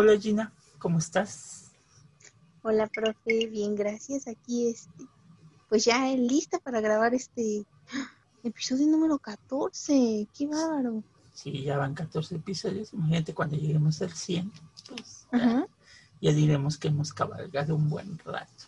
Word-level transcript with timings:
Hola 0.00 0.18
Gina, 0.18 0.50
¿cómo 0.78 0.98
estás? 0.98 1.72
Hola, 2.62 2.86
profe, 2.86 3.48
bien, 3.48 3.74
gracias. 3.74 4.28
Aquí, 4.28 4.68
este, 4.68 5.04
pues 5.68 5.84
ya 5.84 6.06
lista 6.16 6.58
para 6.58 6.80
grabar 6.80 7.12
este 7.12 7.66
episodio 8.42 8.86
número 8.86 9.18
14. 9.18 10.26
¡Qué 10.32 10.46
bárbaro! 10.46 11.04
Sí, 11.34 11.64
ya 11.64 11.76
van 11.76 11.92
14 11.92 12.36
episodios. 12.36 12.94
Imagínate 12.94 13.34
cuando 13.34 13.58
lleguemos 13.58 14.00
al 14.00 14.10
100, 14.10 14.50
pues 14.88 15.26
ya, 15.32 15.66
ya 16.22 16.32
diremos 16.32 16.78
que 16.78 16.88
hemos 16.88 17.12
cabalgado 17.12 17.76
un 17.76 17.90
buen 17.90 18.18
rato. 18.20 18.64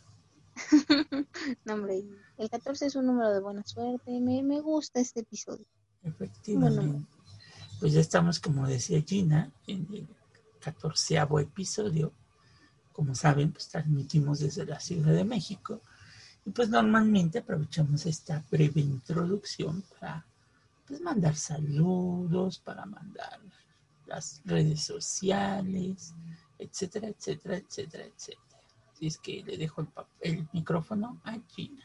no, 1.65 1.73
hombre, 1.73 2.05
el 2.37 2.51
14 2.51 2.85
es 2.85 2.95
un 2.95 3.07
número 3.07 3.33
de 3.33 3.41
buena 3.41 3.65
suerte. 3.65 4.21
Me, 4.21 4.43
me 4.43 4.61
gusta 4.61 5.01
este 5.01 5.21
episodio. 5.21 5.65
Efectivamente. 6.03 7.07
Pues 7.81 7.95
ya 7.95 8.03
estamos, 8.03 8.39
como 8.39 8.69
decía 8.69 9.01
Gina, 9.01 9.51
en 9.67 9.89
el 9.95 10.07
catorceavo 10.63 11.41
episodio. 11.41 12.13
Como 12.93 13.15
saben, 13.15 13.53
pues 13.53 13.69
transmitimos 13.69 14.39
desde 14.39 14.65
la 14.65 14.81
Ciudad 14.81 15.13
de 15.13 15.25
México. 15.25 15.81
Y 16.45 16.51
pues 16.51 16.69
normalmente 16.69 17.39
aprovechamos 17.39 18.07
esta 18.07 18.45
breve 18.51 18.81
introducción 18.81 19.83
para 19.91 20.25
pues 20.87 21.01
mandar 21.01 21.37
saludos, 21.37 22.59
para 22.59 22.85
mandar 22.87 23.41
las 24.07 24.43
redes 24.45 24.83
sociales, 24.83 26.15
etcétera, 26.59 27.09
etcétera, 27.09 27.57
etcétera, 27.57 28.05
etcétera. 28.05 28.63
Así 28.93 29.07
es 29.07 29.19
que 29.19 29.43
le 29.43 29.57
dejo 29.57 29.81
el, 29.81 29.89
el 30.21 30.49
micrófono 30.53 31.21
a 31.25 31.39
Gina. 31.49 31.85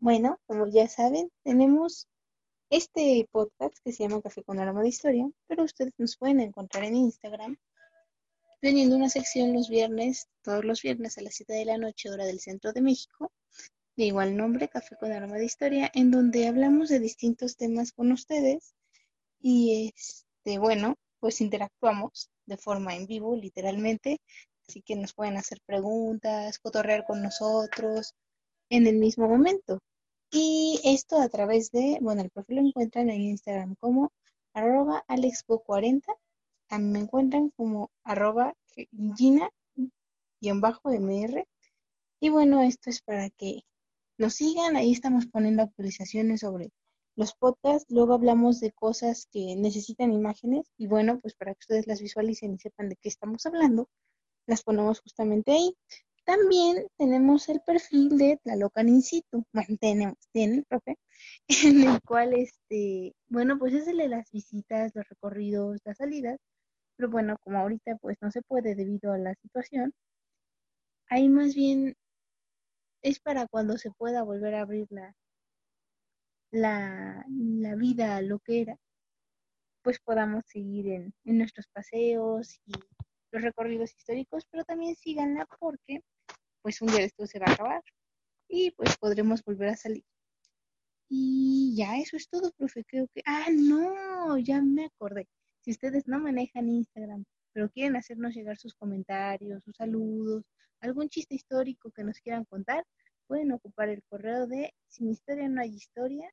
Bueno, 0.00 0.38
como 0.46 0.68
ya 0.68 0.86
saben, 0.88 1.30
tenemos 1.42 2.06
este 2.70 3.26
podcast 3.30 3.74
que 3.82 3.92
se 3.92 4.02
llama 4.02 4.20
Café 4.20 4.42
con 4.42 4.58
Aroma 4.58 4.82
de 4.82 4.88
Historia, 4.88 5.28
pero 5.46 5.64
ustedes 5.64 5.92
nos 5.98 6.16
pueden 6.16 6.40
encontrar 6.40 6.84
en 6.84 6.96
Instagram 6.96 7.56
teniendo 8.60 8.96
una 8.96 9.08
sección 9.08 9.54
los 9.54 9.68
viernes, 9.68 10.28
todos 10.42 10.64
los 10.64 10.82
viernes 10.82 11.16
a 11.16 11.22
las 11.22 11.34
7 11.34 11.52
de 11.52 11.64
la 11.64 11.78
noche, 11.78 12.10
hora 12.10 12.26
del 12.26 12.40
centro 12.40 12.72
de 12.72 12.82
México, 12.82 13.32
de 13.96 14.04
igual 14.04 14.36
nombre, 14.36 14.68
Café 14.68 14.96
con 14.96 15.12
Aroma 15.12 15.36
de 15.36 15.44
Historia, 15.44 15.90
en 15.94 16.10
donde 16.10 16.46
hablamos 16.46 16.88
de 16.88 16.98
distintos 16.98 17.56
temas 17.56 17.92
con 17.92 18.12
ustedes 18.12 18.74
y, 19.40 19.92
este, 19.94 20.58
bueno, 20.58 20.96
pues 21.20 21.40
interactuamos 21.40 22.30
de 22.46 22.56
forma 22.56 22.94
en 22.94 23.06
vivo, 23.06 23.36
literalmente, 23.36 24.20
así 24.68 24.82
que 24.82 24.96
nos 24.96 25.14
pueden 25.14 25.36
hacer 25.36 25.60
preguntas, 25.64 26.58
cotorrear 26.58 27.04
con 27.06 27.22
nosotros 27.22 28.14
en 28.70 28.86
el 28.86 28.96
mismo 28.96 29.28
momento. 29.28 29.80
Y 30.30 30.80
esto 30.84 31.20
a 31.20 31.28
través 31.28 31.70
de, 31.70 31.98
bueno, 32.00 32.22
el 32.22 32.30
perfil 32.30 32.56
lo 32.56 32.62
encuentran 32.62 33.08
en 33.10 33.22
Instagram 33.22 33.76
como 33.76 34.12
arroba 34.52 35.04
alexbo40. 35.08 36.02
A 36.70 36.78
mí 36.78 36.84
me 36.90 36.98
encuentran 37.00 37.50
como 37.50 37.90
arroba 38.04 38.54
gina-mr. 39.16 39.50
Y 42.20 42.28
bueno, 42.28 42.62
esto 42.62 42.90
es 42.90 43.00
para 43.00 43.30
que 43.30 43.62
nos 44.18 44.34
sigan. 44.34 44.76
Ahí 44.76 44.92
estamos 44.92 45.26
poniendo 45.26 45.62
actualizaciones 45.62 46.40
sobre 46.40 46.70
los 47.16 47.34
podcasts. 47.34 47.90
Luego 47.90 48.14
hablamos 48.14 48.60
de 48.60 48.72
cosas 48.72 49.28
que 49.32 49.56
necesitan 49.56 50.12
imágenes. 50.12 50.66
Y 50.76 50.88
bueno, 50.88 51.20
pues 51.20 51.34
para 51.34 51.54
que 51.54 51.60
ustedes 51.60 51.86
las 51.86 52.02
visualicen 52.02 52.54
y 52.54 52.58
sepan 52.58 52.90
de 52.90 52.96
qué 52.96 53.08
estamos 53.08 53.46
hablando, 53.46 53.88
las 54.46 54.62
ponemos 54.62 55.00
justamente 55.00 55.52
ahí. 55.52 55.74
También 56.28 56.86
tenemos 56.98 57.48
el 57.48 57.62
perfil 57.62 58.18
de 58.18 58.38
Tlalocan 58.44 58.86
in 58.90 59.00
situ, 59.00 59.46
bueno, 59.54 59.78
tenemos, 59.80 60.18
tiene, 60.30 60.62
profe, 60.68 60.98
en 61.48 61.88
el 61.88 62.02
cual, 62.02 62.34
este, 62.34 63.14
bueno, 63.28 63.58
pues 63.58 63.72
es 63.72 63.88
el 63.88 63.96
de 63.96 64.08
las 64.08 64.30
visitas, 64.30 64.94
los 64.94 65.08
recorridos, 65.08 65.80
las 65.86 65.96
salidas, 65.96 66.38
pero 66.96 67.08
bueno, 67.10 67.38
como 67.42 67.56
ahorita 67.58 67.96
pues 67.96 68.18
no 68.20 68.30
se 68.30 68.42
puede 68.42 68.74
debido 68.74 69.12
a 69.12 69.18
la 69.18 69.34
situación, 69.36 69.94
ahí 71.08 71.30
más 71.30 71.54
bien 71.54 71.94
es 73.02 73.20
para 73.20 73.46
cuando 73.46 73.78
se 73.78 73.90
pueda 73.92 74.22
volver 74.22 74.54
a 74.56 74.60
abrir 74.60 74.86
la, 74.90 75.14
la, 76.50 77.24
la 77.26 77.74
vida 77.74 78.20
lo 78.20 78.38
que 78.40 78.60
era, 78.60 78.76
pues 79.82 79.98
podamos 79.98 80.44
seguir 80.46 80.88
en, 80.88 81.14
en 81.24 81.38
nuestros 81.38 81.68
paseos 81.68 82.60
y 82.66 82.72
los 83.32 83.42
recorridos 83.42 83.94
históricos, 83.96 84.44
pero 84.50 84.64
también 84.64 84.94
síganla 84.94 85.46
porque 85.58 86.02
pues 86.62 86.80
un 86.82 86.88
día 86.88 87.02
esto 87.02 87.26
se 87.26 87.38
va 87.38 87.46
a 87.48 87.52
acabar 87.52 87.82
y 88.48 88.70
pues 88.72 88.96
podremos 88.98 89.42
volver 89.44 89.68
a 89.68 89.76
salir. 89.76 90.04
Y 91.10 91.74
ya 91.76 91.98
eso 91.98 92.16
es 92.16 92.28
todo, 92.28 92.52
profe. 92.52 92.84
Creo 92.84 93.08
que, 93.14 93.22
ah, 93.24 93.46
no, 93.52 94.36
ya 94.38 94.60
me 94.60 94.86
acordé. 94.86 95.26
Si 95.60 95.70
ustedes 95.70 96.06
no 96.06 96.18
manejan 96.18 96.68
Instagram, 96.68 97.24
pero 97.52 97.70
quieren 97.70 97.96
hacernos 97.96 98.34
llegar 98.34 98.58
sus 98.58 98.74
comentarios, 98.74 99.64
sus 99.64 99.76
saludos, 99.76 100.44
algún 100.80 101.08
chiste 101.08 101.34
histórico 101.34 101.90
que 101.90 102.04
nos 102.04 102.20
quieran 102.20 102.44
contar, 102.44 102.84
pueden 103.26 103.52
ocupar 103.52 103.88
el 103.88 104.02
correo 104.08 104.46
de 104.46 104.72
sin 104.86 105.10
historia 105.10 105.48
no 105.48 105.60
hay 105.60 105.74
historia. 105.74 106.30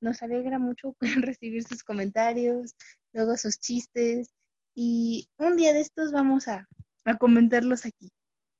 Nos 0.00 0.22
alegra 0.22 0.58
mucho 0.58 0.96
recibir 1.36 1.64
sus 1.64 1.82
comentarios, 1.82 2.74
luego 3.12 3.36
sus 3.36 3.58
chistes 3.58 4.34
y 4.74 5.28
un 5.38 5.56
día 5.56 5.72
de 5.72 5.80
estos 5.80 6.12
vamos 6.12 6.48
a 6.48 6.68
a 7.04 7.16
comentarlos 7.18 7.84
aquí. 7.86 8.10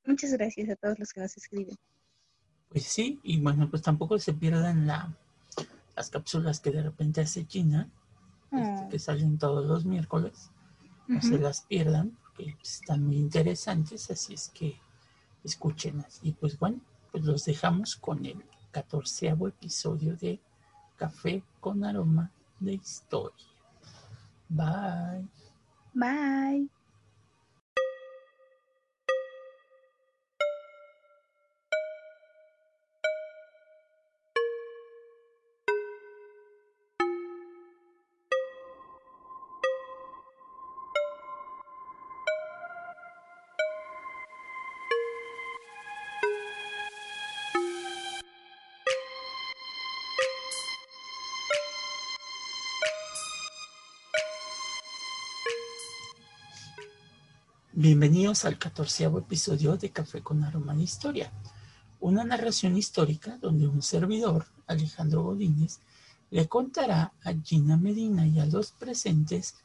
Muchas 0.05 0.32
gracias 0.32 0.69
a 0.71 0.77
todos 0.77 0.99
los 0.99 1.12
que 1.12 1.21
nos 1.21 1.37
escriben. 1.37 1.77
Pues 2.69 2.84
sí, 2.84 3.21
y 3.22 3.41
bueno, 3.41 3.71
pues 3.71 3.82
tampoco 3.82 4.19
se 4.19 4.34
pierdan 4.34 4.87
la, 4.87 5.16
las 5.97 6.10
cápsulas 6.10 6.60
que 6.60 6.71
de 6.71 6.83
repente 6.83 7.21
hace 7.21 7.47
China, 7.47 7.88
este, 8.50 8.65
ah. 8.65 8.88
que 8.91 8.99
salen 8.99 9.38
todos 9.38 9.66
los 9.66 9.84
miércoles. 9.84 10.50
No 11.06 11.21
se 11.21 11.38
las 11.38 11.62
pierdan, 11.62 12.16
porque 12.22 12.56
están 12.62 13.04
muy 13.04 13.16
interesantes, 13.16 14.10
así 14.10 14.34
es 14.34 14.49
que 14.49 14.77
escúchenlas. 15.44 16.21
Y 16.22 16.33
pues 16.33 16.59
bueno, 16.59 16.81
pues 17.12 17.25
los 17.25 17.44
dejamos 17.44 17.97
con 17.97 18.25
el 18.25 18.43
catorceavo 18.71 19.49
episodio 19.49 20.16
de 20.16 20.41
Café 20.97 21.43
con 21.60 21.84
Aroma 21.84 22.31
de 22.59 22.75
Historia. 22.75 23.47
Bye. 24.49 25.28
Bye. 25.93 26.84
Bienvenidos 57.76 58.44
al 58.44 58.56
catorceavo 58.56 59.18
episodio 59.18 59.76
de 59.76 59.90
Café 59.90 60.22
con 60.22 60.44
Aroma 60.44 60.76
de 60.76 60.84
Historia, 60.84 61.32
una 61.98 62.22
narración 62.22 62.76
histórica 62.76 63.36
donde 63.38 63.66
un 63.66 63.82
servidor, 63.82 64.46
Alejandro 64.68 65.24
Godínez, 65.24 65.80
le 66.30 66.46
contará 66.46 67.14
a 67.24 67.32
Gina 67.42 67.76
Medina 67.76 68.28
y 68.28 68.38
a 68.38 68.46
los 68.46 68.70
presentes 68.70 69.56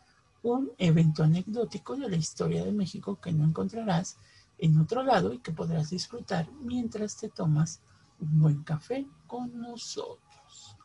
un 0.42 0.72
evento 0.80 1.22
anecdótico 1.22 1.96
de 1.98 2.10
la 2.10 2.16
historia 2.16 2.66
de 2.66 2.72
México 2.72 3.20
que 3.22 3.32
no 3.32 3.46
encontrarás 3.46 4.18
en 4.58 4.80
otro 4.80 5.04
lado 5.04 5.32
y 5.32 5.38
que 5.38 5.52
podrás 5.52 5.92
disfrutar 5.92 6.50
mientras 6.64 7.16
te 7.16 7.30
tomas 7.30 7.80
un 8.20 8.40
buen 8.40 8.64
café 8.64 9.06
con 9.28 9.62
nosotros. 9.62 10.76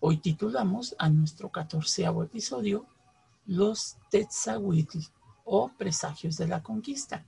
Hoy 0.00 0.18
titulamos 0.18 0.94
a 0.98 1.08
nuestro 1.08 1.48
catorceavo 1.48 2.24
episodio 2.24 2.84
Los 3.46 3.96
Tetzahuitl 4.10 4.98
o 5.48 5.70
presagios 5.76 6.36
de 6.36 6.46
la 6.46 6.62
conquista. 6.62 7.24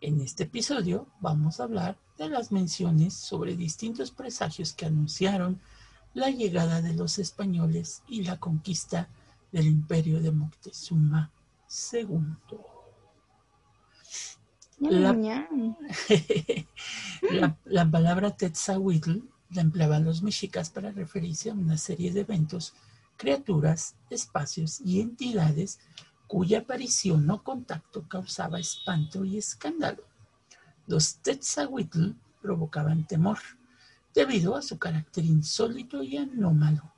En 0.00 0.20
este 0.20 0.44
episodio 0.44 1.06
vamos 1.20 1.60
a 1.60 1.64
hablar 1.64 1.98
de 2.18 2.28
las 2.28 2.52
menciones 2.52 3.14
sobre 3.14 3.56
distintos 3.56 4.10
presagios 4.10 4.72
que 4.72 4.86
anunciaron 4.86 5.60
la 6.14 6.30
llegada 6.30 6.80
de 6.80 6.94
los 6.94 7.18
españoles 7.18 8.02
y 8.08 8.24
la 8.24 8.38
conquista 8.38 9.08
del 9.52 9.66
imperio 9.66 10.20
de 10.20 10.32
Moctezuma 10.32 11.30
II. 11.92 12.18
La, 17.30 17.56
la, 17.64 17.90
palabra 17.90 18.36
Tetzahuitl 18.36 19.22
la 19.50 19.62
empleaban 19.62 20.04
los 20.04 20.22
mexicas 20.22 20.68
para 20.68 20.90
referirse 20.90 21.48
a 21.48 21.54
una 21.54 21.78
serie 21.78 22.12
de 22.12 22.20
eventos, 22.20 22.74
criaturas, 23.16 23.94
espacios 24.10 24.80
y 24.80 25.00
entidades 25.00 25.78
cuya 26.26 26.60
aparición 26.60 27.30
o 27.30 27.42
contacto 27.42 28.06
causaba 28.08 28.58
espanto 28.58 29.24
y 29.24 29.38
escándalo. 29.38 30.02
Los 30.86 31.16
Tetzahuitl 31.16 32.10
provocaban 32.42 33.06
temor, 33.06 33.38
debido 34.14 34.56
a 34.56 34.62
su 34.62 34.78
carácter 34.78 35.24
insólito 35.24 36.02
y 36.02 36.16
anómalo, 36.16 36.92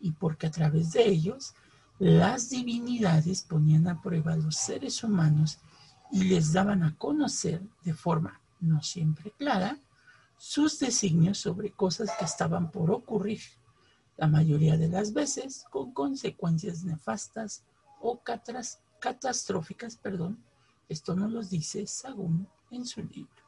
y 0.00 0.12
porque 0.12 0.46
a 0.46 0.50
través 0.50 0.92
de 0.92 1.08
ellos 1.08 1.54
Las 1.98 2.50
divinidades 2.50 3.42
ponían 3.42 3.86
a 3.86 4.02
prueba 4.02 4.32
a 4.32 4.36
los 4.36 4.56
seres 4.56 5.04
humanos 5.04 5.58
y 6.10 6.24
les 6.24 6.52
daban 6.52 6.82
a 6.82 6.96
conocer 6.96 7.62
de 7.84 7.94
forma 7.94 8.40
no 8.58 8.82
siempre 8.82 9.32
clara 9.38 9.78
sus 10.36 10.80
designios 10.80 11.38
sobre 11.38 11.70
cosas 11.70 12.10
que 12.18 12.24
estaban 12.24 12.72
por 12.72 12.90
ocurrir, 12.90 13.40
la 14.16 14.26
mayoría 14.26 14.76
de 14.76 14.88
las 14.88 15.12
veces 15.12 15.64
con 15.70 15.92
consecuencias 15.92 16.82
nefastas 16.82 17.62
o 18.02 18.20
catastróficas, 19.00 19.96
perdón. 19.96 20.42
Esto 20.88 21.14
nos 21.14 21.30
lo 21.32 21.42
dice 21.42 21.86
Sagún 21.86 22.46
en 22.70 22.84
su 22.84 23.02
libro. 23.02 23.42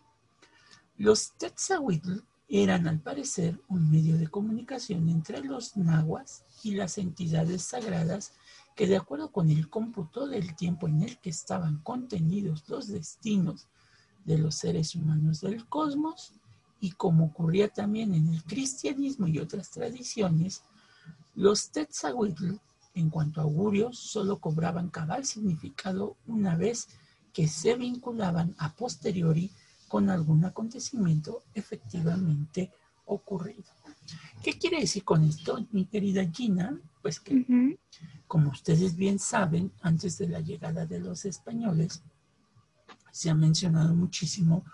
Los 0.97 1.33
Tetzahuitl 1.33 2.21
eran 2.49 2.87
al 2.87 3.01
parecer 3.01 3.61
un 3.69 3.91
medio 3.91 4.17
de 4.17 4.29
comunicación 4.29 5.09
entre 5.09 5.41
los 5.41 5.77
nahuas 5.77 6.45
y 6.63 6.75
las 6.75 6.99
entidades 6.99 7.63
sagradas 7.63 8.33
que 8.77 8.87
de 8.87 8.97
acuerdo 8.97 9.31
con 9.31 9.51
el 9.51 9.69
cómputo 9.69 10.27
del 10.27 10.55
tiempo 10.57 10.89
en 10.89 11.03
el 11.03 11.19
que 11.19 11.31
estaban 11.31 11.79
contenidos 11.79 12.69
los 12.69 12.89
destinos 12.89 13.69
de 14.25 14.39
los 14.39 14.55
seres 14.55 14.95
humanos 14.95 15.41
del 15.41 15.67
cosmos, 15.69 16.33
y 16.81 16.93
como 16.93 17.27
ocurría 17.27 17.69
también 17.69 18.15
en 18.15 18.29
el 18.29 18.43
cristianismo 18.45 19.27
y 19.27 19.39
otras 19.39 19.71
tradiciones, 19.71 20.63
los 21.35 21.71
Tetzahuitl, 21.71 22.57
en 22.95 23.11
cuanto 23.11 23.41
a 23.41 23.45
augurios, 23.45 23.99
solo 23.99 24.39
cobraban 24.39 24.89
cabal 24.89 25.25
significado 25.25 26.17
una 26.27 26.57
vez 26.57 26.89
que 27.33 27.49
se 27.49 27.75
vinculaban 27.75 28.55
a 28.59 28.73
posteriori 28.75 29.51
con 29.89 30.09
algún 30.11 30.45
acontecimiento 30.45 31.43
efectivamente 31.55 32.73
ocurrido. 33.07 33.65
¿Qué 34.43 34.59
quiere 34.59 34.81
decir 34.81 35.05
con 35.05 35.25
esto, 35.25 35.67
mi 35.73 35.87
querida 35.87 36.25
Gina? 36.31 36.79
Pues 37.03 37.21
que, 37.21 37.45
como 38.27 38.51
ustedes 38.51 38.97
bien 38.97 39.19
saben, 39.19 39.73
antes 39.83 40.19
de 40.19 40.29
la 40.29 40.41
llegada 40.41 40.87
de 40.87 41.01
los 41.01 41.25
españoles, 41.25 42.03
se 43.11 43.31
ha 43.31 43.35
mencionado 43.35 43.95
muchísimo 43.95 44.65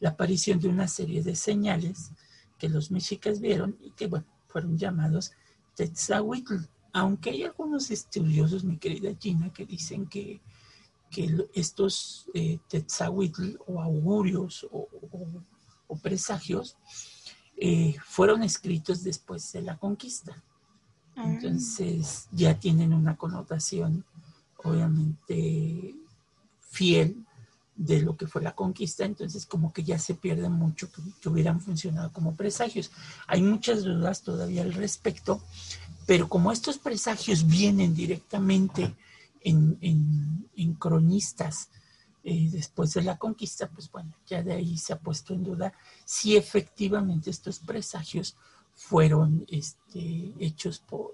la 0.00 0.10
aparición 0.10 0.60
de 0.60 0.68
una 0.68 0.86
serie 0.86 1.22
de 1.22 1.34
señales 1.34 2.10
que 2.58 2.68
los 2.68 2.90
mexicas 2.90 3.40
vieron 3.40 3.76
y 3.80 3.90
que, 3.92 4.06
bueno, 4.06 4.26
fueron 4.48 4.76
llamados 4.76 5.32
Tetzahuitl. 5.74 6.56
Aunque 6.98 7.30
hay 7.30 7.44
algunos 7.44 7.90
estudiosos, 7.90 8.64
mi 8.64 8.76
querida 8.76 9.10
Gina, 9.18 9.52
que 9.52 9.64
dicen 9.64 10.06
que, 10.06 10.40
estos 11.54 12.28
eh, 12.34 12.58
Tetzahuitl 12.68 13.56
o 13.66 13.80
augurios 13.80 14.66
o, 14.70 14.86
presagios 16.02 16.76
eh, 17.56 17.96
fueron 18.04 18.42
escritos 18.42 19.02
después 19.02 19.50
de 19.52 19.62
la 19.62 19.78
conquista. 19.78 20.42
Ah. 21.16 21.24
Entonces 21.24 22.28
ya 22.30 22.60
tienen 22.60 22.92
una 22.92 23.16
connotación 23.16 24.04
obviamente 24.64 25.94
fiel 26.60 27.24
de 27.78 28.02
lo 28.02 28.16
que 28.16 28.26
fue 28.26 28.42
la 28.42 28.56
conquista, 28.56 29.04
entonces 29.04 29.46
como 29.46 29.72
que 29.72 29.84
ya 29.84 29.98
se 30.00 30.14
pierde 30.14 30.48
mucho 30.48 30.90
que, 30.90 31.28
hubieran 31.28 31.60
funcionado 31.60 32.12
como 32.12 32.34
presagios. 32.34 32.90
Hay 33.28 33.40
muchas 33.40 33.84
dudas 33.84 34.22
todavía 34.22 34.62
al 34.62 34.74
respecto, 34.74 35.40
pero 36.08 36.26
como 36.26 36.50
estos 36.50 36.78
presagios 36.78 37.46
vienen 37.46 37.94
directamente 37.94 38.94
en, 39.42 40.78
cronistas 40.78 41.68
eh, 42.24 42.48
después 42.50 42.94
de 42.94 43.02
la 43.02 43.18
conquista, 43.18 43.68
pues 43.68 43.92
bueno, 43.92 44.14
ya 44.26 44.42
de 44.42 44.54
ahí 44.54 44.78
se 44.78 44.94
ha 44.94 44.98
puesto 44.98 45.34
en 45.34 45.44
duda 45.44 45.74
si 46.06 46.34
efectivamente 46.34 47.28
estos 47.28 47.58
presagios 47.58 48.36
fueron 48.74 49.44
este, 49.48 50.32
hechos 50.38 50.78
por, 50.78 51.12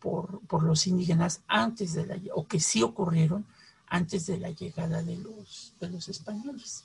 por, 0.00 0.40
por 0.40 0.64
los 0.64 0.88
indígenas 0.88 1.44
antes 1.46 1.92
de 1.94 2.06
la, 2.06 2.20
o 2.34 2.48
que 2.48 2.58
sí 2.58 2.82
ocurrieron 2.82 3.46
antes 3.86 4.26
de 4.26 4.38
la 4.38 4.50
llegada 4.50 5.04
de 5.04 5.18
los, 5.18 5.76
de 5.78 5.88
los 5.88 6.08
españoles. 6.08 6.84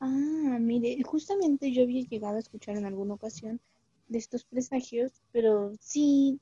Ah, 0.00 0.56
mire, 0.58 0.96
justamente 1.02 1.70
yo 1.72 1.82
había 1.82 2.06
llegado 2.08 2.36
a 2.36 2.40
escuchar 2.40 2.78
en 2.78 2.86
alguna 2.86 3.12
ocasión 3.12 3.60
de 4.08 4.18
estos 4.18 4.44
presagios, 4.44 5.12
pero 5.32 5.72
sí, 5.80 6.40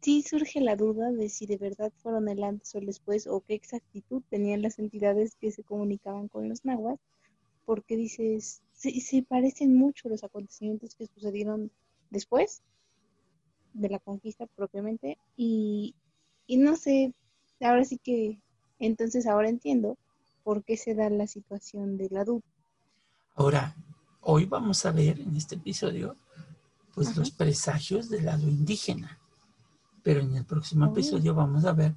sí 0.00 0.22
surge 0.22 0.60
la 0.60 0.76
duda 0.76 1.10
de 1.10 1.28
si 1.28 1.46
de 1.46 1.56
verdad 1.56 1.92
fueron 2.02 2.28
el 2.28 2.42
antes 2.44 2.74
o 2.74 2.78
el 2.78 2.86
después 2.86 3.26
o 3.26 3.40
qué 3.40 3.54
exactitud 3.54 4.22
tenían 4.30 4.62
las 4.62 4.78
entidades 4.78 5.34
que 5.36 5.50
se 5.52 5.64
comunicaban 5.64 6.28
con 6.28 6.48
los 6.48 6.64
nahuas, 6.64 6.98
porque 7.64 7.96
dices, 7.96 8.62
se, 8.72 9.00
se 9.00 9.22
parecen 9.22 9.76
mucho 9.76 10.08
los 10.08 10.24
acontecimientos 10.24 10.94
que 10.94 11.06
sucedieron 11.06 11.70
después 12.10 12.62
de 13.72 13.88
la 13.88 13.98
conquista 13.98 14.46
propiamente 14.46 15.18
y, 15.36 15.94
y 16.46 16.56
no 16.56 16.76
sé, 16.76 17.12
ahora 17.60 17.84
sí 17.84 17.98
que 17.98 18.40
entonces 18.78 19.26
ahora 19.26 19.48
entiendo 19.48 19.98
por 20.42 20.64
qué 20.64 20.76
se 20.76 20.94
da 20.94 21.10
la 21.10 21.26
situación 21.26 21.96
de 21.96 22.08
la 22.10 22.24
duda. 22.24 22.42
Ahora, 23.34 23.76
hoy 24.22 24.46
vamos 24.46 24.84
a 24.86 24.92
ver 24.92 25.20
en 25.20 25.36
este 25.36 25.54
episodio 25.54 26.16
pues 26.94 27.16
los 27.16 27.30
presagios 27.30 28.08
del 28.08 28.26
lado 28.26 28.48
indígena, 28.48 29.18
pero 30.02 30.20
en 30.20 30.36
el 30.36 30.44
próximo 30.44 30.86
oh. 30.86 30.92
episodio 30.92 31.34
vamos 31.34 31.64
a 31.64 31.72
ver 31.72 31.96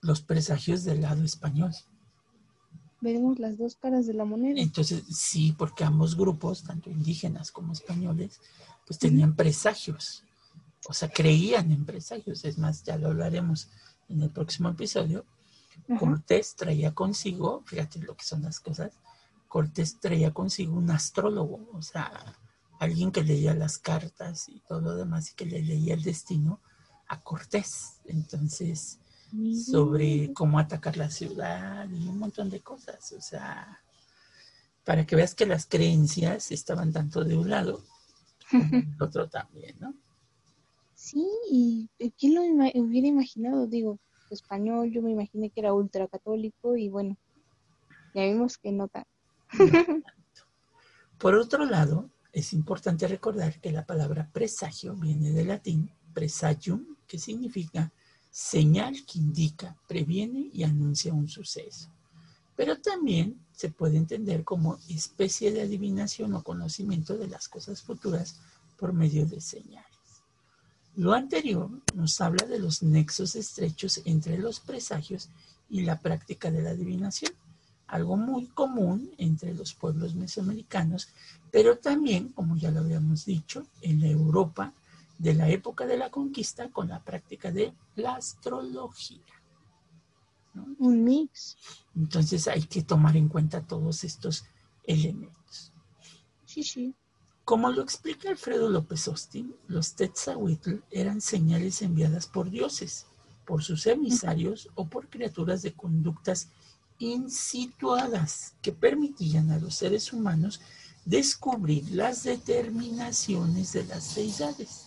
los 0.00 0.20
presagios 0.20 0.84
del 0.84 1.02
lado 1.02 1.22
español. 1.24 1.72
Veremos 3.00 3.38
las 3.38 3.58
dos 3.58 3.74
caras 3.76 4.06
de 4.06 4.14
la 4.14 4.24
moneda. 4.24 4.60
Entonces, 4.60 5.02
sí, 5.10 5.54
porque 5.58 5.84
ambos 5.84 6.16
grupos, 6.16 6.62
tanto 6.62 6.90
indígenas 6.90 7.50
como 7.50 7.72
españoles, 7.72 8.40
pues 8.86 8.98
tenían 8.98 9.34
presagios, 9.34 10.24
o 10.88 10.92
sea, 10.92 11.08
creían 11.08 11.72
en 11.72 11.84
presagios. 11.84 12.44
Es 12.44 12.58
más, 12.58 12.84
ya 12.84 12.96
lo 12.96 13.08
hablaremos 13.08 13.70
en 14.08 14.22
el 14.22 14.30
próximo 14.30 14.68
episodio, 14.68 15.24
Cortés 15.98 16.54
traía 16.54 16.94
consigo, 16.94 17.62
fíjate 17.64 17.98
lo 18.00 18.16
que 18.16 18.24
son 18.24 18.42
las 18.42 18.60
cosas, 18.60 18.92
Cortés 19.48 19.98
traía 20.00 20.32
consigo 20.32 20.74
un 20.74 20.90
astrólogo, 20.90 21.68
o 21.72 21.82
sea, 21.82 22.36
alguien 22.82 23.12
que 23.12 23.22
leía 23.22 23.54
las 23.54 23.78
cartas 23.78 24.48
y 24.48 24.58
todo 24.60 24.80
lo 24.80 24.96
demás 24.96 25.30
y 25.30 25.34
que 25.34 25.46
le 25.46 25.62
leía 25.62 25.94
el 25.94 26.02
destino 26.02 26.60
a 27.06 27.20
Cortés. 27.20 28.00
Entonces, 28.06 28.98
sobre 29.54 30.32
cómo 30.32 30.58
atacar 30.58 30.96
la 30.96 31.08
ciudad 31.08 31.88
y 31.88 32.08
un 32.08 32.18
montón 32.18 32.50
de 32.50 32.60
cosas, 32.60 33.12
o 33.12 33.20
sea, 33.20 33.80
para 34.84 35.06
que 35.06 35.14
veas 35.14 35.34
que 35.34 35.46
las 35.46 35.66
creencias 35.66 36.50
estaban 36.50 36.92
tanto 36.92 37.22
de 37.22 37.36
un 37.36 37.48
lado 37.48 37.84
como 38.50 38.64
del 38.64 38.96
otro 39.00 39.28
también, 39.28 39.76
¿no? 39.78 39.94
Sí, 40.94 41.24
y 41.50 41.88
¿quién 42.18 42.34
lo 42.34 42.42
hubiera 42.42 43.08
imaginado? 43.08 43.68
Digo, 43.68 43.98
español, 44.28 44.90
yo 44.90 45.02
me 45.02 45.12
imaginé 45.12 45.50
que 45.50 45.60
era 45.60 45.72
ultracatólico 45.72 46.76
y 46.76 46.88
bueno, 46.88 47.16
ya 48.12 48.24
vimos 48.24 48.58
que 48.58 48.72
no 48.72 48.88
tan. 48.88 49.04
Por 51.18 51.36
otro 51.36 51.64
lado, 51.64 52.10
es 52.32 52.52
importante 52.54 53.06
recordar 53.06 53.60
que 53.60 53.70
la 53.70 53.84
palabra 53.84 54.28
presagio 54.32 54.94
viene 54.94 55.32
del 55.32 55.48
latín 55.48 55.90
presagium, 56.14 56.96
que 57.06 57.18
significa 57.18 57.92
señal 58.30 58.94
que 59.04 59.18
indica, 59.18 59.76
previene 59.86 60.48
y 60.52 60.62
anuncia 60.62 61.12
un 61.12 61.28
suceso. 61.28 61.90
Pero 62.56 62.80
también 62.80 63.38
se 63.52 63.70
puede 63.70 63.98
entender 63.98 64.44
como 64.44 64.78
especie 64.88 65.52
de 65.52 65.62
adivinación 65.62 66.32
o 66.34 66.42
conocimiento 66.42 67.18
de 67.18 67.28
las 67.28 67.48
cosas 67.48 67.82
futuras 67.82 68.40
por 68.78 68.94
medio 68.94 69.26
de 69.26 69.40
señales. 69.40 69.86
Lo 70.96 71.12
anterior 71.12 71.70
nos 71.94 72.20
habla 72.20 72.46
de 72.46 72.58
los 72.58 72.82
nexos 72.82 73.36
estrechos 73.36 74.00
entre 74.04 74.38
los 74.38 74.60
presagios 74.60 75.28
y 75.68 75.82
la 75.82 76.00
práctica 76.00 76.50
de 76.50 76.62
la 76.62 76.70
adivinación, 76.70 77.32
algo 77.92 78.16
muy 78.16 78.46
común 78.46 79.12
entre 79.18 79.52
los 79.52 79.74
pueblos 79.74 80.14
mesoamericanos, 80.14 81.10
pero 81.50 81.76
también, 81.76 82.30
como 82.30 82.56
ya 82.56 82.70
lo 82.70 82.80
habíamos 82.80 83.26
dicho, 83.26 83.66
en 83.82 84.00
la 84.00 84.08
Europa 84.08 84.72
de 85.18 85.34
la 85.34 85.50
época 85.50 85.86
de 85.86 85.98
la 85.98 86.10
conquista 86.10 86.70
con 86.70 86.88
la 86.88 87.04
práctica 87.04 87.52
de 87.52 87.74
la 87.96 88.14
astrología. 88.14 89.20
Un 90.78 91.04
mix. 91.04 91.58
Entonces 91.94 92.48
hay 92.48 92.62
que 92.62 92.82
tomar 92.82 93.14
en 93.14 93.28
cuenta 93.28 93.60
todos 93.60 94.04
estos 94.04 94.46
elementos. 94.84 95.70
Sí, 96.46 96.62
sí. 96.62 96.94
Como 97.44 97.70
lo 97.70 97.82
explica 97.82 98.30
Alfredo 98.30 98.70
López 98.70 99.06
Austin, 99.08 99.54
los 99.68 99.94
Tetzahuitl 99.96 100.76
eran 100.90 101.20
señales 101.20 101.82
enviadas 101.82 102.26
por 102.26 102.48
dioses, 102.48 103.06
por 103.44 103.62
sus 103.62 103.86
emisarios 103.86 104.70
o 104.76 104.86
por 104.86 105.10
criaturas 105.10 105.60
de 105.60 105.74
conductas 105.74 106.48
insituadas 107.02 108.54
que 108.62 108.72
permitían 108.72 109.50
a 109.50 109.58
los 109.58 109.74
seres 109.74 110.12
humanos 110.12 110.60
descubrir 111.04 111.90
las 111.90 112.22
determinaciones 112.22 113.72
de 113.72 113.84
las 113.84 114.14
deidades. 114.14 114.86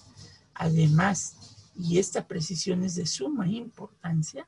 Además, 0.54 1.36
y 1.78 2.00
esta 2.00 2.26
precisión 2.26 2.84
es 2.84 2.96
de 2.96 3.06
suma 3.06 3.48
importancia, 3.48 4.48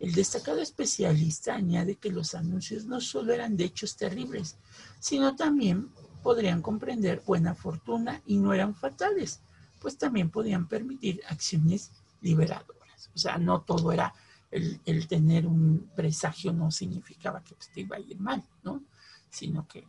el 0.00 0.12
destacado 0.12 0.60
especialista 0.60 1.54
añade 1.54 1.94
que 1.94 2.10
los 2.10 2.34
anuncios 2.34 2.84
no 2.84 3.00
solo 3.00 3.32
eran 3.32 3.56
de 3.56 3.66
hechos 3.66 3.96
terribles, 3.96 4.56
sino 4.98 5.36
también 5.36 5.88
podrían 6.22 6.62
comprender 6.62 7.22
buena 7.24 7.54
fortuna 7.54 8.22
y 8.26 8.38
no 8.38 8.52
eran 8.52 8.74
fatales, 8.74 9.40
pues 9.80 9.96
también 9.96 10.30
podían 10.30 10.66
permitir 10.66 11.20
acciones 11.28 11.92
liberadoras. 12.22 13.10
O 13.14 13.18
sea, 13.18 13.38
no 13.38 13.60
todo 13.60 13.92
era 13.92 14.12
el, 14.54 15.08
tener 15.08 15.46
un 15.46 15.90
presagio 15.96 16.52
no 16.52 16.70
significaba 16.70 17.42
que 17.42 17.54
pues, 17.54 17.70
te 17.72 17.80
iba 17.80 17.96
a 17.96 18.00
ir 18.00 18.18
mal, 18.20 18.42
¿no? 18.62 18.82
Sino 19.30 19.66
que 19.66 19.84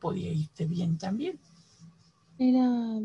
podía 0.00 0.32
irte 0.32 0.66
bien 0.66 0.96
también. 0.96 1.38
Era, 2.38 3.00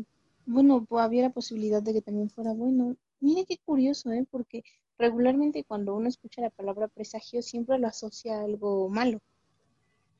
bueno, 0.46 0.86
había 0.90 1.22
la 1.22 1.30
posibilidad 1.30 1.82
de 1.82 1.92
que 1.92 2.02
también 2.02 2.30
fuera 2.30 2.52
bueno. 2.52 2.96
Mire 3.20 3.44
qué 3.44 3.58
curioso, 3.58 4.10
¿eh? 4.12 4.26
Porque 4.30 4.64
regularmente 4.98 5.64
cuando 5.64 5.94
uno 5.94 6.08
escucha 6.08 6.40
la 6.40 6.50
palabra 6.50 6.88
presagio 6.88 7.42
siempre 7.42 7.78
lo 7.78 7.88
asocia 7.88 8.38
a 8.38 8.44
algo 8.44 8.88
malo. 8.88 9.20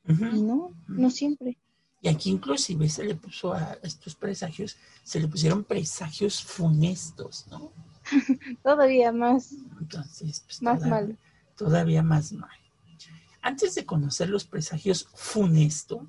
Y 0.07 0.41
no, 0.41 0.71
no 0.87 1.09
siempre. 1.09 1.57
Y 2.01 2.09
aquí 2.09 2.29
inclusive 2.29 2.89
se 2.89 3.05
le 3.05 3.15
puso 3.15 3.53
a 3.53 3.77
estos 3.81 4.15
presagios, 4.15 4.75
se 5.03 5.21
le 5.21 5.27
pusieron 5.29 5.63
presagios 5.63 6.43
funestos, 6.43 7.45
¿no? 7.49 7.71
todavía 8.63 9.11
más. 9.11 9.53
Entonces, 9.79 10.43
pues, 10.45 10.61
más 10.61 10.85
mal. 10.85 11.17
Todavía 11.57 12.03
más 12.03 12.31
mal. 12.33 12.49
Antes 13.41 13.75
de 13.75 13.85
conocer 13.85 14.29
los 14.29 14.45
presagios 14.45 15.07
funestos, 15.13 16.01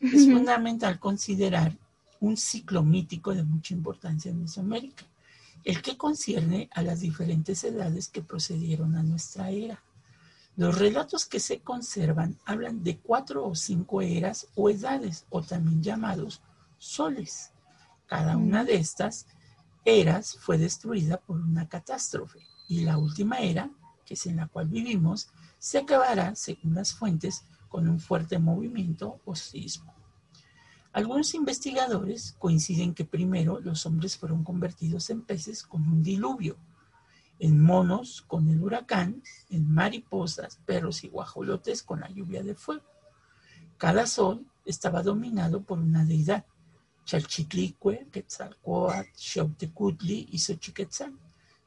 es 0.00 0.24
fundamental 0.26 0.98
considerar 0.98 1.76
un 2.20 2.36
ciclo 2.36 2.82
mítico 2.82 3.34
de 3.34 3.42
mucha 3.42 3.74
importancia 3.74 4.30
en 4.30 4.40
Mesoamérica, 4.40 5.04
el 5.64 5.82
que 5.82 5.96
concierne 5.96 6.68
a 6.72 6.82
las 6.82 7.00
diferentes 7.00 7.62
edades 7.64 8.08
que 8.08 8.22
procedieron 8.22 8.96
a 8.96 9.02
nuestra 9.02 9.50
era. 9.50 9.82
Los 10.56 10.78
relatos 10.78 11.26
que 11.26 11.40
se 11.40 11.60
conservan 11.60 12.36
hablan 12.44 12.82
de 12.82 12.98
cuatro 12.98 13.46
o 13.46 13.54
cinco 13.54 14.00
eras 14.00 14.48
o 14.54 14.70
edades, 14.70 15.26
o 15.30 15.42
también 15.42 15.82
llamados 15.82 16.40
soles. 16.78 17.50
Cada 18.06 18.36
una 18.36 18.64
de 18.64 18.76
estas 18.76 19.26
eras 19.88 20.36
fue 20.40 20.58
destruida 20.58 21.18
por 21.18 21.40
una 21.40 21.68
catástrofe 21.68 22.40
y 22.68 22.80
la 22.80 22.98
última 22.98 23.38
era, 23.38 23.70
que 24.04 24.14
es 24.14 24.26
en 24.26 24.36
la 24.36 24.46
cual 24.46 24.68
vivimos, 24.68 25.28
se 25.58 25.78
acabará, 25.78 26.34
según 26.34 26.74
las 26.74 26.92
fuentes, 26.92 27.44
con 27.68 27.88
un 27.88 27.98
fuerte 27.98 28.38
movimiento 28.38 29.20
o 29.24 29.34
sismo. 29.34 29.94
Algunos 30.92 31.34
investigadores 31.34 32.34
coinciden 32.38 32.94
que 32.94 33.04
primero 33.04 33.60
los 33.60 33.84
hombres 33.86 34.16
fueron 34.16 34.42
convertidos 34.42 35.10
en 35.10 35.22
peces 35.22 35.62
con 35.62 35.82
un 35.82 36.02
diluvio, 36.02 36.56
en 37.38 37.62
monos 37.62 38.22
con 38.22 38.48
el 38.48 38.62
huracán, 38.62 39.22
en 39.50 39.70
mariposas, 39.70 40.56
perros 40.64 41.04
y 41.04 41.08
guajolotes 41.08 41.82
con 41.82 42.00
la 42.00 42.08
lluvia 42.08 42.42
de 42.42 42.54
fuego. 42.54 42.84
Cada 43.76 44.06
sol 44.06 44.46
estaba 44.64 45.02
dominado 45.02 45.62
por 45.62 45.78
una 45.78 46.04
deidad, 46.04 46.46
Chalchitlicue, 47.08 48.06
Quetzalcoatl, 48.12 49.08
Xautecutli 49.16 50.28
y 50.30 50.38
Xochiquetzal, 50.38 51.14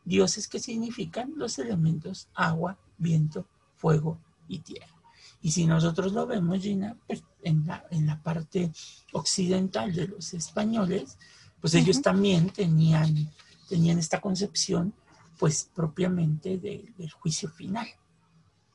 dioses 0.05 0.47
que 0.47 0.59
significan 0.59 1.33
los 1.35 1.57
elementos 1.57 2.29
agua, 2.35 2.77
viento, 2.99 3.47
fuego 3.75 4.19
y 4.47 4.59
tierra. 4.59 5.01
Y 5.41 5.49
si 5.49 5.65
nosotros 5.65 6.13
lo 6.13 6.27
vemos, 6.27 6.61
Gina, 6.61 6.95
pues 7.07 7.23
en 7.41 7.65
la, 7.65 7.83
en 7.89 8.05
la 8.05 8.21
parte 8.21 8.71
occidental 9.13 9.91
de 9.95 10.09
los 10.09 10.31
españoles, 10.35 11.17
pues 11.59 11.73
ellos 11.73 12.03
también 12.03 12.51
tenían, 12.51 13.31
tenían 13.67 13.97
esta 13.97 14.21
concepción 14.21 14.93
pues 15.39 15.67
propiamente 15.73 16.59
del 16.59 17.11
juicio 17.13 17.49
final, 17.49 17.87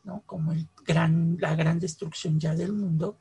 ¿no? 0.02 0.25
Como 0.26 0.50
el 0.50 0.66
gran, 0.85 1.37
la 1.38 1.54
gran 1.54 1.78
destrucción 1.78 2.40
ya 2.40 2.56
del 2.56 2.73
mundo, 2.73 3.20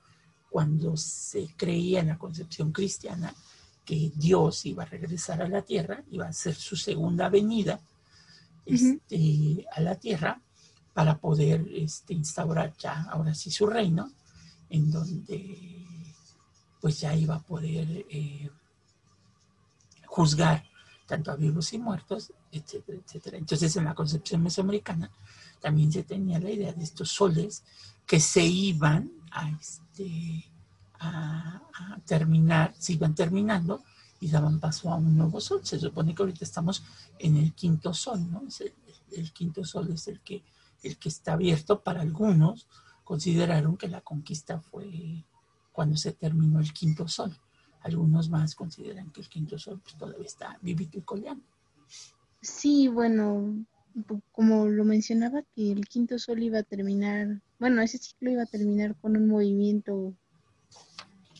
cuando 0.55 0.95
se 0.95 1.49
creía 1.57 1.99
en 1.99 2.07
la 2.07 2.17
concepción 2.17 2.71
cristiana 2.71 3.35
que 3.83 4.13
Dios 4.15 4.65
iba 4.65 4.83
a 4.83 4.85
regresar 4.85 5.41
a 5.41 5.49
la 5.49 5.63
tierra, 5.63 6.01
iba 6.11 6.27
a 6.27 6.31
ser 6.31 6.55
su 6.55 6.77
segunda 6.77 7.27
venida 7.27 7.77
este, 8.65 9.65
a 9.69 9.81
la 9.81 9.95
tierra 9.95 10.39
para 10.93 11.17
poder 11.17 11.67
este, 11.73 12.13
instaurar 12.13 12.73
ya 12.77 13.03
ahora 13.11 13.35
sí 13.35 13.51
su 13.51 13.67
reino, 13.67 14.09
en 14.69 14.89
donde 14.89 15.75
pues 16.79 17.01
ya 17.01 17.13
iba 17.13 17.35
a 17.35 17.43
poder 17.43 18.05
eh, 18.09 18.49
juzgar 20.05 20.63
tanto 21.05 21.31
a 21.31 21.35
vivos 21.35 21.73
y 21.73 21.79
muertos, 21.79 22.31
etcétera, 22.49 22.97
etcétera. 23.05 23.37
Entonces, 23.37 23.75
en 23.75 23.83
la 23.83 23.93
concepción 23.93 24.41
mesoamericana 24.41 25.11
también 25.59 25.91
se 25.91 26.03
tenía 26.03 26.39
la 26.39 26.49
idea 26.49 26.71
de 26.71 26.85
estos 26.85 27.09
soles 27.09 27.61
que 28.07 28.21
se 28.21 28.45
iban 28.45 29.11
a, 29.35 29.49
este, 29.49 30.45
a, 30.99 31.61
terminar, 32.05 32.73
se 32.77 32.93
iban 32.93 33.13
terminando 33.13 33.83
y 34.19 34.29
daban 34.29 34.59
paso 34.59 34.89
a 34.89 34.95
un 34.95 35.17
nuevo 35.17 35.39
sol. 35.41 35.59
Se 35.63 35.79
supone 35.79 36.15
que 36.15 36.23
ahorita 36.23 36.43
estamos 36.43 36.83
en 37.19 37.35
el 37.35 37.53
quinto 37.53 37.93
sol, 37.93 38.31
¿no? 38.31 38.43
el, 39.11 39.33
quinto 39.33 39.65
sol 39.65 39.91
es 39.91 40.07
el 40.07 40.21
que, 40.21 40.43
el 40.83 40.97
que 40.97 41.09
está 41.09 41.33
abierto 41.33 41.81
para 41.81 42.01
algunos. 42.01 42.67
Consideraron 43.03 43.77
que 43.77 43.87
la 43.87 44.01
conquista 44.01 44.59
fue 44.59 45.25
cuando 45.71 45.97
se 45.97 46.13
terminó 46.13 46.59
el 46.59 46.73
quinto 46.73 47.07
sol. 47.07 47.37
Algunos 47.81 48.29
más 48.29 48.55
consideran 48.55 49.11
que 49.11 49.21
el 49.21 49.29
quinto 49.29 49.59
sol 49.59 49.79
pues, 49.83 49.95
todavía 49.97 50.25
está 50.25 50.57
vivito 50.61 50.97
y 50.97 51.01
coleando. 51.01 51.43
Sí, 52.41 52.87
bueno, 52.87 53.65
como 54.31 54.67
lo 54.67 54.85
mencionaba, 54.85 55.43
que 55.55 55.71
el 55.71 55.87
quinto 55.87 56.17
sol 56.17 56.41
iba 56.41 56.59
a 56.59 56.63
terminar, 56.63 57.41
bueno, 57.59 57.81
ese 57.81 57.97
ciclo 57.97 58.31
iba 58.31 58.43
a 58.43 58.47
terminar 58.47 58.95
con 58.95 59.15
un 59.15 59.27
movimiento 59.27 60.13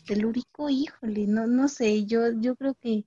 telúrico, 0.06 0.70
híjole, 0.70 1.26
no, 1.26 1.46
no 1.46 1.68
sé, 1.68 2.06
yo, 2.06 2.32
yo 2.40 2.56
creo 2.56 2.74
que 2.74 3.04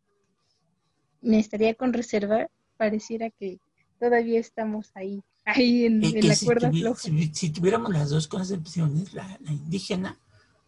me 1.22 1.40
estaría 1.40 1.74
con 1.74 1.94
reservar, 1.94 2.52
pareciera 2.78 3.30
que 3.30 3.60
todavía 4.00 4.40
estamos 4.40 4.92
ahí, 4.96 5.22
ahí 5.46 5.86
en, 5.86 6.02
la 6.02 6.36
cuerda 6.44 6.72
floja. 6.72 7.02
Si, 7.34 7.50
tuviéramos 7.50 7.92
las 7.92 8.10
dos 8.10 8.28
concepciones, 8.28 9.14
la, 9.14 9.40
indígena, 9.48 10.18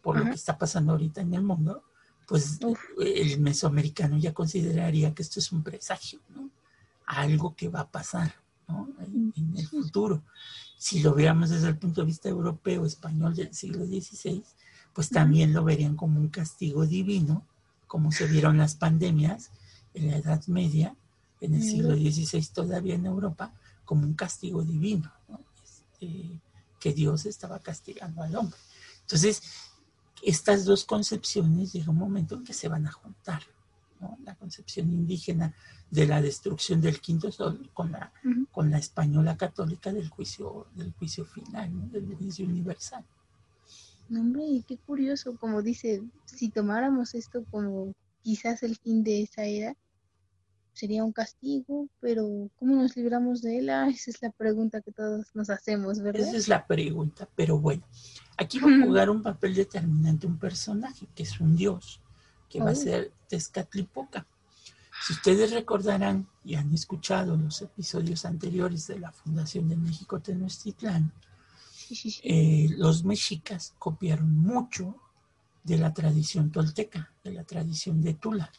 por 0.00 0.18
lo 0.18 0.24
que 0.24 0.32
está 0.32 0.58
pasando 0.58 0.92
ahorita 0.92 1.20
en 1.20 1.34
el 1.34 1.42
mundo, 1.42 1.84
pues 2.26 2.58
el 3.00 3.40
mesoamericano 3.40 4.18
ya 4.18 4.32
consideraría 4.32 5.14
que 5.14 5.22
esto 5.22 5.38
es 5.38 5.52
un 5.52 5.62
presagio, 5.62 6.20
¿no? 6.34 6.50
Algo 7.06 7.54
que 7.54 7.68
va 7.68 7.80
a 7.80 7.90
pasar, 7.90 8.34
¿no? 8.68 8.88
En, 9.00 9.54
el 9.56 9.66
futuro. 9.66 10.22
Si 10.82 10.98
lo 10.98 11.14
viéramos 11.14 11.50
desde 11.50 11.68
el 11.68 11.76
punto 11.76 12.00
de 12.00 12.08
vista 12.08 12.28
europeo, 12.28 12.84
español 12.84 13.36
del 13.36 13.54
siglo 13.54 13.86
XVI, 13.86 14.42
pues 14.92 15.10
también 15.10 15.52
lo 15.52 15.62
verían 15.62 15.94
como 15.94 16.18
un 16.18 16.26
castigo 16.26 16.84
divino, 16.86 17.46
como 17.86 18.10
se 18.10 18.26
vieron 18.26 18.58
las 18.58 18.74
pandemias 18.74 19.52
en 19.94 20.10
la 20.10 20.16
Edad 20.16 20.44
Media, 20.48 20.96
en 21.40 21.54
el 21.54 21.62
siglo 21.62 21.94
XVI 21.94 22.44
todavía 22.52 22.96
en 22.96 23.06
Europa, 23.06 23.54
como 23.84 24.02
un 24.02 24.14
castigo 24.14 24.64
divino, 24.64 25.12
¿no? 25.28 25.38
Este, 25.62 26.40
que 26.80 26.92
Dios 26.92 27.26
estaba 27.26 27.60
castigando 27.60 28.20
al 28.24 28.34
hombre. 28.34 28.58
Entonces, 29.02 29.40
estas 30.20 30.64
dos 30.64 30.84
concepciones 30.84 31.72
llega 31.72 31.92
un 31.92 31.98
momento 31.98 32.34
en 32.34 32.42
que 32.42 32.54
se 32.54 32.66
van 32.66 32.88
a 32.88 32.90
juntar. 32.90 33.44
La 34.24 34.34
concepción 34.34 34.90
indígena 34.90 35.54
de 35.90 36.06
la 36.06 36.20
destrucción 36.20 36.80
del 36.80 37.00
quinto 37.00 37.30
sol 37.30 37.70
con 37.72 37.92
la, 37.92 38.12
con 38.50 38.70
la 38.70 38.78
española 38.78 39.36
católica 39.36 39.92
del 39.92 40.08
juicio, 40.08 40.66
del 40.74 40.92
juicio 40.92 41.24
final, 41.24 41.90
del 41.90 42.14
juicio 42.16 42.46
universal. 42.46 43.04
hombre, 44.10 44.62
qué 44.66 44.76
curioso, 44.78 45.36
como 45.36 45.62
dice, 45.62 46.02
si 46.24 46.48
tomáramos 46.48 47.14
esto 47.14 47.44
como 47.50 47.94
quizás 48.22 48.62
el 48.62 48.76
fin 48.76 49.02
de 49.02 49.22
esa 49.22 49.44
era, 49.44 49.76
sería 50.72 51.04
un 51.04 51.12
castigo, 51.12 51.88
pero 52.00 52.48
¿cómo 52.58 52.76
nos 52.76 52.96
libramos 52.96 53.42
de 53.42 53.58
él? 53.58 53.70
Ah, 53.70 53.88
esa 53.88 54.10
es 54.10 54.22
la 54.22 54.30
pregunta 54.30 54.80
que 54.80 54.92
todos 54.92 55.26
nos 55.34 55.50
hacemos, 55.50 56.00
¿verdad? 56.00 56.28
Esa 56.28 56.36
es 56.36 56.48
la 56.48 56.66
pregunta, 56.66 57.28
pero 57.36 57.58
bueno, 57.58 57.84
Aquí 58.36 58.58
va 58.58 58.68
a 58.68 58.86
jugar 58.86 59.10
un 59.10 59.22
papel 59.22 59.54
determinante 59.54 60.26
un 60.26 60.38
personaje, 60.38 61.06
que 61.14 61.22
es 61.22 61.40
un 61.40 61.54
dios, 61.54 62.00
que 62.52 62.60
va 62.60 62.70
a 62.70 62.72
oh. 62.72 62.76
ser 62.76 63.10
Tezcatlipoca. 63.28 64.26
Si 65.06 65.14
ustedes 65.14 65.52
recordarán 65.52 66.28
y 66.44 66.54
han 66.54 66.72
escuchado 66.74 67.34
los 67.36 67.62
episodios 67.62 68.26
anteriores 68.26 68.86
de 68.86 68.98
la 68.98 69.10
Fundación 69.10 69.68
de 69.68 69.76
México 69.76 70.20
Tenochtitlán, 70.20 71.12
eh, 72.22 72.68
los 72.76 73.04
mexicas 73.04 73.74
copiaron 73.78 74.36
mucho 74.36 74.96
de 75.64 75.78
la 75.78 75.94
tradición 75.94 76.52
tolteca, 76.52 77.10
de 77.24 77.32
la 77.32 77.44
tradición 77.44 78.02
de 78.02 78.14
Tula. 78.14 78.52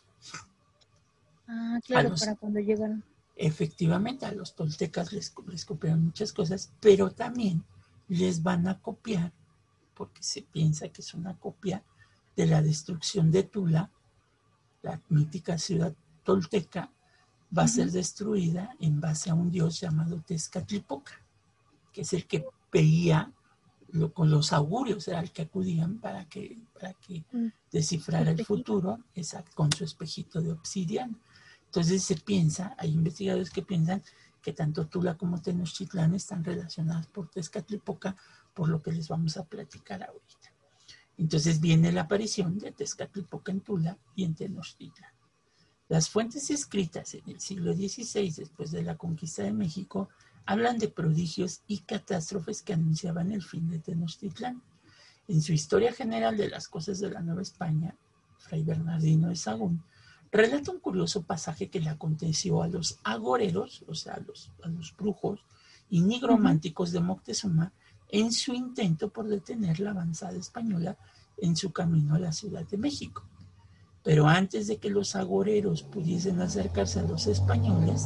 Ah, 1.47 1.79
claro, 1.85 2.15
para 2.19 2.35
cuando 2.35 2.59
llegaron. 2.59 3.03
Efectivamente, 3.35 4.25
a 4.25 4.31
los 4.31 4.55
toltecas 4.55 5.13
les, 5.13 5.33
les 5.47 5.65
copiaron 5.65 6.05
muchas 6.05 6.33
cosas, 6.33 6.71
pero 6.79 7.11
también 7.11 7.63
les 8.07 8.41
van 8.41 8.67
a 8.67 8.79
copiar 8.79 9.31
porque 9.93 10.23
se 10.23 10.41
piensa 10.41 10.89
que 10.89 11.01
es 11.01 11.13
una 11.13 11.37
copia 11.37 11.83
de 12.35 12.47
la 12.47 12.61
destrucción 12.61 13.31
de 13.31 13.43
Tula, 13.43 13.91
la 14.81 15.01
mítica 15.09 15.57
ciudad 15.57 15.93
tolteca, 16.23 16.91
va 17.55 17.63
a 17.63 17.67
ser 17.67 17.91
destruida 17.91 18.75
en 18.79 18.99
base 18.99 19.29
a 19.29 19.35
un 19.35 19.51
dios 19.51 19.79
llamado 19.79 20.21
Tezcatlipoca, 20.25 21.13
que 21.91 22.01
es 22.01 22.13
el 22.13 22.25
que 22.25 22.45
veía 22.71 23.31
con 24.13 24.31
los 24.31 24.53
augurios, 24.53 25.07
era 25.07 25.19
el 25.19 25.31
que 25.31 25.43
acudían 25.43 25.99
para 25.99 26.25
que, 26.25 26.59
para 26.73 26.93
que 26.93 27.23
mm. 27.31 27.47
descifrara 27.71 28.31
el 28.31 28.43
futuro 28.43 28.99
con 29.53 29.71
su 29.71 29.83
espejito 29.83 30.41
de 30.41 30.51
obsidiana. 30.51 31.15
Entonces 31.65 32.03
se 32.03 32.15
piensa, 32.15 32.75
hay 32.79 32.91
investigadores 32.91 33.51
que 33.51 33.61
piensan 33.61 34.01
que 34.41 34.53
tanto 34.53 34.87
Tula 34.87 35.15
como 35.15 35.41
Tenochtitlán 35.41 36.15
están 36.15 36.43
relacionadas 36.43 37.07
por 37.07 37.29
Tezcatlipoca, 37.29 38.15
por 38.53 38.67
lo 38.67 38.81
que 38.81 38.91
les 38.91 39.07
vamos 39.07 39.37
a 39.37 39.45
platicar 39.45 40.03
ahorita. 40.03 40.42
Entonces 41.17 41.59
viene 41.59 41.91
la 41.91 42.01
aparición 42.01 42.57
de 42.57 42.71
Tezcatlipoca 42.71 43.53
y 44.15 44.23
en 44.23 44.35
Tenochtitlán. 44.35 45.11
Las 45.89 46.09
fuentes 46.09 46.49
escritas 46.49 47.13
en 47.13 47.21
el 47.27 47.39
siglo 47.39 47.73
XVI, 47.73 48.31
después 48.31 48.71
de 48.71 48.83
la 48.83 48.97
conquista 48.97 49.43
de 49.43 49.53
México, 49.53 50.09
hablan 50.45 50.79
de 50.79 50.87
prodigios 50.87 51.61
y 51.67 51.79
catástrofes 51.79 52.61
que 52.61 52.73
anunciaban 52.73 53.31
el 53.31 53.43
fin 53.43 53.69
de 53.69 53.79
Tenochtitlán. 53.79 54.61
En 55.27 55.41
su 55.41 55.53
Historia 55.53 55.93
General 55.93 56.35
de 56.35 56.49
las 56.49 56.67
Cosas 56.67 56.99
de 56.99 57.11
la 57.11 57.21
Nueva 57.21 57.41
España, 57.41 57.95
Fray 58.39 58.63
Bernardino 58.63 59.29
de 59.29 59.35
Sagún 59.35 59.83
relata 60.31 60.71
un 60.71 60.79
curioso 60.79 61.21
pasaje 61.21 61.69
que 61.69 61.79
le 61.79 61.89
aconteció 61.89 62.63
a 62.63 62.67
los 62.67 62.99
agoreros, 63.03 63.85
o 63.87 63.93
sea, 63.93 64.15
a 64.15 64.19
los, 64.19 64.51
a 64.63 64.67
los 64.67 64.95
brujos 64.97 65.45
y 65.89 66.01
nigrománticos 66.01 66.91
de 66.91 67.01
Moctezuma, 67.01 67.71
en 68.13 68.31
su 68.31 68.53
intento 68.53 69.09
por 69.09 69.27
detener 69.27 69.79
la 69.79 69.89
avanzada 69.89 70.37
española 70.37 70.95
en 71.35 71.55
su 71.55 71.71
camino 71.73 72.13
a 72.13 72.19
la 72.19 72.31
Ciudad 72.31 72.63
de 72.63 72.77
México. 72.77 73.23
Pero 74.03 74.27
antes 74.27 74.67
de 74.67 74.77
que 74.77 74.91
los 74.91 75.15
agoreros 75.15 75.81
pudiesen 75.81 76.39
acercarse 76.39 76.99
a 76.99 77.07
los 77.07 77.25
españoles, 77.25 78.05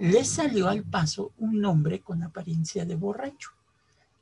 les 0.00 0.28
salió 0.28 0.68
al 0.68 0.82
paso 0.82 1.30
un 1.38 1.64
hombre 1.64 2.00
con 2.00 2.24
apariencia 2.24 2.84
de 2.84 2.96
borracho, 2.96 3.50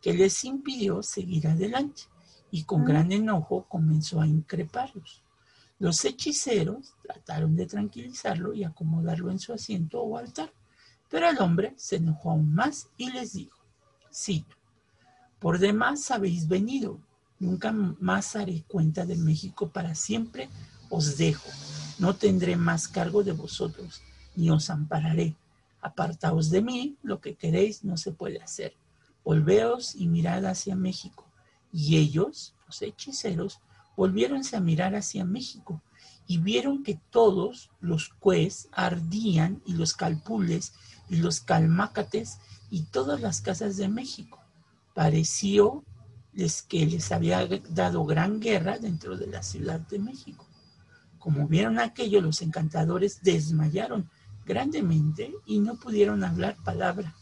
que 0.03 0.13
les 0.13 0.45
impidió 0.45 1.03
seguir 1.03 1.49
adelante 1.49 2.03
y 2.51 2.65
con 2.65 2.83
ah. 2.83 2.85
gran 2.85 3.11
enojo 3.11 3.65
comenzó 3.71 4.21
a 4.21 4.27
increparlos. 4.27 5.23
Los 5.79 6.05
hechiceros 6.05 6.95
trataron 7.03 7.57
de 7.57 7.65
tranquilizarlo 7.65 8.53
y 8.53 8.65
acomodarlo 8.65 9.31
en 9.31 9.39
su 9.39 9.55
asiento 9.55 10.03
o 10.03 10.19
altar, 10.19 10.53
pero 11.09 11.27
el 11.27 11.39
hombre 11.39 11.73
se 11.79 11.97
enojó 11.97 12.33
aún 12.33 12.55
más 12.55 12.91
y 12.99 13.11
les 13.13 13.33
dijo, 13.33 13.65
cito, 14.13 14.56
por 15.39 15.59
demás 15.59 16.11
habéis 16.11 16.49
venido, 16.49 16.99
nunca 17.39 17.73
más 17.73 18.37
haré 18.37 18.65
cuenta 18.67 19.05
de 19.05 19.17
México 19.17 19.69
para 19.69 19.95
siempre, 19.95 20.49
os 20.89 21.17
dejo, 21.19 21.49
no 21.99 22.15
tendré 22.17 22.57
más 22.57 22.89
cargo 22.89 23.23
de 23.23 23.33
vosotros, 23.33 24.03
ni 24.35 24.51
os 24.51 24.71
ampararé. 24.71 25.35
Apartaos 25.81 26.51
de 26.51 26.63
mí, 26.63 26.97
lo 27.03 27.21
que 27.21 27.35
queréis 27.35 27.85
no 27.85 27.97
se 27.97 28.13
puede 28.13 28.41
hacer. 28.43 28.75
Volveos 29.25 29.95
y 29.95 30.09
mirad 30.09 30.47
hacia 30.47 30.75
México. 30.75 31.27
Y 31.73 31.97
ellos, 31.97 32.55
los 32.67 32.83
hechiceros, 32.83 33.61
volviéronse 33.97 34.57
a 34.57 34.61
mirar 34.61 34.95
hacia 34.95 35.25
México 35.25 35.83
y 36.27 36.39
vieron 36.39 36.83
que 36.83 36.99
todos 37.11 37.71
los 37.81 38.09
cues 38.09 38.69
ardían 38.73 39.63
y 39.65 39.75
los 39.75 39.95
calpules 39.95 40.75
y 41.09 41.17
los 41.17 41.41
calmácates 41.41 42.39
y 42.71 42.83
todas 42.83 43.21
las 43.21 43.41
casas 43.41 43.77
de 43.77 43.89
México. 43.89 44.46
Pareció 44.97 45.85
les 46.33 46.63
que 46.63 46.87
les 46.87 47.13
había 47.13 47.47
dado 47.69 48.07
gran 48.07 48.41
guerra 48.41 48.79
dentro 48.79 49.15
de 49.15 49.27
la 49.27 49.43
Ciudad 49.43 49.79
de 49.79 49.99
México. 49.99 50.47
Como 51.19 51.47
vieron 51.47 51.79
aquello, 51.79 52.23
los 52.23 52.41
encantadores 52.41 53.21
desmayaron 53.23 54.09
grandemente 54.47 55.35
y 55.45 55.61
no 55.61 55.77
pudieron 55.77 56.25
hablar 56.25 56.57
palabra. 56.65 57.15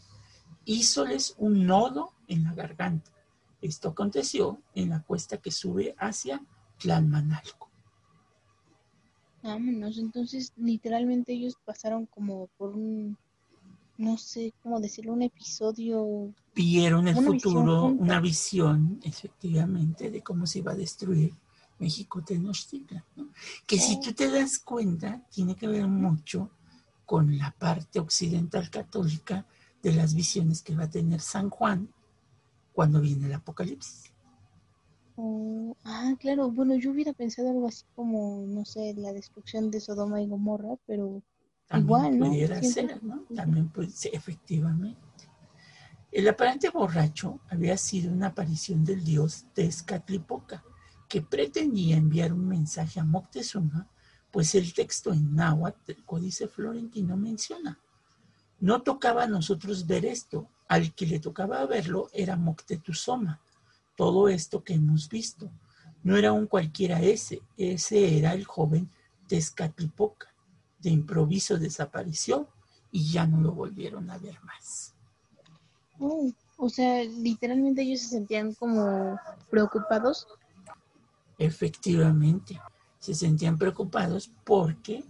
Hízoles 0.63 1.35
un 1.37 1.65
nodo 1.65 2.13
en 2.29 2.45
la 2.45 2.53
garganta. 2.53 3.11
Esto 3.59 3.89
aconteció 3.89 4.61
en 4.73 4.91
la 4.91 5.03
cuesta 5.03 5.35
que 5.35 5.51
sube 5.51 5.95
hacia 5.97 6.41
Tlalmanalco. 6.79 7.69
Vámonos, 9.43 9.97
entonces 9.97 10.53
literalmente 10.55 11.33
ellos 11.33 11.57
pasaron 11.65 12.05
como 12.05 12.47
por 12.55 12.69
un, 12.69 13.17
no 13.97 14.17
sé 14.17 14.53
cómo 14.61 14.79
decirlo, 14.79 15.13
un 15.13 15.21
episodio. 15.21 16.33
Vieron 16.53 17.07
el 17.07 17.15
futuro, 17.15 17.85
una 17.85 18.19
visión, 18.19 18.99
efectivamente, 19.03 20.09
de 20.11 20.21
cómo 20.21 20.45
se 20.45 20.59
iba 20.59 20.71
a 20.71 20.75
destruir 20.75 21.33
México 21.79 22.21
Tenochtitlan. 22.21 23.03
¿no? 23.15 23.29
Que 23.65 23.77
si 23.77 23.99
tú 23.99 24.13
te 24.13 24.29
das 24.29 24.59
cuenta, 24.59 25.21
tiene 25.29 25.55
que 25.55 25.67
ver 25.67 25.87
mucho 25.87 26.49
con 27.05 27.37
la 27.37 27.51
parte 27.51 27.99
occidental 27.99 28.69
católica 28.69 29.45
de 29.81 29.93
las 29.93 30.13
visiones 30.15 30.61
que 30.61 30.75
va 30.75 30.85
a 30.85 30.89
tener 30.89 31.21
San 31.21 31.49
Juan 31.49 31.89
cuando 32.73 32.99
viene 32.99 33.27
el 33.27 33.33
Apocalipsis. 33.33 34.11
Oh, 35.17 35.77
ah, 35.85 36.13
claro, 36.19 36.51
bueno, 36.51 36.75
yo 36.75 36.91
hubiera 36.91 37.13
pensado 37.13 37.49
algo 37.49 37.67
así 37.67 37.85
como, 37.95 38.45
no 38.47 38.65
sé, 38.65 38.93
la 38.97 39.13
destrucción 39.13 39.71
de 39.71 39.79
Sodoma 39.79 40.21
y 40.21 40.27
Gomorra, 40.27 40.75
pero 40.85 41.21
igual, 41.73 42.19
¿no? 42.19 42.27
Pudiera 42.27 42.61
ser, 42.61 43.03
¿no? 43.03 43.25
También 43.35 43.69
puede 43.69 43.89
ser, 43.89 44.15
efectivamente. 44.15 45.01
El 46.11 46.27
aparente 46.27 46.69
borracho 46.69 47.39
había 47.49 47.77
sido 47.77 48.11
una 48.11 48.27
aparición 48.27 48.85
del 48.85 49.03
dios 49.03 49.45
Tezcatlipoca, 49.53 50.63
que 51.09 51.21
pretendía 51.21 51.97
enviar 51.97 52.33
un 52.33 52.47
mensaje 52.47 52.99
a 52.99 53.03
Moctezuma, 53.03 53.89
pues 54.31 54.55
el 54.55 54.73
texto 54.73 55.13
en 55.13 55.35
náhuatl 55.35 55.85
del 55.85 56.05
Códice 56.05 56.47
Florentino 56.47 57.17
menciona. 57.17 57.79
No 58.59 58.81
tocaba 58.81 59.23
a 59.23 59.27
nosotros 59.27 59.85
ver 59.85 60.05
esto, 60.05 60.49
al 60.67 60.93
que 60.93 61.05
le 61.05 61.19
tocaba 61.19 61.65
verlo 61.65 62.09
era 62.13 62.35
Moctezuma 62.35 63.41
todo 63.95 64.27
esto 64.29 64.63
que 64.63 64.73
hemos 64.73 65.09
visto. 65.09 65.51
No 66.03 66.17
era 66.17 66.33
un 66.33 66.47
cualquiera 66.47 67.01
ese, 67.01 67.41
ese 67.57 68.17
era 68.17 68.33
el 68.33 68.45
joven 68.45 68.91
Tezcatlipoca. 69.27 70.33
De 70.85 70.91
improviso 70.91 71.57
desapareció 71.57 72.47
y 72.91 73.11
ya 73.11 73.25
no 73.25 73.41
lo 73.41 73.53
volvieron 73.53 74.07
a 74.11 74.19
ver 74.19 74.39
más. 74.43 74.93
Oh, 75.99 76.31
o 76.57 76.69
sea, 76.69 77.03
literalmente 77.03 77.81
ellos 77.81 78.01
se 78.01 78.09
sentían 78.09 78.53
como 78.53 79.19
preocupados. 79.49 80.27
Efectivamente, 81.39 82.61
se 82.99 83.15
sentían 83.15 83.57
preocupados 83.57 84.29
porque 84.43 85.03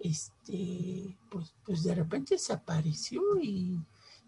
este 0.00 1.14
pues, 1.28 1.54
pues 1.62 1.82
de 1.82 1.94
repente 1.94 2.36
desapareció 2.36 3.20
y 3.38 3.78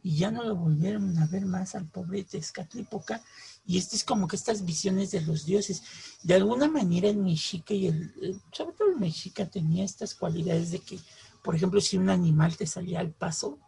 y 0.03 0.17
ya 0.17 0.31
no 0.31 0.43
lo 0.45 0.57
volvieron 0.57 1.19
a 1.19 1.27
ver 1.27 1.47
más 1.47 1.75
al 1.75 1.87
pobre 1.87 2.25
Tezcatlipoca. 2.25 3.23
Y 3.67 3.79
este 3.79 3.97
es 3.97 4.05
como 4.05 4.27
que 4.27 4.37
estas 4.37 4.65
visiones 4.65 5.11
de 5.11 5.21
los 5.21 5.45
dioses. 5.45 5.83
De 6.23 6.35
alguna 6.35 6.69
manera 6.69 7.09
el 7.09 7.19
mexica 7.19 7.75
y 7.75 7.87
el, 7.87 8.41
sobre 8.53 8.75
todo 8.75 8.89
el 8.91 8.99
mexica 8.99 9.47
tenía 9.47 9.85
estas 9.85 10.15
cualidades 10.15 10.71
de 10.71 10.81
que, 10.81 10.99
por 11.43 11.55
ejemplo, 11.55 11.81
si 11.81 11.97
un 11.97 12.11
animal 12.11 12.57
te 12.57 12.67
salía 12.67 13.01
al 13.01 13.13
paso, 13.13 13.59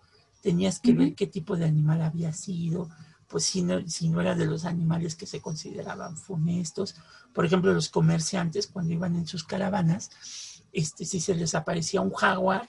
tenías 0.40 0.81
que 0.81 0.92
ver 0.92 1.14
qué 1.14 1.27
tipo 1.27 1.57
de 1.57 1.66
animal 1.66 2.03
había 2.03 2.33
sido, 2.33 2.88
pues 3.29 3.45
si 3.45 3.62
no, 3.62 3.87
si 3.88 4.09
no 4.09 4.21
era 4.21 4.35
de 4.35 4.47
los 4.47 4.64
animales 4.64 5.14
que 5.14 5.27
se 5.27 5.40
consideraban 5.40 6.16
funestos. 6.16 6.97
Por 7.33 7.47
ejemplo, 7.47 7.73
los 7.73 7.88
comerciantes 7.88 8.66
cuando 8.66 8.92
iban 8.92 9.16
en 9.16 9.27
sus 9.27 9.45
caravanas, 9.45 10.11
este, 10.73 11.05
si 11.05 11.21
se 11.21 11.35
les 11.35 11.55
aparecía 11.55 12.01
un 12.01 12.12
jaguar, 12.12 12.68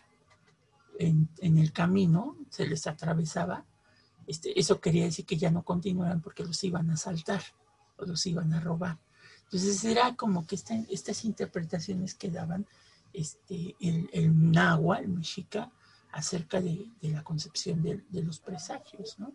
en, 0.99 1.29
el 1.41 1.71
camino, 1.71 2.37
se 2.49 2.65
les 2.67 2.85
atravesaba, 2.87 3.65
este, 4.27 4.57
eso 4.59 4.79
quería 4.79 5.05
decir 5.05 5.25
que 5.25 5.37
ya 5.37 5.51
no 5.51 5.63
continuaran 5.63 6.21
porque 6.21 6.43
los 6.43 6.63
iban 6.63 6.89
a 6.89 6.93
asaltar 6.93 7.41
o 7.97 8.05
los 8.05 8.25
iban 8.25 8.53
a 8.53 8.59
robar. 8.59 8.99
Entonces 9.43 9.83
era 9.83 10.15
como 10.15 10.47
que 10.47 10.55
estas 10.55 11.25
interpretaciones 11.25 12.15
que 12.15 12.31
daban 12.31 12.65
este, 13.11 13.75
el, 13.79 14.09
el 14.13 14.51
nahua, 14.51 14.99
el 14.99 15.09
mexica, 15.09 15.71
acerca 16.13 16.61
de, 16.61 16.87
la 17.01 17.23
concepción 17.23 17.81
de, 17.81 18.21
los 18.21 18.39
presagios, 18.39 19.19
¿no? 19.19 19.33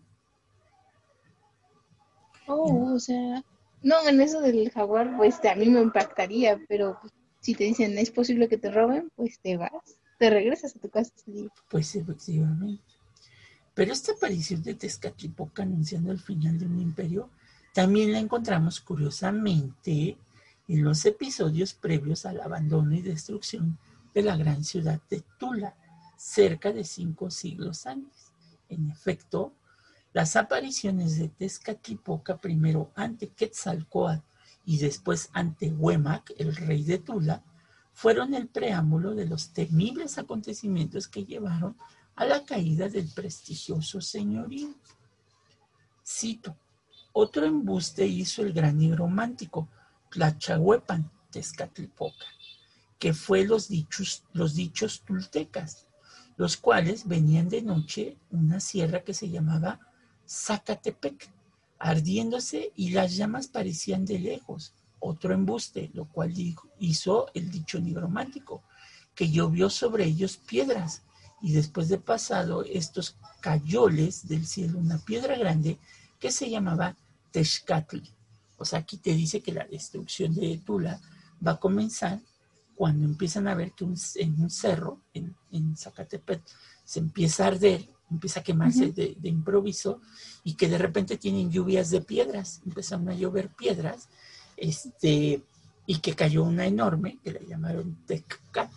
Oh, 2.47 2.95
o 2.95 2.99
sea, 2.99 3.45
no, 3.83 4.09
en 4.09 4.21
eso 4.21 4.41
del 4.41 4.71
jaguar, 4.71 5.17
pues 5.17 5.45
a 5.45 5.55
mí 5.55 5.69
me 5.69 5.83
impactaría, 5.83 6.59
pero 6.69 6.99
si 7.41 7.55
te 7.55 7.65
dicen 7.65 7.99
es 7.99 8.11
posible 8.11 8.49
que 8.49 8.59
te 8.59 8.71
roben, 8.71 9.11
pues 9.17 9.39
te 9.41 9.57
vas 9.57 9.98
te 10.19 10.31
regresas 10.31 10.75
a 10.75 10.81
tu 10.81 10.91
casa 10.91 11.13
Pues 11.71 11.95
efectivamente. 11.95 12.83
Pero 13.75 13.93
esta 13.93 14.13
aparición 14.13 14.63
de 14.63 14.75
Tezcatlipoca 14.75 15.63
anunciando 15.63 16.11
el 16.11 16.19
final 16.19 16.59
de 16.59 16.67
un 16.67 16.81
imperio 16.81 17.31
también 17.73 18.13
la 18.13 18.19
encontramos 18.19 18.81
curiosamente 18.81 20.19
en 20.67 20.85
los 20.85 21.07
episodios 21.07 21.75
previos 21.75 22.27
al 22.27 22.41
abandono 22.41 22.95
y 22.95 23.03
destrucción 23.03 23.79
de 24.13 24.23
la 24.23 24.37
gran 24.37 24.65
ciudad 24.65 25.01
de 25.09 25.23
Tula, 25.39 25.77
cerca 26.17 26.73
de 26.73 26.83
cinco 26.83 27.31
siglos 27.31 27.87
antes. 27.87 28.33
En 28.69 28.91
efecto, 28.91 29.53
las 30.13 30.35
apariciones 30.35 31.17
de 31.17 31.29
Tezcatlipoca, 31.29 32.39
primero 32.39 32.91
ante 32.97 33.29
Quetzalcoatl 33.29 34.25
y 34.65 34.79
después 34.79 35.31
ante 35.33 35.71
Huemac, 35.71 36.33
el 36.37 36.57
rey 36.57 36.83
de 36.83 36.99
Tula, 36.99 37.45
fueron 37.99 38.33
el 38.33 38.47
preámbulo 38.47 39.17
de 39.17 39.27
los 39.27 39.53
temibles 39.53 40.19
acontecimientos 40.19 41.09
que 41.09 41.25
llevaron 41.25 41.77
a 42.15 42.27
la 42.27 42.45
caída 42.45 42.89
del 42.89 43.09
prestigioso 43.09 44.01
señorío. 44.01 44.73
Cito, 46.07 46.57
otro 47.13 47.45
embuste 47.45 48.07
hizo 48.07 48.43
el 48.43 48.53
gran 48.53 48.79
nigromántico 48.79 49.67
Tlachahuepan 50.13 51.11
Tezcatlipoca, 51.33 52.25
que 53.01 53.15
fue 53.15 53.45
los 53.45 53.67
dichos, 53.67 54.23
los 54.33 54.55
dichos 54.55 55.01
tultecas. 55.01 55.89
los 56.37 56.57
cuales 56.57 57.09
venían 57.09 57.49
de 57.49 57.63
noche 57.63 58.17
una 58.31 58.61
sierra 58.61 59.03
que 59.03 59.13
se 59.13 59.29
llamaba 59.29 59.81
Zacatepec, 60.25 61.29
ardiéndose 61.81 62.71
y 62.77 62.91
las 62.91 63.17
llamas 63.17 63.49
parecían 63.49 64.05
de 64.05 64.21
lejos. 64.21 64.73
Otro 65.01 65.33
embuste, 65.33 65.91
lo 65.95 66.07
cual 66.07 66.35
hizo 66.79 67.27
el 67.35 67.51
dicho 67.51 67.81
nigromático, 67.81 68.63
que 69.15 69.31
llovió 69.31 69.71
sobre 69.71 70.05
ellos 70.05 70.37
piedras, 70.37 71.03
y 71.41 71.53
después 71.53 71.89
de 71.89 71.99
pasado 71.99 72.65
estos 72.65 73.17
cayoles 73.41 74.27
del 74.27 74.47
cielo 74.47 74.79
una 74.79 74.99
piedra 74.99 75.37
grande 75.37 75.79
que 76.19 76.33
se 76.33 76.51
llamaba 76.51 76.97
Texcatl. 77.31 77.99
O 78.57 78.65
sea, 78.65 78.81
aquí 78.81 78.97
te 78.97 79.15
dice 79.15 79.41
que 79.41 79.53
la 79.53 79.65
destrucción 79.65 80.35
de 80.35 80.61
Tula 80.65 81.01
va 81.47 81.53
a 81.53 81.61
comenzar 81.61 82.21
cuando 82.75 83.05
empiezan 83.05 83.47
a 83.47 83.55
ver 83.55 83.73
que 83.73 83.85
en 83.85 84.41
un 84.41 84.51
cerro, 84.51 85.01
en, 85.15 85.35
en 85.53 85.77
Zacatepec, 85.77 86.43
se 86.85 87.01
empieza 87.01 87.45
a 87.45 87.49
arder, 87.49 87.89
empieza 88.11 88.41
a 88.41 88.43
quemarse 88.43 88.93
de, 88.93 89.17
improviso 89.25 90.01
y 90.45 90.55
que 90.55 90.69
de 90.69 90.79
repente 90.79 91.19
tienen 91.19 91.51
lluvias 91.51 91.91
de 91.91 92.01
piedras, 92.01 92.63
empezaron 92.65 93.09
a 93.09 93.15
llover 93.15 93.51
piedras, 93.51 94.09
este, 94.61 95.43
y 95.87 95.99
que 95.99 96.15
cayó 96.15 96.45
una 96.45 96.67
enorme, 96.67 97.19
que 97.23 97.33
la 97.33 97.41
llamaron 97.41 97.97
Teccat. 98.07 98.71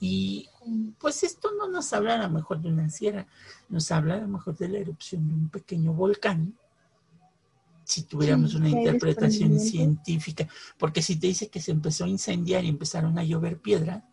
Y 0.00 0.48
pues 0.98 1.22
esto 1.24 1.50
no 1.58 1.68
nos 1.68 1.92
habla 1.92 2.14
a 2.14 2.22
lo 2.26 2.30
mejor 2.30 2.60
de 2.60 2.68
una 2.68 2.88
sierra, 2.88 3.26
nos 3.68 3.90
habla 3.90 4.14
a 4.14 4.20
lo 4.20 4.28
mejor 4.28 4.56
de 4.56 4.68
la 4.68 4.78
erupción 4.78 5.26
de 5.26 5.34
un 5.34 5.48
pequeño 5.48 5.92
volcán, 5.92 6.54
si 7.88 8.02
tuviéramos 8.02 8.54
una 8.54 8.68
interpretación 8.68 9.58
científica, 9.58 10.46
porque 10.76 11.00
si 11.00 11.16
te 11.16 11.28
dice 11.28 11.48
que 11.48 11.62
se 11.62 11.70
empezó 11.70 12.04
a 12.04 12.08
incendiar 12.08 12.62
y 12.62 12.68
empezaron 12.68 13.18
a 13.18 13.24
llover 13.24 13.58
piedra, 13.58 14.06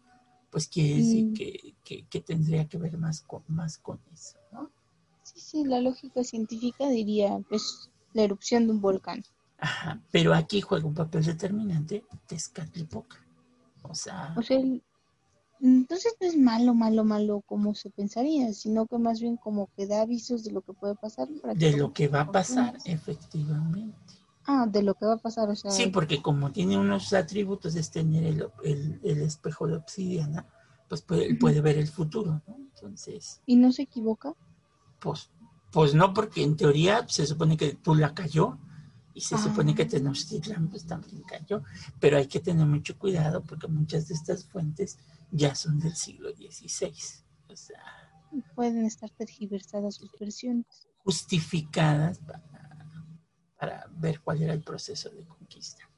pues 0.49 0.69
quiere 0.69 0.95
decir 0.95 1.33
que, 1.33 2.05
que, 2.09 2.21
tendría 2.21 2.69
que 2.69 2.77
ver 2.77 2.97
más 2.97 3.19
con, 3.19 3.43
más 3.49 3.77
con 3.77 3.99
eso, 4.13 4.37
¿no? 4.53 4.71
Sí, 5.23 5.41
sí, 5.41 5.65
la 5.65 5.81
lógica 5.81 6.23
científica 6.23 6.87
diría, 6.87 7.37
pues, 7.49 7.89
la 8.13 8.23
erupción 8.23 8.65
de 8.65 8.71
un 8.71 8.79
volcán. 8.79 9.25
Ajá, 9.57 10.01
pero 10.11 10.33
aquí 10.33 10.61
juega 10.61 10.85
un 10.85 10.93
papel 10.93 11.23
determinante 11.23 12.03
Tezcatlipoca. 12.27 13.17
O 13.83 13.95
sea... 13.95 14.33
O 14.37 14.41
sea, 14.41 14.59
entonces 15.61 16.15
no 16.19 16.27
es 16.27 16.37
malo, 16.37 16.73
malo, 16.73 17.03
malo 17.03 17.41
como 17.45 17.73
se 17.73 17.89
pensaría, 17.89 18.53
sino 18.53 18.85
que 18.87 18.97
más 18.97 19.19
bien 19.21 19.37
como 19.37 19.69
que 19.75 19.87
da 19.87 20.01
avisos 20.01 20.43
de 20.43 20.51
lo 20.51 20.61
que 20.61 20.73
puede 20.73 20.95
pasar. 20.95 21.27
de 21.27 21.77
lo 21.77 21.93
que 21.93 22.07
va 22.07 22.21
a 22.21 22.31
pasar, 22.31 22.77
efectivamente. 22.85 23.97
Ah, 24.45 24.67
de 24.69 24.83
lo 24.83 24.93
que 24.93 25.05
va 25.05 25.13
a 25.13 25.17
pasar, 25.17 25.49
o 25.49 25.55
sea. 25.55 25.71
Sí, 25.71 25.87
porque 25.87 26.21
como 26.21 26.51
tiene 26.51 26.77
unos 26.77 27.13
atributos 27.13 27.73
de 27.73 27.81
tener 27.83 28.23
el, 28.63 28.99
el, 29.03 29.21
espejo 29.21 29.65
de 29.65 29.77
obsidiana, 29.77 30.45
pues 30.87 31.01
puede, 31.01 31.33
puede, 31.35 31.61
ver 31.61 31.79
el 31.79 31.87
futuro, 31.87 32.43
¿no? 32.47 32.55
Entonces. 32.55 33.41
¿Y 33.47 33.55
no 33.55 33.71
se 33.71 33.83
equivoca? 33.83 34.35
Pues, 34.99 35.31
pues 35.71 35.95
no, 35.95 36.13
porque 36.13 36.43
en 36.43 36.57
teoría 36.57 37.07
se 37.07 37.25
supone 37.25 37.57
que 37.57 37.73
tú 37.73 37.95
la 37.95 38.13
cayó 38.13 38.59
y 39.15 39.21
se 39.21 39.37
supone 39.37 39.73
que. 39.73 39.85
Tenochtitlan 39.85 40.67
pues 40.67 40.85
también 40.85 41.23
cayó, 41.23 41.63
pero 41.99 42.17
hay 42.17 42.27
que 42.27 42.41
tener 42.41 42.65
mucho 42.65 42.99
cuidado 42.99 43.41
porque 43.43 43.67
muchas 43.67 44.07
de 44.09 44.13
estas 44.13 44.45
fuentes 44.45 44.97
ya 45.31 45.55
son 45.55 45.79
del 45.79 45.95
siglo 45.95 46.29
XVI. 46.31 46.93
O 47.47 47.55
sea, 47.55 47.81
pueden 48.55 48.85
estar 48.85 49.09
tergiversadas 49.11 49.95
sus 49.95 50.11
versiones. 50.19 50.65
Justificadas 50.97 52.19
para, 53.57 53.87
ver 53.97 54.19
cuál 54.19 54.41
era 54.43 54.53
el 54.53 54.61
proceso 54.61 55.09
de 55.09 55.25
conquista. 55.25 55.89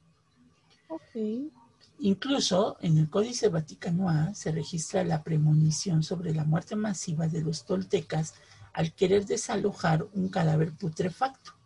Okay. 0.88 1.50
Incluso 1.98 2.76
en 2.80 2.98
el 2.98 3.10
Códice 3.10 3.48
Vaticano 3.48 4.08
A 4.08 4.32
se 4.34 4.52
registra 4.52 5.02
la 5.02 5.24
premonición 5.24 6.02
sobre 6.02 6.32
la 6.32 6.44
muerte 6.44 6.76
masiva 6.76 7.26
de 7.26 7.42
los 7.42 7.66
toltecas 7.66 8.34
al 8.72 8.94
querer 8.94 9.26
desalojar 9.26 10.06
un 10.14 10.28
cadáver 10.28 10.72
putrefacto. 10.72 11.57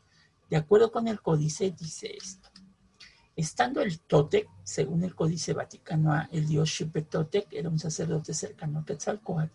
De 0.52 0.58
acuerdo 0.58 0.92
con 0.92 1.08
el 1.08 1.22
códice, 1.22 1.70
dice 1.70 2.14
esto. 2.14 2.50
Estando 3.34 3.80
el 3.80 4.00
Totec, 4.00 4.50
según 4.62 5.02
el 5.02 5.14
Códice 5.14 5.54
Vaticano 5.54 6.12
A, 6.12 6.28
el 6.30 6.46
dios 6.46 6.76
Totec 7.08 7.50
era 7.54 7.70
un 7.70 7.78
sacerdote 7.78 8.34
cercano 8.34 8.80
a 8.80 8.84
Quetzalcoatl, 8.84 9.50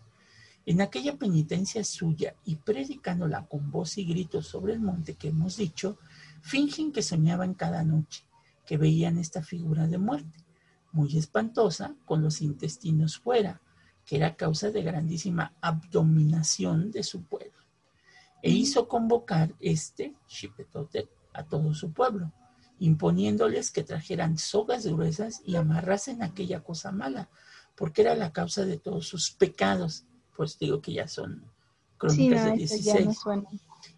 en 0.66 0.80
aquella 0.80 1.16
penitencia 1.16 1.84
suya 1.84 2.34
y 2.44 2.56
predicándola 2.56 3.46
con 3.46 3.70
voz 3.70 3.96
y 3.96 4.06
gritos 4.06 4.48
sobre 4.48 4.72
el 4.72 4.80
monte 4.80 5.14
que 5.14 5.28
hemos 5.28 5.56
dicho, 5.56 6.00
fingen 6.42 6.90
que 6.90 7.02
soñaban 7.02 7.54
cada 7.54 7.84
noche, 7.84 8.24
que 8.66 8.76
veían 8.76 9.18
esta 9.18 9.44
figura 9.44 9.86
de 9.86 9.98
muerte, 9.98 10.44
muy 10.90 11.16
espantosa, 11.16 11.94
con 12.06 12.22
los 12.22 12.42
intestinos 12.42 13.18
fuera, 13.18 13.62
que 14.04 14.16
era 14.16 14.34
causa 14.34 14.72
de 14.72 14.82
grandísima 14.82 15.54
abdominación 15.60 16.90
de 16.90 17.04
su 17.04 17.22
pueblo. 17.22 17.57
E 18.42 18.50
hizo 18.50 18.88
convocar 18.88 19.52
este, 19.60 20.14
Xipetotec, 20.28 21.08
a 21.32 21.44
todo 21.44 21.72
su 21.74 21.92
pueblo, 21.92 22.32
imponiéndoles 22.80 23.70
que 23.70 23.84
trajeran 23.84 24.38
sogas 24.38 24.86
gruesas 24.86 25.40
y 25.44 25.56
amarrasen 25.56 26.22
aquella 26.22 26.62
cosa 26.62 26.90
mala, 26.90 27.28
porque 27.76 28.02
era 28.02 28.14
la 28.14 28.32
causa 28.32 28.64
de 28.64 28.78
todos 28.78 29.06
sus 29.06 29.30
pecados. 29.30 30.04
Pues 30.36 30.58
digo 30.58 30.80
que 30.80 30.92
ya 30.92 31.08
son 31.08 31.44
crónicas 31.96 32.44
de 32.44 32.52
16. 32.52 33.08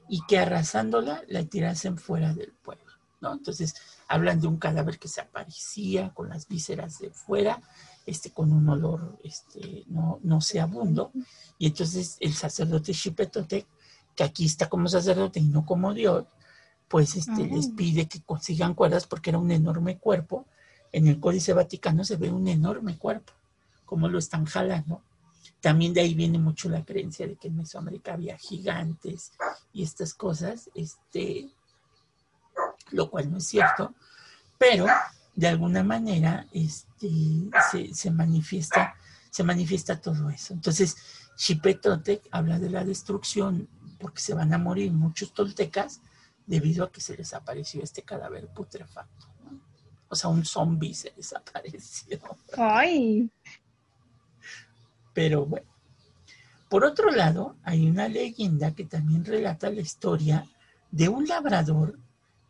Y 0.09 0.20
que 0.26 0.38
arrasándola 0.38 1.22
la 1.29 1.44
tirasen 1.44 1.96
fuera 1.96 2.35
del 2.35 2.53
pueblo. 2.53 2.92
¿no? 3.20 3.33
Entonces 3.33 3.74
hablan 4.09 4.40
de 4.40 4.48
un 4.48 4.57
cadáver 4.57 4.98
que 4.98 5.09
se 5.09 5.20
aparecía 5.20 6.12
con 6.12 6.29
las 6.29 6.48
vísceras 6.48 6.98
de 6.98 7.11
fuera, 7.11 7.61
este, 8.07 8.31
con 8.31 8.53
un 8.53 8.68
olor 8.68 9.18
este, 9.22 9.85
no, 9.87 10.18
no 10.22 10.40
abundo. 10.61 11.12
Y 11.59 11.66
entonces 11.66 12.16
el 12.20 12.35
sacerdote 12.35 12.92
Xipetotec, 12.92 13.66
que 14.20 14.24
aquí 14.24 14.44
está 14.44 14.68
como 14.68 14.87
sacerdote 14.87 15.40
y 15.40 15.44
no 15.44 15.64
como 15.64 15.94
Dios, 15.94 16.26
pues 16.88 17.16
este, 17.16 17.46
les 17.46 17.68
pide 17.68 18.06
que 18.06 18.20
consigan 18.20 18.74
cuerdas 18.74 19.06
porque 19.06 19.30
era 19.30 19.38
un 19.38 19.50
enorme 19.50 19.96
cuerpo. 19.96 20.44
En 20.92 21.06
el 21.06 21.18
Códice 21.18 21.54
Vaticano 21.54 22.04
se 22.04 22.16
ve 22.16 22.30
un 22.30 22.46
enorme 22.46 22.98
cuerpo, 22.98 23.33
como 23.87 24.09
lo 24.09 24.18
están 24.18 24.44
jalando. 24.44 25.00
También 25.62 25.94
de 25.94 26.02
ahí 26.02 26.12
viene 26.12 26.38
mucho 26.38 26.68
la 26.68 26.85
creencia 26.85 27.26
de 27.26 27.37
que 27.37 27.48
en 27.48 27.56
Mesoamérica 27.56 28.12
había 28.12 28.37
gigantes 28.37 29.33
y 29.72 29.85
estas 29.85 30.12
cosas, 30.12 30.68
este, 30.74 31.48
lo 32.90 33.09
cual 33.09 33.30
no 33.30 33.38
es 33.38 33.46
cierto, 33.46 33.94
pero 34.59 34.85
de 35.35 35.48
alguna 35.48 35.83
manera 35.83 36.46
este, 36.52 37.09
se, 37.70 37.94
se, 37.94 38.11
manifiesta, 38.11 38.94
se 39.30 39.44
manifiesta 39.44 39.98
todo 39.98 40.28
eso. 40.28 40.52
Entonces, 40.52 40.94
Xipetotec 41.38 42.28
habla 42.30 42.59
de 42.59 42.68
la 42.68 42.85
destrucción 42.85 43.66
porque 44.00 44.20
se 44.20 44.34
van 44.34 44.52
a 44.54 44.58
morir 44.58 44.90
muchos 44.92 45.32
toltecas 45.32 46.00
debido 46.46 46.84
a 46.84 46.90
que 46.90 47.00
se 47.00 47.16
les 47.16 47.32
apareció 47.34 47.82
este 47.82 48.02
cadáver 48.02 48.48
putrefacto. 48.48 49.26
O 50.08 50.16
sea, 50.16 50.30
un 50.30 50.44
zombie 50.44 50.94
se 50.94 51.12
desapareció. 51.16 52.18
¡Ay! 52.56 53.30
Pero 55.14 55.46
bueno. 55.46 55.68
Por 56.68 56.84
otro 56.84 57.10
lado, 57.10 57.56
hay 57.62 57.88
una 57.88 58.08
leyenda 58.08 58.74
que 58.74 58.84
también 58.84 59.24
relata 59.24 59.70
la 59.70 59.80
historia 59.80 60.46
de 60.90 61.08
un 61.08 61.26
labrador 61.26 61.98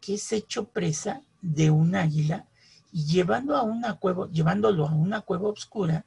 que 0.01 0.15
es 0.15 0.33
hecho 0.33 0.65
presa 0.69 1.23
de 1.43 1.71
un 1.71 1.95
águila 1.95 2.47
y 2.93 3.05
llevando 3.05 3.57
a 3.57 3.63
una 3.63 3.95
cueva, 3.95 4.29
llevándolo 4.31 4.87
a 4.87 4.95
una 4.95 5.23
cueva 5.23 5.49
oscura 5.49 6.05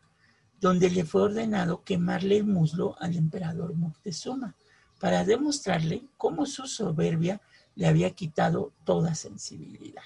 donde 0.59 0.89
le 0.89 1.05
fue 1.05 1.23
ordenado 1.23 1.83
quemarle 1.83 2.37
el 2.37 2.45
muslo 2.45 2.95
al 2.99 3.15
emperador 3.15 3.75
Moctezuma 3.75 4.55
para 4.99 5.23
demostrarle 5.23 6.03
cómo 6.17 6.45
su 6.45 6.67
soberbia 6.67 7.41
le 7.75 7.87
había 7.87 8.11
quitado 8.11 8.73
toda 8.83 9.15
sensibilidad. 9.15 10.03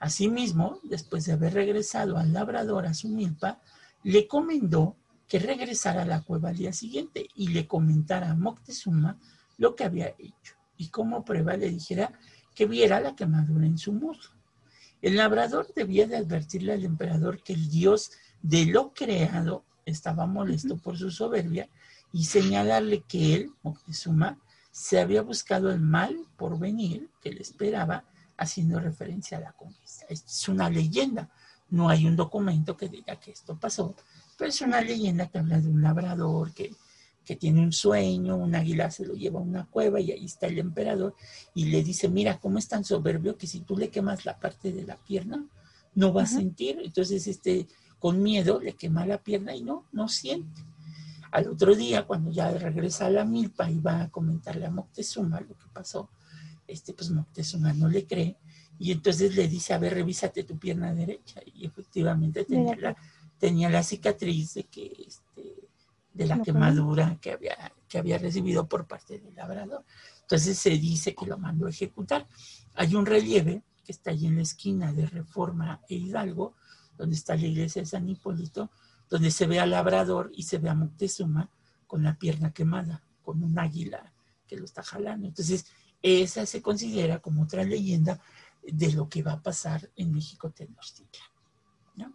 Asimismo, 0.00 0.80
después 0.84 1.24
de 1.24 1.32
haber 1.32 1.54
regresado 1.54 2.18
al 2.18 2.32
labrador 2.32 2.86
a 2.86 2.94
su 2.94 3.08
milpa, 3.08 3.60
le 4.02 4.28
comendó 4.28 4.96
que 5.26 5.38
regresara 5.38 6.02
a 6.02 6.06
la 6.06 6.22
cueva 6.22 6.50
al 6.50 6.56
día 6.56 6.72
siguiente 6.72 7.28
y 7.34 7.48
le 7.48 7.66
comentara 7.66 8.30
a 8.30 8.36
Moctezuma 8.36 9.18
lo 9.58 9.74
que 9.74 9.84
había 9.84 10.14
hecho 10.18 10.54
y 10.78 10.88
como 10.88 11.24
prueba 11.24 11.56
le 11.56 11.68
dijera 11.68 12.12
que 12.54 12.66
viera 12.66 13.00
la 13.00 13.14
quemadura 13.14 13.66
en 13.66 13.76
su 13.76 13.92
muslo. 13.92 14.30
El 15.02 15.16
labrador 15.16 15.72
debía 15.74 16.06
de 16.06 16.16
advertirle 16.16 16.72
al 16.72 16.84
emperador 16.84 17.42
que 17.42 17.52
el 17.52 17.68
dios 17.68 18.12
de 18.40 18.66
lo 18.66 18.92
creado 18.94 19.64
estaba 19.84 20.26
molesto 20.26 20.76
por 20.76 20.96
su 20.96 21.10
soberbia 21.10 21.68
y 22.12 22.24
señalarle 22.24 23.02
que 23.02 23.34
él, 23.34 23.52
Moctezuma, 23.62 24.38
se 24.70 25.00
había 25.00 25.22
buscado 25.22 25.70
el 25.70 25.80
mal 25.80 26.16
por 26.36 26.58
venir 26.58 27.10
que 27.20 27.32
le 27.32 27.42
esperaba, 27.42 28.04
haciendo 28.36 28.78
referencia 28.78 29.38
a 29.38 29.40
la 29.40 29.52
conquista. 29.52 30.06
Es 30.08 30.48
una 30.48 30.70
leyenda, 30.70 31.28
no 31.70 31.88
hay 31.88 32.06
un 32.06 32.16
documento 32.16 32.76
que 32.76 32.88
diga 32.88 33.16
que 33.16 33.32
esto 33.32 33.58
pasó, 33.58 33.94
pero 34.36 34.50
es 34.50 34.60
una 34.60 34.80
leyenda 34.80 35.26
que 35.26 35.38
habla 35.38 35.60
de 35.60 35.68
un 35.68 35.82
labrador 35.82 36.54
que, 36.54 36.72
que 37.24 37.36
tiene 37.36 37.60
un 37.60 37.72
sueño, 37.72 38.36
un 38.36 38.54
águila 38.54 38.90
se 38.90 39.04
lo 39.04 39.14
lleva 39.14 39.40
a 39.40 39.42
una 39.42 39.66
cueva 39.66 40.00
y 40.00 40.12
ahí 40.12 40.24
está 40.24 40.46
el 40.46 40.58
emperador 40.58 41.14
y 41.54 41.66
le 41.66 41.82
dice, 41.82 42.08
mira, 42.08 42.38
cómo 42.38 42.58
es 42.58 42.68
tan 42.68 42.84
soberbio 42.84 43.36
que 43.36 43.48
si 43.48 43.60
tú 43.60 43.76
le 43.76 43.90
quemas 43.90 44.24
la 44.24 44.38
parte 44.38 44.72
de 44.72 44.84
la 44.84 44.96
pierna, 44.96 45.44
no 45.94 46.12
va 46.12 46.22
a 46.22 46.26
sentir. 46.26 46.80
Entonces, 46.82 47.26
este, 47.26 47.66
con 47.98 48.22
miedo 48.22 48.60
le 48.60 48.74
quema 48.74 49.04
la 49.04 49.18
pierna 49.18 49.54
y 49.54 49.62
no, 49.62 49.84
no 49.92 50.08
siente. 50.08 50.64
Al 51.30 51.48
otro 51.48 51.74
día, 51.74 52.06
cuando 52.06 52.30
ya 52.30 52.50
regresa 52.50 53.06
a 53.06 53.10
la 53.10 53.24
milpa 53.24 53.70
y 53.70 53.80
va 53.80 54.02
a 54.02 54.10
comentarle 54.10 54.66
a 54.66 54.70
Moctezuma 54.70 55.40
lo 55.40 55.56
que 55.56 55.66
pasó, 55.72 56.10
este, 56.66 56.92
pues 56.92 57.10
Moctezuma 57.10 57.72
no 57.72 57.88
le 57.88 58.06
cree 58.06 58.36
y 58.78 58.92
entonces 58.92 59.34
le 59.34 59.48
dice, 59.48 59.74
a 59.74 59.78
ver, 59.78 59.94
revísate 59.94 60.44
tu 60.44 60.56
pierna 60.56 60.94
derecha. 60.94 61.40
Y 61.54 61.66
efectivamente 61.66 62.44
tenía, 62.44 62.76
la, 62.76 62.96
tenía 63.38 63.68
la 63.68 63.82
cicatriz 63.82 64.54
de, 64.54 64.64
que, 64.64 65.04
este, 65.06 65.68
de 66.14 66.26
la 66.26 66.40
quemadura 66.40 67.18
que 67.20 67.32
había, 67.32 67.56
que 67.88 67.98
había 67.98 68.18
recibido 68.18 68.68
por 68.68 68.86
parte 68.86 69.18
del 69.18 69.34
labrador. 69.34 69.84
Entonces 70.22 70.58
se 70.58 70.70
dice 70.70 71.14
que 71.14 71.26
lo 71.26 71.38
mandó 71.38 71.66
a 71.66 71.70
ejecutar. 71.70 72.28
Hay 72.74 72.94
un 72.94 73.04
relieve 73.04 73.62
que 73.84 73.92
está 73.92 74.10
ahí 74.10 74.26
en 74.26 74.36
la 74.36 74.42
esquina 74.42 74.92
de 74.92 75.06
Reforma 75.06 75.80
e 75.88 75.96
Hidalgo, 75.96 76.54
donde 76.96 77.16
está 77.16 77.34
la 77.34 77.46
iglesia 77.46 77.82
de 77.82 77.86
San 77.86 78.08
Hipólito, 78.08 78.70
donde 79.08 79.30
se 79.30 79.46
ve 79.46 79.60
al 79.60 79.70
labrador 79.70 80.30
y 80.34 80.42
se 80.42 80.58
ve 80.58 80.68
a 80.68 80.74
Moctezuma 80.74 81.50
con 81.86 82.02
la 82.02 82.18
pierna 82.18 82.52
quemada, 82.52 83.02
con 83.22 83.42
un 83.42 83.58
águila 83.58 84.12
que 84.46 84.56
lo 84.56 84.64
está 84.64 84.82
jalando. 84.82 85.26
Entonces, 85.26 85.66
esa 86.02 86.46
se 86.46 86.62
considera 86.62 87.20
como 87.20 87.42
otra 87.42 87.64
leyenda 87.64 88.20
de 88.62 88.92
lo 88.92 89.08
que 89.08 89.22
va 89.22 89.32
a 89.32 89.42
pasar 89.42 89.90
en 89.96 90.12
México 90.12 90.50
Tenochtitlan. 90.50 91.28
¿no? 91.96 92.12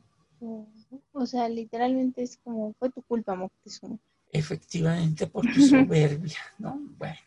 O 1.14 1.26
sea, 1.26 1.50
literalmente 1.50 2.24
es 2.24 2.38
como, 2.44 2.74
fue 2.74 2.90
tu 2.90 3.02
culpa, 3.02 3.36
Moctezuma. 3.36 3.98
Efectivamente, 4.32 5.28
por 5.28 5.46
tu 5.46 5.62
soberbia, 5.62 6.40
¿no? 6.58 6.80
Bueno. 6.98 7.18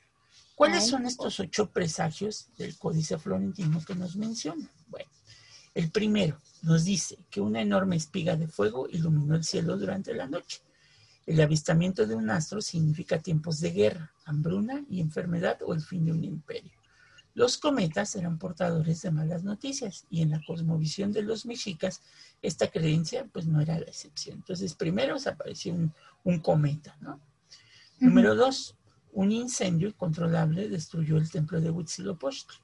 ¿Cuáles 0.57 0.87
son 0.87 1.05
estos 1.05 1.39
ocho 1.39 1.71
presagios 1.71 2.49
del 2.57 2.79
Códice 2.79 3.19
Florentino 3.19 3.79
que 3.85 3.95
nos 3.95 4.17
menciona? 4.17 4.67
Bueno, 4.89 5.11
el 5.75 5.91
primero 5.91 6.41
nos 6.67 6.85
dice 6.85 7.17
que 7.31 7.41
una 7.41 7.63
enorme 7.63 7.95
espiga 7.95 8.35
de 8.35 8.49
fuego 8.49 8.89
iluminó 8.91 9.37
el 9.37 9.45
cielo 9.45 9.79
durante 9.79 10.13
la 10.13 10.27
noche. 10.27 10.63
El 11.25 11.41
avistamiento 11.41 12.07
de 12.07 12.17
un 12.17 12.29
astro 12.29 12.61
significa 12.61 13.21
tiempos 13.21 13.61
de 13.61 13.71
guerra, 13.71 14.13
hambruna 14.25 14.85
y 14.91 15.01
enfermedad 15.01 15.59
o 15.63 15.73
el 15.73 15.81
fin 15.81 16.05
de 16.05 16.11
un 16.11 16.25
imperio. 16.25 16.73
Los 17.35 17.57
cometas 17.57 18.17
eran 18.17 18.37
portadores 18.37 19.01
de 19.03 19.13
malas 19.13 19.45
noticias 19.45 20.07
y 20.11 20.23
en 20.23 20.31
la 20.31 20.43
cosmovisión 20.45 21.13
de 21.13 21.23
los 21.23 21.47
mexicas 21.47 22.03
esta 22.43 22.69
creencia 22.69 23.29
pues 23.33 23.47
no 23.47 23.61
era 23.61 23.79
la 23.79 23.87
excepción. 23.87 24.39
Entonces 24.39 24.75
primero 24.75 25.21
se 25.21 25.29
apareció 25.29 25.73
un, 25.73 26.41
cometa, 26.41 26.97
¿no? 27.01 27.21
Número 28.01 28.35
dos, 28.35 28.75
un 29.13 29.31
incendio 29.31 29.87
incontrolable 29.87 30.69
destruyó 30.69 31.17
el 31.17 31.31
templo 31.31 31.61
de 31.61 31.71
Huitzilopochtli. 31.71 32.59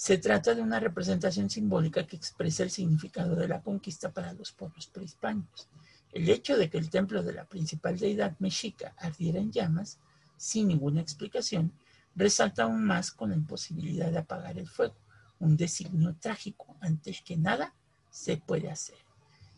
Se 0.00 0.16
trata 0.16 0.54
de 0.54 0.62
una 0.62 0.80
representación 0.80 1.50
simbólica 1.50 2.06
que 2.06 2.16
expresa 2.16 2.62
el 2.62 2.70
significado 2.70 3.36
de 3.36 3.46
la 3.46 3.60
conquista 3.60 4.10
para 4.10 4.32
los 4.32 4.50
pueblos 4.50 4.86
prehispánicos. 4.86 5.68
El 6.10 6.30
hecho 6.30 6.56
de 6.56 6.70
que 6.70 6.78
el 6.78 6.88
templo 6.88 7.22
de 7.22 7.34
la 7.34 7.44
principal 7.44 7.98
deidad 7.98 8.34
mexica 8.38 8.94
ardiera 8.96 9.40
en 9.40 9.52
llamas, 9.52 9.98
sin 10.38 10.68
ninguna 10.68 11.02
explicación, 11.02 11.74
resalta 12.16 12.62
aún 12.62 12.82
más 12.82 13.10
con 13.10 13.28
la 13.28 13.36
imposibilidad 13.36 14.10
de 14.10 14.16
apagar 14.16 14.56
el 14.56 14.70
fuego, 14.70 14.96
un 15.38 15.58
designio 15.58 16.16
trágico 16.18 16.78
antes 16.80 17.20
que 17.20 17.36
nada 17.36 17.74
se 18.10 18.38
puede 18.38 18.70
hacer. 18.70 18.96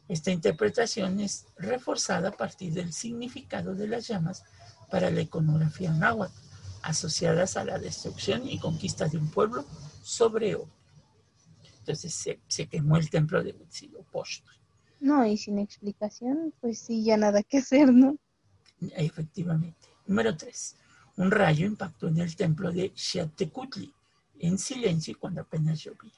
Esta 0.09 0.33
interpretación 0.33 1.21
es 1.21 1.47
reforzada 1.57 2.31
a 2.31 2.37
partir 2.37 2.73
del 2.73 2.93
significado 2.93 3.77
de 3.77 3.87
las 3.87 4.09
llamas 4.09 4.43
para 4.91 5.09
la 5.13 5.21
iconografía 5.21 5.93
náhuatl, 5.93 6.35
asociadas 6.83 7.57
a 7.57 7.65
la 7.65 7.79
destrucción 7.79 8.49
y 8.49 8.59
conquista 8.59 9.07
de 9.07 9.19
un 9.19 9.31
pueblo 9.31 9.65
sobre 10.03 10.55
otro. 10.55 10.73
Entonces 11.79 12.38
se, 12.49 12.67
quemó 12.69 12.97
el 12.97 13.11
templo 13.11 13.43
de 13.43 13.53
Huitzilopochtli. 13.53 14.57
No, 15.01 15.27
y 15.27 15.37
sin 15.37 15.59
explicación, 15.59 16.55
pues 16.61 16.79
sí, 16.79 17.03
ya 17.03 17.17
nada 17.17 17.43
que 17.43 17.59
hacer, 17.59 17.93
¿no? 17.93 18.17
Efectivamente. 18.95 19.88
Número 20.07 20.37
tres. 20.37 20.77
Un 21.17 21.31
rayo 21.31 21.67
impactó 21.67 22.09
en 22.09 22.19
el 22.19 22.37
templo 22.37 22.71
de 22.71 22.93
Xiatecutli, 22.95 23.93
en 24.38 24.59
silencio 24.59 25.12
y 25.12 25.15
cuando 25.15 25.41
apenas 25.41 25.81
llovía. 25.83 26.12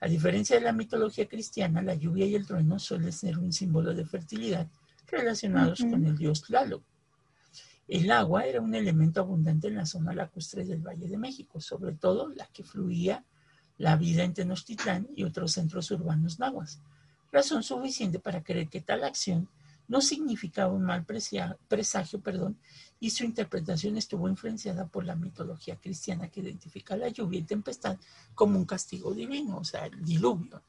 A 0.00 0.06
diferencia 0.06 0.56
de 0.56 0.62
la 0.62 0.72
mitología 0.72 1.26
cristiana, 1.26 1.82
la 1.82 1.94
lluvia 1.94 2.26
y 2.26 2.34
el 2.34 2.46
trueno 2.46 2.78
suelen 2.78 3.12
ser 3.12 3.38
un 3.38 3.52
símbolo 3.52 3.94
de 3.94 4.04
fertilidad 4.04 4.68
relacionados 5.06 5.80
con 5.80 6.04
el 6.04 6.16
dios 6.16 6.42
Tlaloc. 6.42 6.82
El 7.88 8.10
agua 8.10 8.44
era 8.44 8.60
un 8.60 8.74
elemento 8.74 9.20
abundante 9.20 9.68
en 9.68 9.76
la 9.76 9.86
zona 9.86 10.12
lacustre 10.12 10.66
del 10.66 10.86
Valle 10.86 11.08
de 11.08 11.16
México, 11.16 11.58
sobre 11.58 11.94
todo 11.94 12.28
la 12.28 12.46
que 12.48 12.62
fluía 12.62 13.24
la 13.78 13.96
vida 13.96 14.24
en 14.24 14.34
Tenochtitlán 14.34 15.08
y 15.16 15.24
otros 15.24 15.52
centros 15.52 15.90
urbanos 15.90 16.38
nahuas. 16.38 16.80
Razón 17.32 17.62
suficiente 17.62 18.18
para 18.18 18.42
creer 18.42 18.68
que 18.68 18.82
tal 18.82 19.04
acción 19.04 19.48
no 19.86 20.02
significaba 20.02 20.72
un 20.72 20.84
mal 20.84 21.06
presagio, 21.06 22.20
perdón, 22.20 22.58
y 23.00 23.08
su 23.08 23.24
interpretación 23.24 23.96
estuvo 23.96 24.28
influenciada 24.28 24.86
por 24.86 25.04
la 25.04 25.16
mitología 25.16 25.76
cristiana 25.76 26.28
que 26.28 26.40
identifica 26.40 26.94
la 26.94 27.08
lluvia 27.08 27.40
y 27.40 27.44
tempestad 27.44 27.96
como 28.34 28.58
un 28.58 28.66
castigo 28.66 29.14
divino, 29.14 29.56
o 29.56 29.64
sea, 29.64 29.86
el 29.86 30.04
diluvio. 30.04 30.62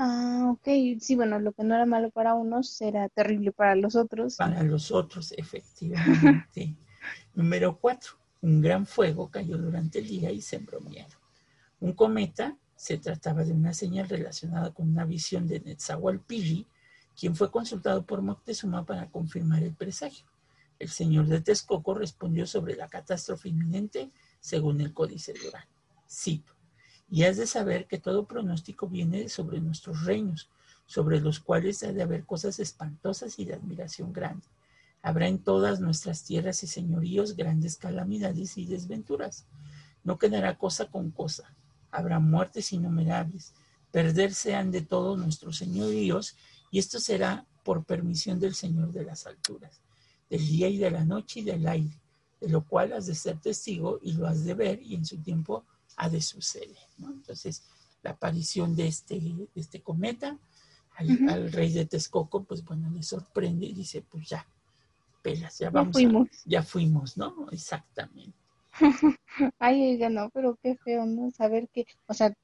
Ah, 0.00 0.46
ok. 0.52 1.00
Sí, 1.00 1.16
bueno, 1.16 1.40
lo 1.40 1.52
que 1.52 1.64
no 1.64 1.74
era 1.74 1.84
malo 1.84 2.10
para 2.10 2.34
unos 2.34 2.80
era 2.80 3.08
terrible 3.08 3.50
para 3.50 3.74
los 3.74 3.96
otros. 3.96 4.36
Para 4.36 4.62
los 4.62 4.92
otros, 4.92 5.32
efectivamente. 5.36 6.76
Número 7.34 7.76
cuatro, 7.78 8.12
un 8.40 8.60
gran 8.60 8.86
fuego 8.86 9.28
cayó 9.28 9.58
durante 9.58 9.98
el 9.98 10.06
día 10.06 10.30
y 10.30 10.40
se 10.40 10.56
embromearon. 10.56 11.18
Un 11.80 11.94
cometa 11.94 12.56
se 12.76 12.98
trataba 12.98 13.44
de 13.44 13.52
una 13.52 13.74
señal 13.74 14.08
relacionada 14.08 14.72
con 14.72 14.88
una 14.88 15.04
visión 15.04 15.48
de 15.48 15.58
Netzahualpilli, 15.58 16.68
quien 17.18 17.34
fue 17.34 17.50
consultado 17.50 18.06
por 18.06 18.22
Moctezuma 18.22 18.86
para 18.86 19.10
confirmar 19.10 19.64
el 19.64 19.74
presagio. 19.74 20.26
El 20.78 20.90
señor 20.90 21.26
de 21.26 21.40
Texcoco 21.40 21.94
respondió 21.94 22.46
sobre 22.46 22.76
la 22.76 22.86
catástrofe 22.86 23.48
inminente 23.48 24.12
según 24.38 24.80
el 24.80 24.94
Códice 24.94 25.32
de 25.32 25.48
Orán. 25.48 25.64
Cito, 26.08 26.52
y 27.10 27.24
has 27.24 27.36
de 27.36 27.46
saber 27.46 27.86
que 27.86 27.98
todo 27.98 28.26
pronóstico 28.26 28.86
viene 28.86 29.28
sobre 29.28 29.60
nuestros 29.60 30.04
reinos, 30.04 30.48
sobre 30.86 31.20
los 31.20 31.40
cuales 31.40 31.82
ha 31.82 31.92
de 31.92 32.02
haber 32.02 32.24
cosas 32.24 32.58
espantosas 32.58 33.38
y 33.38 33.44
de 33.44 33.54
admiración 33.54 34.12
grande. 34.12 34.46
Habrá 35.02 35.28
en 35.28 35.38
todas 35.38 35.80
nuestras 35.80 36.24
tierras 36.24 36.62
y 36.62 36.66
señoríos 36.66 37.36
grandes 37.36 37.76
calamidades 37.76 38.58
y 38.58 38.66
desventuras. 38.66 39.46
No 40.04 40.18
quedará 40.18 40.58
cosa 40.58 40.86
con 40.86 41.10
cosa. 41.10 41.54
Habrá 41.90 42.18
muertes 42.18 42.72
innumerables. 42.72 43.54
Perderse 43.90 44.54
han 44.54 44.70
de 44.70 44.82
todos 44.82 45.18
nuestros 45.18 45.56
señoríos 45.56 46.36
y 46.70 46.78
esto 46.78 47.00
será 47.00 47.46
por 47.62 47.84
permisión 47.84 48.38
del 48.38 48.54
Señor 48.54 48.92
de 48.92 49.04
las 49.04 49.26
alturas, 49.26 49.80
del 50.28 50.46
día 50.46 50.68
y 50.68 50.78
de 50.78 50.90
la 50.90 51.04
noche 51.04 51.40
y 51.40 51.44
del 51.44 51.66
aire, 51.66 51.98
de 52.40 52.48
lo 52.48 52.64
cual 52.66 52.92
has 52.92 53.06
de 53.06 53.14
ser 53.14 53.38
testigo 53.38 53.98
y 54.02 54.12
lo 54.12 54.26
has 54.26 54.44
de 54.44 54.54
ver 54.54 54.82
y 54.82 54.94
en 54.94 55.04
su 55.04 55.18
tiempo 55.18 55.64
ha 55.98 56.08
de 56.08 56.22
suceder. 56.22 56.76
Entonces, 56.98 57.64
la 58.02 58.10
aparición 58.10 58.74
de 58.74 58.86
este, 58.86 59.20
este 59.54 59.82
cometa 59.82 60.38
al, 60.96 61.52
rey 61.52 61.72
de 61.72 61.86
Texcoco, 61.86 62.44
pues 62.44 62.64
bueno, 62.64 62.90
le 62.90 63.02
sorprende 63.02 63.66
y 63.66 63.74
dice, 63.74 64.02
pues 64.02 64.28
ya, 64.28 64.46
pelas, 65.22 65.58
ya 65.58 65.70
vamos. 65.70 65.92
Ya 65.92 65.92
fuimos. 65.92 66.28
ya 66.44 66.62
fuimos, 66.62 67.16
¿no? 67.16 67.48
Exactamente. 67.50 68.36
Ay, 69.58 69.98
ya 69.98 70.08
no, 70.08 70.30
pero 70.30 70.58
qué 70.62 70.76
feo, 70.76 71.06
¿no? 71.06 71.30
Saber 71.30 71.68
que, 71.68 71.86
o 72.06 72.14
sea, 72.14 72.34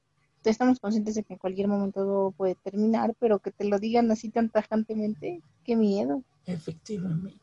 estamos 0.43 0.79
conscientes 0.79 1.15
de 1.15 1.23
que 1.23 1.33
en 1.33 1.39
cualquier 1.39 1.67
momento 1.67 2.01
todo 2.01 2.31
puede 2.31 2.55
terminar, 2.55 3.13
pero 3.19 3.39
que 3.39 3.51
te 3.51 3.65
lo 3.65 3.79
digan 3.79 4.11
así 4.11 4.29
tan 4.29 4.49
tajantemente, 4.49 5.41
qué 5.63 5.75
miedo. 5.75 6.23
Efectivamente. 6.45 7.39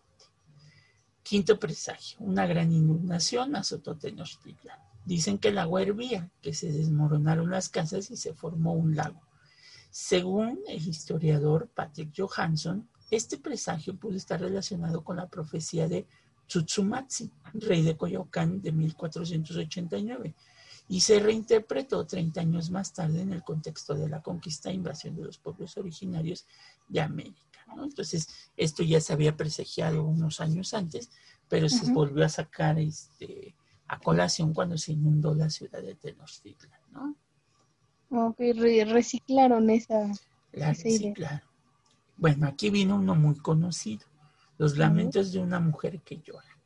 Quinto 1.23 1.59
presagio, 1.59 2.19
una 2.21 2.47
gran 2.47 2.73
inundación 2.73 3.57
azotó 3.57 3.97
Tenochtitlan. 3.97 4.92
Dicen 5.05 5.39
que 5.39 5.49
el 5.49 5.59
agua 5.59 5.83
hervía, 5.83 6.31
que 6.41 6.55
se 6.55 6.71
desmoronaron 6.71 7.51
las 7.51 7.69
casas 7.69 8.11
y 8.11 8.17
se 8.17 8.35
formó 8.35 8.73
un 8.73 8.95
lago. 8.95 9.21
Según 9.91 10.61
el 10.69 10.87
historiador 10.87 11.69
Patrick 11.75 12.13
Johansson, 12.17 12.89
este 13.11 13.37
presagio 13.37 13.95
pudo 13.97 14.17
estar 14.17 14.41
relacionado 14.41 15.05
con 15.05 15.17
la 15.17 15.29
profecía 15.29 15.87
de 15.87 16.07
Tsutsumatsi, 16.47 17.31
rey 17.55 17.83
de 17.83 17.97
Coyoacán 17.97 18.63
de 18.63 18.73
1489, 18.73 20.35
y 20.89 21.01
se 21.01 21.21
reinterpretó 21.21 22.07
30 22.07 22.41
años 22.41 22.71
más 22.71 22.93
tarde 22.93 23.23
en 23.23 23.33
el 23.33 23.43
contexto 23.43 23.95
de 23.95 24.09
la 24.09 24.23
conquista 24.23 24.71
e 24.71 24.75
invasión 24.75 25.17
de 25.17 25.25
los 25.25 25.39
pueblos 25.39 25.77
originarios 25.77 26.47
de 26.89 27.01
América. 27.01 27.41
Entonces, 27.83 28.29
esto 28.57 28.83
ya 28.83 29.01
se 29.01 29.13
había 29.13 29.37
presagiado 29.37 30.05
unos 30.05 30.41
años 30.41 30.75
antes, 30.75 31.11
pero 31.49 31.69
se 31.69 31.91
volvió 31.93 32.25
a 32.25 32.29
sacar 32.29 32.79
este, 32.79 33.55
a 33.93 33.99
colación 33.99 34.55
cuando 34.55 34.79
se 34.79 34.93
inundó 34.93 35.35
la 35.35 35.51
ciudad 35.51 35.83
de 35.83 35.95
Tenochtitlan. 35.95 36.81
¿no? 36.93 37.15
Ok, 38.09 38.39
reciclaron 38.87 39.69
esa, 39.69 40.11
la 40.53 40.69
reciclaron. 40.73 41.43
Bueno, 42.17 42.47
aquí 42.47 42.71
vino 42.71 42.97
uno 42.97 43.15
muy 43.15 43.37
conocido, 43.37 44.07
Los 44.57 44.79
lamentos 44.79 45.31
de 45.31 45.41
una 45.41 45.61
mujer 45.61 46.01
que 46.01 46.23
llora. 46.23 46.59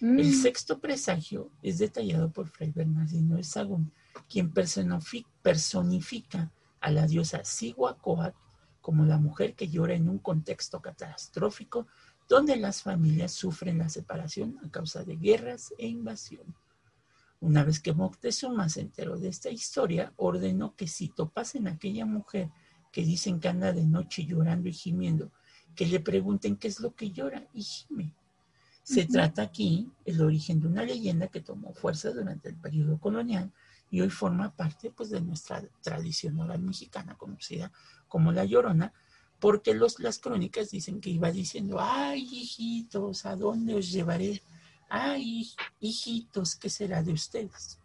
El 0.00 0.30
mm. 0.30 0.42
sexto 0.42 0.80
presagio 0.80 1.52
es 1.62 1.78
detallado 1.78 2.32
por 2.32 2.48
Fray 2.48 2.72
Bernardino 2.72 3.36
de 3.36 3.44
Sagún, 3.44 3.92
quien 4.28 4.52
personifica 4.52 6.50
a 6.80 6.90
la 6.90 7.06
diosa 7.06 7.44
Siguacoat 7.44 8.34
como 8.80 9.04
la 9.04 9.18
mujer 9.18 9.54
que 9.54 9.68
llora 9.68 9.94
en 9.94 10.08
un 10.08 10.18
contexto 10.18 10.82
catastrófico 10.82 11.86
donde 12.28 12.56
las 12.56 12.82
familias 12.82 13.30
sufren 13.30 13.78
la 13.78 13.88
separación 13.88 14.58
a 14.64 14.68
causa 14.68 15.04
de 15.04 15.16
guerras 15.16 15.72
e 15.78 15.86
invasión. 15.86 16.52
Una 17.42 17.64
vez 17.64 17.80
que 17.80 17.92
Moctezuma 17.92 18.68
se 18.68 18.82
enteró 18.82 19.18
de 19.18 19.26
esta 19.26 19.50
historia, 19.50 20.12
ordenó 20.14 20.76
que 20.76 20.86
si 20.86 21.08
topasen 21.08 21.66
a 21.66 21.72
aquella 21.72 22.06
mujer 22.06 22.50
que 22.92 23.04
dicen 23.04 23.40
que 23.40 23.48
anda 23.48 23.72
de 23.72 23.84
noche 23.84 24.24
llorando 24.24 24.68
y 24.68 24.72
gimiendo, 24.72 25.32
que 25.74 25.86
le 25.86 25.98
pregunten 25.98 26.54
qué 26.54 26.68
es 26.68 26.78
lo 26.78 26.94
que 26.94 27.10
llora 27.10 27.48
y 27.52 27.62
gime. 27.62 28.14
Se 28.84 29.06
trata 29.06 29.42
aquí 29.42 29.90
el 30.04 30.20
origen 30.20 30.60
de 30.60 30.68
una 30.68 30.84
leyenda 30.84 31.26
que 31.26 31.40
tomó 31.40 31.74
fuerza 31.74 32.12
durante 32.12 32.48
el 32.48 32.54
periodo 32.54 33.00
colonial 33.00 33.52
y 33.90 34.02
hoy 34.02 34.10
forma 34.10 34.54
parte 34.54 34.92
pues, 34.92 35.10
de 35.10 35.20
nuestra 35.20 35.64
tradición 35.82 36.38
oral 36.38 36.62
mexicana 36.62 37.16
conocida 37.16 37.72
como 38.06 38.30
la 38.30 38.44
Llorona, 38.44 38.92
porque 39.40 39.74
los, 39.74 39.98
las 39.98 40.20
crónicas 40.20 40.70
dicen 40.70 41.00
que 41.00 41.10
iba 41.10 41.32
diciendo, 41.32 41.78
ay 41.80 42.22
hijitos, 42.22 43.26
¿a 43.26 43.34
dónde 43.34 43.74
os 43.74 43.90
llevaré? 43.90 44.40
Ay 44.94 45.46
hijitos, 45.80 46.54
¿qué 46.54 46.68
será 46.68 47.02
de 47.02 47.14
ustedes? 47.14 47.78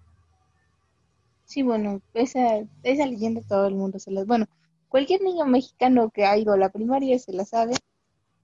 Sí, 1.46 1.64
bueno, 1.64 2.02
esa, 2.14 2.66
esa 2.84 3.06
leyenda 3.06 3.42
todo 3.48 3.66
el 3.68 3.76
mundo 3.76 3.98
se 3.98 4.12
la... 4.12 4.26
Bueno, 4.26 4.46
cualquier 4.90 5.22
niño 5.22 5.46
mexicano 5.46 6.10
que 6.10 6.26
ha 6.26 6.38
ido 6.38 6.52
a 6.52 6.58
la 6.58 6.68
primaria 6.68 7.18
se 7.18 7.32
la 7.32 7.46
sabe 7.46 7.76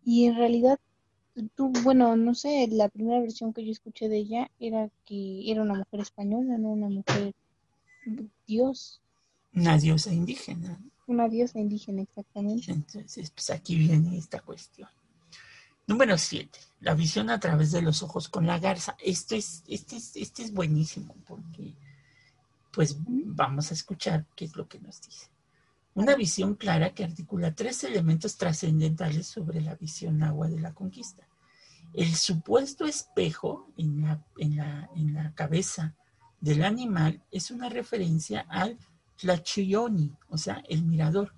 y 0.05 0.27
en 0.27 0.37
realidad 0.37 0.79
tú, 1.55 1.73
bueno, 1.83 2.15
no 2.15 2.35
sé, 2.35 2.69
la 2.71 2.87
primera 2.87 3.19
versión 3.19 3.51
que 3.51 3.65
yo 3.65 3.71
escuché 3.73 4.07
de 4.07 4.19
ella 4.19 4.49
era 4.61 4.89
que 5.03 5.51
era 5.51 5.61
una 5.61 5.73
mujer 5.73 5.99
española, 5.99 6.57
no 6.57 6.69
una 6.69 6.87
mujer 6.87 7.33
dios. 8.47 9.01
Una 9.53 9.77
diosa 9.77 10.13
indígena. 10.13 10.79
Una 11.05 11.27
diosa 11.27 11.59
indígena, 11.59 12.03
exactamente. 12.03 12.71
Entonces, 12.71 13.29
pues 13.31 13.49
aquí 13.49 13.75
viene 13.75 14.17
esta 14.17 14.39
cuestión. 14.39 14.87
Número 15.85 16.17
7. 16.17 16.57
La 16.83 16.95
visión 16.95 17.29
a 17.29 17.39
través 17.39 17.71
de 17.71 17.81
los 17.81 18.03
ojos 18.03 18.27
con 18.27 18.45
la 18.45 18.59
garza. 18.59 18.97
Esto 18.99 19.35
es, 19.35 19.63
este, 19.67 19.95
es, 19.95 20.17
este 20.17 20.43
es 20.43 20.53
buenísimo 20.53 21.15
porque, 21.25 21.75
pues, 22.73 22.97
vamos 23.07 23.71
a 23.71 23.73
escuchar 23.73 24.25
qué 24.35 24.43
es 24.43 24.55
lo 24.57 24.67
que 24.67 24.79
nos 24.79 25.01
dice. 25.01 25.27
Una 25.95 26.13
visión 26.15 26.55
clara 26.55 26.93
que 26.93 27.05
articula 27.05 27.55
tres 27.55 27.85
elementos 27.85 28.35
trascendentales 28.35 29.27
sobre 29.27 29.61
la 29.61 29.75
visión 29.75 30.23
agua 30.23 30.49
de 30.49 30.59
la 30.59 30.73
conquista. 30.73 31.25
El 31.93 32.13
supuesto 32.15 32.85
espejo 32.85 33.71
en 33.77 34.01
la, 34.01 34.25
en 34.37 34.57
la, 34.57 34.89
en 34.93 35.13
la 35.13 35.33
cabeza 35.33 35.95
del 36.41 36.65
animal 36.65 37.23
es 37.31 37.49
una 37.49 37.69
referencia 37.69 38.41
al 38.49 38.77
Tlachiyoni, 39.15 40.11
o 40.27 40.37
sea, 40.37 40.61
el 40.67 40.83
mirador, 40.83 41.33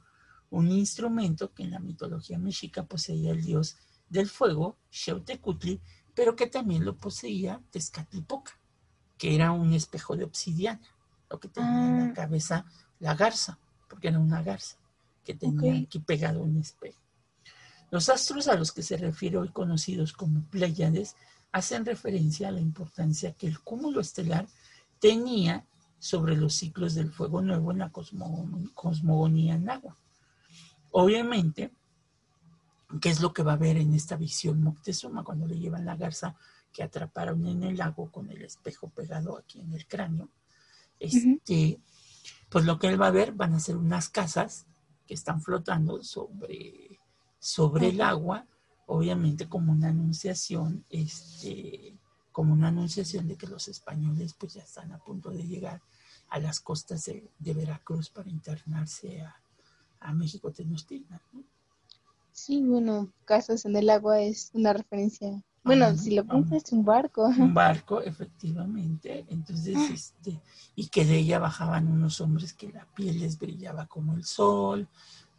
un 0.50 0.72
instrumento 0.72 1.54
que 1.54 1.62
en 1.62 1.72
la 1.72 1.80
mitología 1.80 2.40
mexica 2.40 2.84
poseía 2.84 3.32
el 3.32 3.44
dios 3.44 3.78
del 4.16 4.28
fuego, 4.30 4.78
Xeutecutli, 4.90 5.80
pero 6.16 6.36
que 6.36 6.48
también 6.48 6.84
lo 6.84 6.96
poseía 6.96 7.62
Tezcatlipoca, 7.72 8.58
que 9.18 9.36
era 9.36 9.52
un 9.52 9.74
espejo 9.74 10.16
de 10.16 10.24
obsidiana, 10.24 10.82
lo 11.30 11.40
que 11.40 11.50
tenía 11.50 11.88
en 11.88 12.00
la 12.00 12.06
ah. 12.06 12.14
cabeza 12.14 12.66
la 13.00 13.14
garza 13.14 13.60
porque 13.90 14.08
era 14.08 14.20
una 14.20 14.42
garza 14.42 14.78
que 15.24 15.34
tenía 15.34 15.82
aquí 15.82 16.00
pegado 16.00 16.42
un 16.42 16.58
espejo. 16.58 17.00
Los 17.92 18.10
astros 18.10 18.48
a 18.48 18.56
los 18.56 18.72
que 18.72 18.84
se 18.84 18.98
refiere 18.98 19.38
hoy 19.38 19.50
conocidos 19.50 20.14
como 20.14 20.42
Pléyades 20.50 21.16
hacen 21.52 21.86
referencia 21.86 22.50
a 22.50 22.52
la 22.52 22.60
importancia 22.60 23.34
que 23.34 23.48
el 23.48 23.60
cúmulo 23.62 24.02
estelar 24.02 24.48
tenía 25.00 25.66
sobre 26.00 26.36
los 26.36 26.56
ciclos 26.56 26.94
del 26.94 27.12
fuego 27.12 27.42
nuevo 27.42 27.72
en 27.72 27.80
la 27.80 27.92
cosmogonía 27.92 29.60
agua. 29.70 29.96
Obviamente, 30.92 31.72
¿qué 33.00 33.10
es 33.10 33.22
lo 33.22 33.34
que 33.34 33.44
va 33.44 33.54
a 33.54 33.58
ver 33.58 33.78
en 33.78 33.94
esta 33.94 34.16
visión 34.16 34.62
Moctezuma 34.62 35.24
cuando 35.24 35.48
le 35.48 35.58
llevan 35.58 35.86
la 35.86 35.96
garza 35.96 36.36
que 36.72 36.84
atraparon 36.84 37.46
en 37.46 37.64
el 37.64 37.78
lago 37.78 38.12
con 38.12 38.30
el 38.30 38.42
espejo 38.42 38.90
pegado 38.90 39.38
aquí 39.38 39.60
en 39.60 39.74
el 39.74 39.88
cráneo? 39.88 40.30
Este, 41.00 41.80
pues 42.50 42.66
lo 42.66 42.80
que 42.80 42.88
él 42.88 43.02
va 43.02 43.08
a 43.08 43.12
ver 43.12 43.34
van 43.34 43.54
a 43.54 43.60
ser 43.60 43.78
unas 43.78 44.10
casas 44.10 44.66
que 45.06 45.14
están 45.14 45.42
flotando 45.42 46.04
sobre, 46.04 47.00
sobre 47.40 47.90
el 47.90 48.02
agua, 48.02 48.48
obviamente 48.88 49.48
como 49.48 49.72
una 49.72 49.90
anunciación, 49.90 50.86
este, 50.90 51.98
como 52.32 52.54
una 52.54 52.70
anunciación 52.70 53.28
de 53.28 53.38
que 53.38 53.48
los 53.48 53.68
españoles 53.68 54.34
pues 54.34 54.54
ya 54.54 54.64
están 54.64 54.92
a 54.92 55.00
punto 55.00 55.30
de 55.32 55.46
llegar 55.46 55.82
a 56.30 56.40
las 56.40 56.60
costas 56.60 57.06
de, 57.06 57.54
Veracruz 57.54 58.10
para 58.10 58.30
internarse 58.30 59.22
a, 59.22 60.14
México 60.14 60.52
Tenochtitlan. 60.52 61.22
Sí, 62.36 62.62
bueno, 62.62 63.12
casas 63.26 63.66
en 63.66 63.76
el 63.76 63.90
agua 63.90 64.22
es 64.22 64.52
una 64.54 64.74
referencia 64.74 65.42
bueno, 65.66 65.98
si 65.98 66.14
lo 66.14 66.24
piensas, 66.26 66.64
es 66.64 66.72
un 66.72 66.86
barco. 66.86 67.26
Un 67.26 67.54
barco, 67.54 68.00
efectivamente. 68.02 69.26
Entonces, 69.30 69.76
ah. 69.76 69.90
este, 69.92 70.40
y 70.76 70.88
que 70.88 71.06
de 71.06 71.18
ella 71.18 71.40
bajaban 71.40 71.92
unos 71.92 72.22
hombres 72.22 72.54
que 72.54 72.72
la 72.72 72.86
piel 72.96 73.20
les 73.20 73.40
brillaba 73.40 73.88
como 73.88 74.14
el 74.14 74.24
sol, 74.24 74.88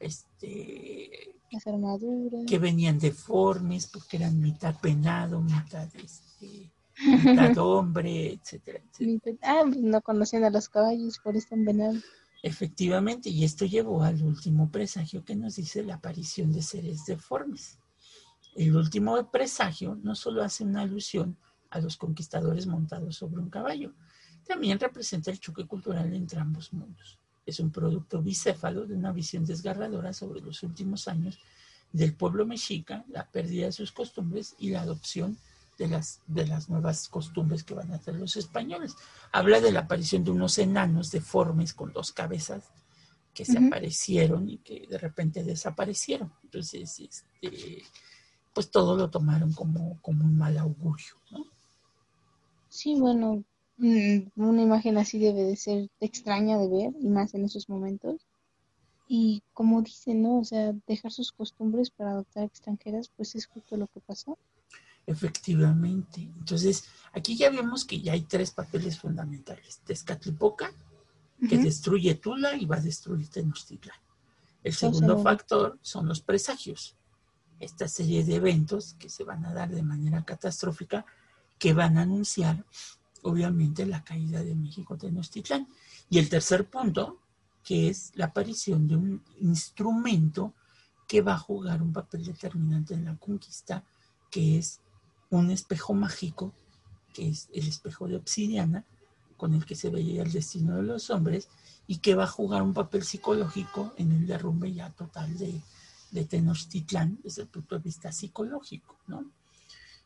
este, 0.00 1.32
las 1.52 1.64
armaduras. 1.68 2.44
Que 2.44 2.58
venían 2.58 2.98
deformes 2.98 3.86
porque 3.86 4.16
eran 4.16 4.40
mitad 4.40 4.74
penado, 4.80 5.40
mitad, 5.40 5.88
este, 5.94 6.72
mitad 6.98 7.56
hombre, 7.58 8.32
etcétera, 8.32 8.80
etcétera. 8.90 9.36
Ah, 9.42 9.60
pues 9.62 9.76
no 9.76 10.02
conocían 10.02 10.42
a 10.42 10.50
los 10.50 10.68
caballos, 10.68 11.20
por 11.20 11.36
eso 11.36 11.54
en 11.54 11.64
venado. 11.64 11.98
Efectivamente, 12.46 13.28
y 13.28 13.42
esto 13.42 13.64
llevó 13.64 14.04
al 14.04 14.22
último 14.22 14.70
presagio 14.70 15.24
que 15.24 15.34
nos 15.34 15.56
dice 15.56 15.82
la 15.82 15.96
aparición 15.96 16.52
de 16.52 16.62
seres 16.62 17.04
deformes. 17.04 17.80
El 18.54 18.76
último 18.76 19.32
presagio 19.32 19.98
no 20.00 20.14
solo 20.14 20.44
hace 20.44 20.62
una 20.62 20.82
alusión 20.82 21.36
a 21.70 21.80
los 21.80 21.96
conquistadores 21.96 22.68
montados 22.68 23.16
sobre 23.16 23.40
un 23.40 23.50
caballo, 23.50 23.94
también 24.46 24.78
representa 24.78 25.32
el 25.32 25.40
choque 25.40 25.66
cultural 25.66 26.14
entre 26.14 26.38
ambos 26.38 26.72
mundos. 26.72 27.18
Es 27.44 27.58
un 27.58 27.72
producto 27.72 28.22
bicéfalo 28.22 28.86
de 28.86 28.94
una 28.94 29.10
visión 29.10 29.44
desgarradora 29.44 30.12
sobre 30.12 30.40
los 30.40 30.62
últimos 30.62 31.08
años 31.08 31.40
del 31.92 32.14
pueblo 32.14 32.46
mexica, 32.46 33.04
la 33.08 33.28
pérdida 33.28 33.66
de 33.66 33.72
sus 33.72 33.90
costumbres 33.90 34.54
y 34.56 34.70
la 34.70 34.82
adopción 34.82 35.32
de 35.32 35.40
las, 35.78 36.20
de 36.26 36.46
las 36.46 36.68
nuevas 36.68 37.08
costumbres 37.08 37.64
que 37.64 37.74
van 37.74 37.92
a 37.92 37.96
hacer 37.96 38.14
los 38.14 38.36
españoles. 38.36 38.96
Habla 39.32 39.60
de 39.60 39.72
la 39.72 39.80
aparición 39.80 40.24
de 40.24 40.30
unos 40.30 40.58
enanos 40.58 41.10
deformes 41.10 41.74
con 41.74 41.92
dos 41.92 42.12
cabezas 42.12 42.64
que 43.34 43.44
se 43.44 43.58
aparecieron 43.58 44.48
y 44.48 44.56
que 44.58 44.86
de 44.88 44.96
repente 44.96 45.44
desaparecieron. 45.44 46.32
Entonces, 46.42 46.98
este, 46.98 47.82
pues 48.54 48.70
todo 48.70 48.96
lo 48.96 49.10
tomaron 49.10 49.52
como, 49.52 50.00
como 50.00 50.24
un 50.24 50.38
mal 50.38 50.56
augurio, 50.56 51.14
¿no? 51.30 51.44
Sí, 52.70 52.98
bueno, 52.98 53.44
mm, 53.76 54.28
una 54.36 54.62
imagen 54.62 54.96
así 54.96 55.18
debe 55.18 55.44
de 55.44 55.56
ser 55.56 55.90
extraña 56.00 56.56
de 56.56 56.68
ver, 56.68 56.92
y 56.98 57.08
más 57.10 57.34
en 57.34 57.44
esos 57.44 57.68
momentos. 57.68 58.26
Y 59.08 59.42
como 59.52 59.82
dicen, 59.82 60.22
¿no? 60.22 60.38
O 60.38 60.44
sea, 60.44 60.72
dejar 60.86 61.12
sus 61.12 61.30
costumbres 61.30 61.90
para 61.90 62.12
adoptar 62.12 62.44
extranjeras, 62.44 63.10
pues 63.14 63.34
es 63.34 63.46
justo 63.46 63.76
lo 63.76 63.86
que 63.88 64.00
pasó. 64.00 64.38
Efectivamente. 65.06 66.20
Entonces, 66.20 66.84
aquí 67.12 67.36
ya 67.36 67.50
vemos 67.50 67.84
que 67.84 68.00
ya 68.00 68.12
hay 68.12 68.22
tres 68.22 68.50
papeles 68.50 68.98
fundamentales. 68.98 69.80
Tezcatlipoca, 69.84 70.72
que 71.48 71.58
destruye 71.58 72.14
Tula 72.14 72.56
y 72.56 72.64
va 72.64 72.76
a 72.76 72.80
destruir 72.80 73.28
Tenochtitlan. 73.28 73.96
El 74.64 74.74
segundo 74.74 75.18
factor 75.18 75.78
son 75.82 76.08
los 76.08 76.20
presagios 76.20 76.96
esta 77.60 77.88
serie 77.88 78.24
de 78.24 78.36
eventos 78.36 78.94
que 78.98 79.08
se 79.08 79.24
van 79.24 79.44
a 79.44 79.52
dar 79.52 79.70
de 79.70 79.82
manera 79.82 80.24
catastrófica 80.24 81.06
que 81.58 81.72
van 81.72 81.96
a 81.96 82.02
anunciar 82.02 82.64
obviamente 83.22 83.86
la 83.86 84.04
caída 84.04 84.42
de 84.42 84.54
México 84.54 84.96
Tenochtitlán. 84.96 85.66
Y 86.10 86.18
el 86.18 86.28
tercer 86.28 86.68
punto, 86.68 87.20
que 87.64 87.88
es 87.88 88.12
la 88.14 88.26
aparición 88.26 88.86
de 88.86 88.96
un 88.96 89.22
instrumento 89.40 90.54
que 91.08 91.22
va 91.22 91.34
a 91.34 91.38
jugar 91.38 91.82
un 91.82 91.92
papel 91.92 92.24
determinante 92.24 92.94
en 92.94 93.04
la 93.04 93.16
conquista, 93.16 93.84
que 94.30 94.58
es 94.58 94.80
un 95.30 95.50
espejo 95.50 95.94
mágico, 95.94 96.52
que 97.12 97.28
es 97.28 97.48
el 97.52 97.66
espejo 97.68 98.08
de 98.08 98.16
obsidiana, 98.16 98.84
con 99.36 99.54
el 99.54 99.66
que 99.66 99.74
se 99.74 99.90
veía 99.90 100.22
el 100.22 100.32
destino 100.32 100.76
de 100.76 100.82
los 100.82 101.10
hombres, 101.10 101.48
y 101.86 101.98
que 101.98 102.14
va 102.14 102.24
a 102.24 102.28
jugar 102.28 102.62
un 102.62 102.74
papel 102.74 103.04
psicológico 103.04 103.92
en 103.96 104.12
el 104.12 104.26
derrumbe 104.26 104.72
ya 104.72 104.90
total 104.90 105.36
de, 105.38 105.60
de 106.10 106.24
Tenochtitlán 106.24 107.18
desde 107.22 107.42
el 107.42 107.48
punto 107.48 107.76
de 107.76 107.82
vista 107.82 108.12
psicológico, 108.12 108.96
¿no? 109.06 109.30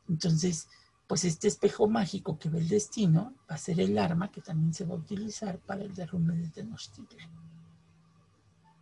Entonces, 0.08 0.68
pues 1.06 1.24
este 1.24 1.48
espejo 1.48 1.88
mágico 1.88 2.38
que 2.38 2.48
ve 2.48 2.58
el 2.58 2.68
destino 2.68 3.34
va 3.50 3.54
a 3.54 3.58
ser 3.58 3.80
el 3.80 3.98
arma 3.98 4.30
que 4.30 4.40
también 4.40 4.74
se 4.74 4.84
va 4.84 4.94
a 4.94 4.98
utilizar 4.98 5.58
para 5.58 5.82
el 5.82 5.94
derrumbe 5.94 6.36
de 6.36 6.48
Tenochtitlán. 6.48 7.30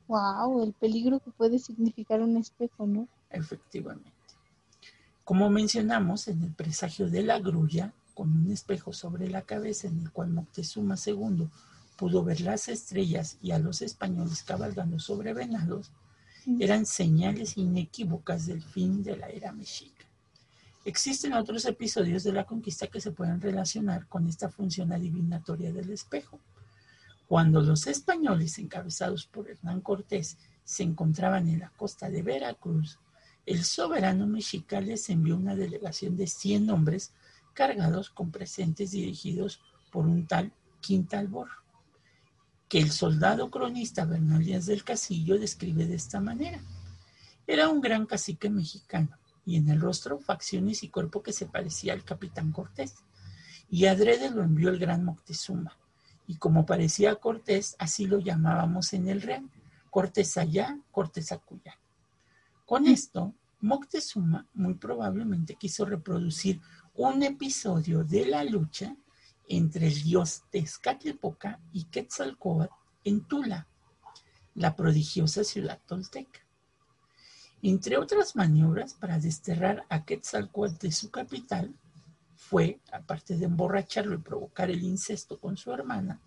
Wow, 0.09 0.62
el 0.62 0.72
peligro 0.72 1.20
que 1.20 1.30
puede 1.30 1.59
significar 1.59 2.22
un 2.22 2.36
espejo, 2.36 2.86
¿no? 2.86 3.09
Efectivamente. 3.30 4.17
Como 5.29 5.51
mencionamos 5.51 6.26
en 6.29 6.43
el 6.43 6.53
presagio 6.55 7.11
de 7.11 7.22
la 7.22 7.39
grulla, 7.39 7.93
con 8.14 8.33
un 8.33 8.51
espejo 8.51 8.95
sobre 8.95 9.29
la 9.29 9.43
cabeza 9.43 9.87
en 9.87 9.99
el 9.99 10.11
cual 10.11 10.31
Moctezuma 10.31 10.95
II 11.05 11.51
pudo 11.99 12.24
ver 12.24 12.41
las 12.41 12.68
estrellas 12.68 13.37
y 13.43 13.51
a 13.51 13.59
los 13.59 13.83
españoles 13.83 14.43
cabalgando 14.43 14.99
sobre 14.99 15.35
venados, 15.35 15.93
eran 16.59 16.87
señales 16.87 17.59
inequívocas 17.59 18.47
del 18.47 18.62
fin 18.62 19.03
de 19.03 19.18
la 19.18 19.29
era 19.29 19.53
mexica. 19.53 20.07
Existen 20.87 21.35
otros 21.35 21.66
episodios 21.66 22.24
de 22.24 22.33
la 22.33 22.47
conquista 22.47 22.87
que 22.87 23.03
se 23.03 23.11
pueden 23.11 23.43
relacionar 23.43 24.07
con 24.07 24.26
esta 24.29 24.49
función 24.49 24.95
adivinatoria 24.95 25.74
del 25.74 25.91
espejo. 25.91 26.41
Cuando 27.26 27.61
los 27.61 27.87
españoles, 27.87 28.57
encabezados 28.57 29.26
por 29.26 29.51
Hernán 29.51 29.83
Cortés, 29.83 30.39
se 30.64 30.85
encontraban 30.85 31.47
en 31.49 31.59
la 31.59 31.68
costa 31.76 32.09
de 32.09 32.22
Veracruz, 32.22 32.99
el 33.49 33.64
soberano 33.64 34.26
mexica 34.26 34.78
les 34.78 35.09
envió 35.09 35.34
una 35.34 35.57
delegación 35.57 36.18
de 36.18 36.26
100 36.26 36.68
hombres 36.68 37.14
cargados 37.55 38.11
con 38.11 38.30
presentes 38.30 38.90
dirigidos 38.90 39.62
por 39.90 40.07
un 40.07 40.26
tal 40.26 40.53
Quintalbor, 40.82 41.49
que 42.68 42.78
el 42.78 42.90
soldado 42.90 43.51
cronista 43.51 44.05
Bernal 44.05 44.44
Díaz 44.44 44.66
del 44.66 44.84
Casillo 44.84 45.38
describe 45.38 45.86
de 45.86 45.94
esta 45.94 46.20
manera. 46.20 46.61
Era 47.46 47.70
un 47.70 47.80
gran 47.80 48.05
cacique 48.05 48.51
mexicano, 48.51 49.16
y 49.46 49.57
en 49.57 49.70
el 49.70 49.80
rostro 49.80 50.18
facciones 50.18 50.82
y 50.82 50.90
cuerpo 50.90 51.22
que 51.22 51.32
se 51.32 51.46
parecía 51.46 51.94
al 51.94 52.05
capitán 52.05 52.53
Cortés. 52.53 52.96
Y 53.70 53.86
adrede 53.86 54.28
lo 54.30 54.42
envió 54.42 54.68
el 54.68 54.78
gran 54.78 55.07
Moctezuma. 55.07 55.74
Y 56.26 56.36
como 56.36 56.66
parecía 56.66 57.12
a 57.12 57.16
Cortés, 57.16 57.76
así 57.78 58.07
lo 58.07 58.18
llamábamos 58.18 58.92
en 58.92 59.09
el 59.09 59.22
Real, 59.22 59.49
Cortés 59.88 60.36
allá, 60.36 60.78
Cortés 60.90 61.32
acullá. 61.32 61.78
Con 62.66 62.86
esto, 62.86 63.32
Moctezuma 63.61 64.46
muy 64.54 64.74
probablemente 64.74 65.56
quiso 65.56 65.84
reproducir 65.84 66.61
un 66.94 67.22
episodio 67.22 68.04
de 68.04 68.26
la 68.26 68.44
lucha 68.44 68.96
entre 69.48 69.88
el 69.88 70.02
dios 70.02 70.42
Tezcatlipoca 70.50 71.61
y 71.72 71.84
Quetzalcóatl 71.84 72.72
en 73.04 73.26
Tula, 73.26 73.66
la 74.54 74.76
prodigiosa 74.76 75.44
ciudad 75.44 75.80
tolteca. 75.86 76.40
Entre 77.62 77.96
otras 77.96 78.36
maniobras 78.36 78.94
para 78.94 79.18
desterrar 79.18 79.84
a 79.88 80.04
Quetzalcóatl 80.04 80.78
de 80.78 80.92
su 80.92 81.11
capital, 81.11 81.74
fue, 82.36 82.80
aparte 82.92 83.36
de 83.36 83.46
emborracharlo 83.46 84.14
y 84.14 84.18
provocar 84.18 84.70
el 84.70 84.82
incesto 84.84 85.38
con 85.40 85.56
su 85.56 85.72
hermana, 85.72 86.20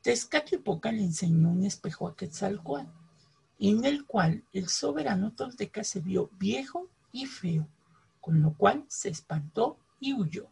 Tezcatlipoca 0.00 0.90
le 0.90 1.02
enseñó 1.02 1.50
un 1.50 1.64
espejo 1.64 2.08
a 2.08 2.16
Quetzalcóatl, 2.16 3.01
en 3.58 3.84
el 3.84 4.06
cual 4.06 4.44
el 4.52 4.68
soberano 4.68 5.32
tolteca 5.32 5.84
se 5.84 6.00
vio 6.00 6.30
viejo 6.38 6.88
y 7.12 7.26
feo, 7.26 7.68
con 8.20 8.42
lo 8.42 8.54
cual 8.54 8.84
se 8.88 9.08
espantó 9.08 9.78
y 10.00 10.14
huyó. 10.14 10.48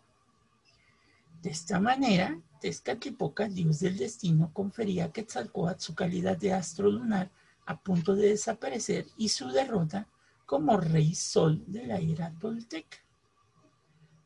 De 1.42 1.50
esta 1.50 1.80
manera, 1.80 2.38
Tezcatlipoca, 2.60 3.48
dios 3.48 3.80
del 3.80 3.96
destino, 3.96 4.52
confería 4.52 5.06
a 5.06 5.12
Quetzalcóatl 5.12 5.80
su 5.80 5.94
calidad 5.94 6.36
de 6.36 6.52
astro 6.52 6.90
lunar 6.90 7.30
a 7.64 7.80
punto 7.80 8.14
de 8.14 8.28
desaparecer 8.28 9.06
y 9.16 9.30
su 9.30 9.48
derrota 9.48 10.06
como 10.44 10.76
rey 10.76 11.14
sol 11.14 11.64
de 11.66 11.86
la 11.86 11.98
era 11.98 12.34
tolteca. 12.38 12.98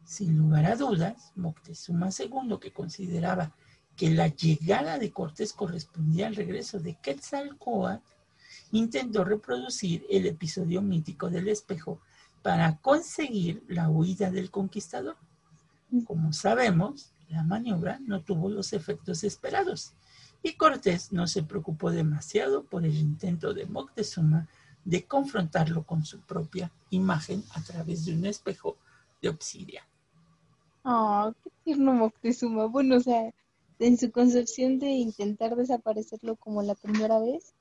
Sin 0.04 0.36
lugar 0.36 0.66
a 0.66 0.76
dudas, 0.76 1.32
Moctezuma 1.36 2.08
II, 2.18 2.58
que 2.60 2.72
consideraba 2.72 3.54
que 3.96 4.10
la 4.10 4.28
llegada 4.28 4.98
de 4.98 5.12
Cortés 5.12 5.52
correspondía 5.52 6.26
al 6.26 6.34
regreso 6.34 6.80
de 6.80 6.96
Quetzalcóatl, 6.96 8.02
intentó 8.74 9.22
reproducir 9.22 10.04
el 10.10 10.26
episodio 10.26 10.82
mítico 10.82 11.30
del 11.30 11.46
espejo 11.48 12.00
para 12.42 12.76
conseguir 12.78 13.62
la 13.68 13.88
huida 13.88 14.32
del 14.32 14.50
conquistador. 14.50 15.16
Como 16.04 16.32
sabemos, 16.32 17.12
la 17.28 17.44
maniobra 17.44 18.00
no 18.00 18.22
tuvo 18.22 18.48
los 18.48 18.72
efectos 18.72 19.22
esperados 19.22 19.94
y 20.42 20.54
Cortés 20.54 21.12
no 21.12 21.28
se 21.28 21.44
preocupó 21.44 21.92
demasiado 21.92 22.64
por 22.64 22.84
el 22.84 22.96
intento 22.96 23.54
de 23.54 23.66
Moctezuma 23.66 24.48
de 24.84 25.06
confrontarlo 25.06 25.84
con 25.84 26.04
su 26.04 26.20
propia 26.22 26.72
imagen 26.90 27.44
a 27.54 27.62
través 27.62 28.04
de 28.04 28.14
un 28.14 28.26
espejo 28.26 28.76
de 29.22 29.28
obsidiana. 29.28 29.88
Oh, 30.82 31.32
qué 31.44 31.50
tierno 31.62 31.92
Moctezuma. 31.92 32.66
Bueno, 32.66 32.96
o 32.96 33.00
sea, 33.00 33.32
en 33.78 33.96
su 33.96 34.10
concepción 34.10 34.80
de 34.80 34.88
intentar 34.88 35.54
desaparecerlo 35.54 36.34
como 36.34 36.60
la 36.62 36.74
primera 36.74 37.20
vez, 37.20 37.54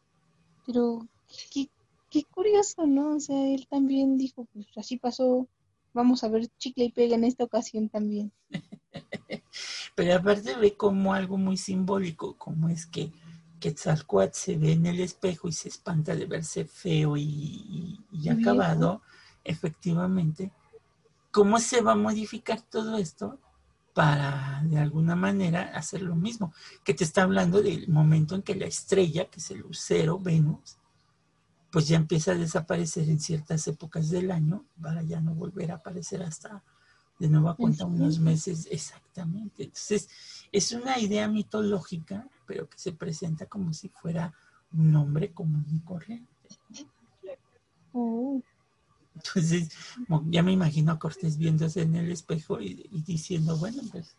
pero 0.66 1.07
qué, 1.51 1.70
qué 2.09 2.24
curioso, 2.24 2.86
¿no? 2.86 3.16
O 3.16 3.20
sea, 3.20 3.47
él 3.47 3.68
también 3.70 4.18
dijo, 4.18 4.47
pues 4.53 4.68
así 4.78 4.97
pasó, 4.97 5.47
vamos 5.93 6.24
a 6.24 6.30
ver 6.30 6.47
chicle 6.57 6.86
y 6.86 6.91
pega 6.91 7.16
en 7.16 7.24
esta 7.24 7.43
ocasión 7.43 7.89
también. 7.89 8.32
Pero 9.95 10.16
aparte 10.16 10.55
ve 10.55 10.76
como 10.76 11.14
algo 11.14 11.38
muy 11.38 11.57
simbólico, 11.57 12.38
como 12.38 12.70
es 12.70 12.86
que 12.86 13.11
Quetzalcoatl 13.59 14.36
se 14.36 14.57
ve 14.57 14.74
en 14.74 14.86
el 14.86 14.99
espejo 14.99 15.47
y 15.47 15.53
se 15.53 15.70
espanta 15.70 16.16
de 16.16 16.26
verse 16.26 16.66
feo 16.66 17.16
y, 17.16 17.99
acabado, 18.30 19.01
efectivamente. 19.43 20.51
¿Cómo 21.32 21.59
se 21.59 21.82
va 21.82 21.93
a 21.93 21.95
modificar 21.95 22.61
todo 22.61 22.97
esto 22.97 23.39
para 23.94 24.62
de 24.66 24.80
alguna 24.80 25.16
manera 25.16 25.72
hacer 25.76 26.02
lo 26.02 26.16
mismo? 26.16 26.54
Que 26.84 26.94
te 26.94 27.04
está 27.04 27.24
hablando 27.24 27.62
del 27.62 27.88
momento 27.88 28.36
en 28.36 28.41
que 28.41 28.56
la 28.56 28.66
estrella, 28.66 29.30
que 29.30 29.39
es 29.39 29.52
el 29.52 29.60
lucero, 29.60 30.20
Venus, 30.20 30.78
pues 31.72 31.88
ya 31.88 31.98
empieza 31.98 32.32
a 32.32 32.36
desaparecer 32.36 33.10
en 33.10 33.20
ciertas 33.20 33.68
épocas 33.68 34.10
del 34.10 34.32
año 34.32 34.66
para 34.82 35.02
ya 35.02 35.22
no 35.22 35.34
volver 35.34 35.72
a 35.72 35.76
aparecer 35.76 36.22
hasta 36.22 36.64
de 37.20 37.30
nueva 37.30 37.56
cuenta 37.56 37.86
unos 37.86 38.20
meses 38.20 38.68
exactamente. 38.70 39.64
Entonces, 39.64 40.10
es 40.52 40.72
una 40.72 41.00
idea 41.00 41.28
mitológica, 41.28 42.28
pero 42.46 42.70
que 42.70 42.78
se 42.78 42.91
presenta 42.91 43.46
como 43.46 43.74
si 43.74 43.89
fuera 43.89 44.34
un 44.72 44.96
hombre 44.96 45.32
común 45.32 45.66
y 45.70 45.80
corriente. 45.80 46.28
Oh. 47.91 48.41
Entonces, 49.16 49.70
ya 50.30 50.41
me 50.43 50.51
imagino 50.51 50.91
a 50.91 50.99
Cortés 50.99 51.38
viéndose 51.38 51.82
en 51.82 51.95
el 51.95 52.11
espejo 52.11 52.59
y, 52.59 52.89
diciendo, 53.05 53.57
bueno, 53.57 53.82
pues 53.91 54.16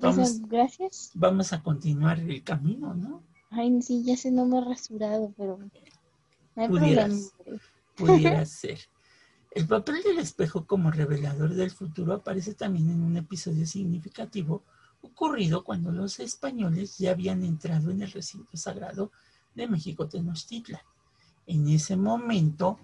vamos, 0.00 0.40
gracias. 0.48 1.10
vamos 1.14 1.52
a 1.52 1.62
continuar 1.62 2.20
el 2.20 2.42
camino, 2.42 2.94
¿no? 2.94 3.22
Ay, 3.50 3.80
sí, 3.82 4.02
ya 4.04 4.16
sé, 4.16 4.30
no 4.30 4.46
me 4.46 4.58
he 4.58 4.64
rasurado, 4.64 5.32
pero 5.36 5.58
no 6.56 6.68
pudiera 7.96 8.44
ser. 8.46 8.78
El 9.50 9.68
papel 9.68 10.02
del 10.02 10.18
espejo 10.18 10.66
como 10.66 10.90
revelador 10.90 11.54
del 11.54 11.70
futuro 11.70 12.12
aparece 12.12 12.54
también 12.54 12.90
en 12.90 13.02
un 13.02 13.16
episodio 13.16 13.64
significativo 13.66 14.64
ocurrido 15.00 15.62
cuando 15.62 15.92
los 15.92 16.18
españoles 16.18 16.98
ya 16.98 17.12
habían 17.12 17.44
entrado 17.44 17.90
en 17.90 18.02
el 18.02 18.10
recinto 18.10 18.56
sagrado 18.56 19.12
de 19.54 19.68
México 19.68 20.08
Tenochtitlan. 20.08 20.80
En 21.46 21.68
ese 21.68 21.96
momento, 21.96 22.80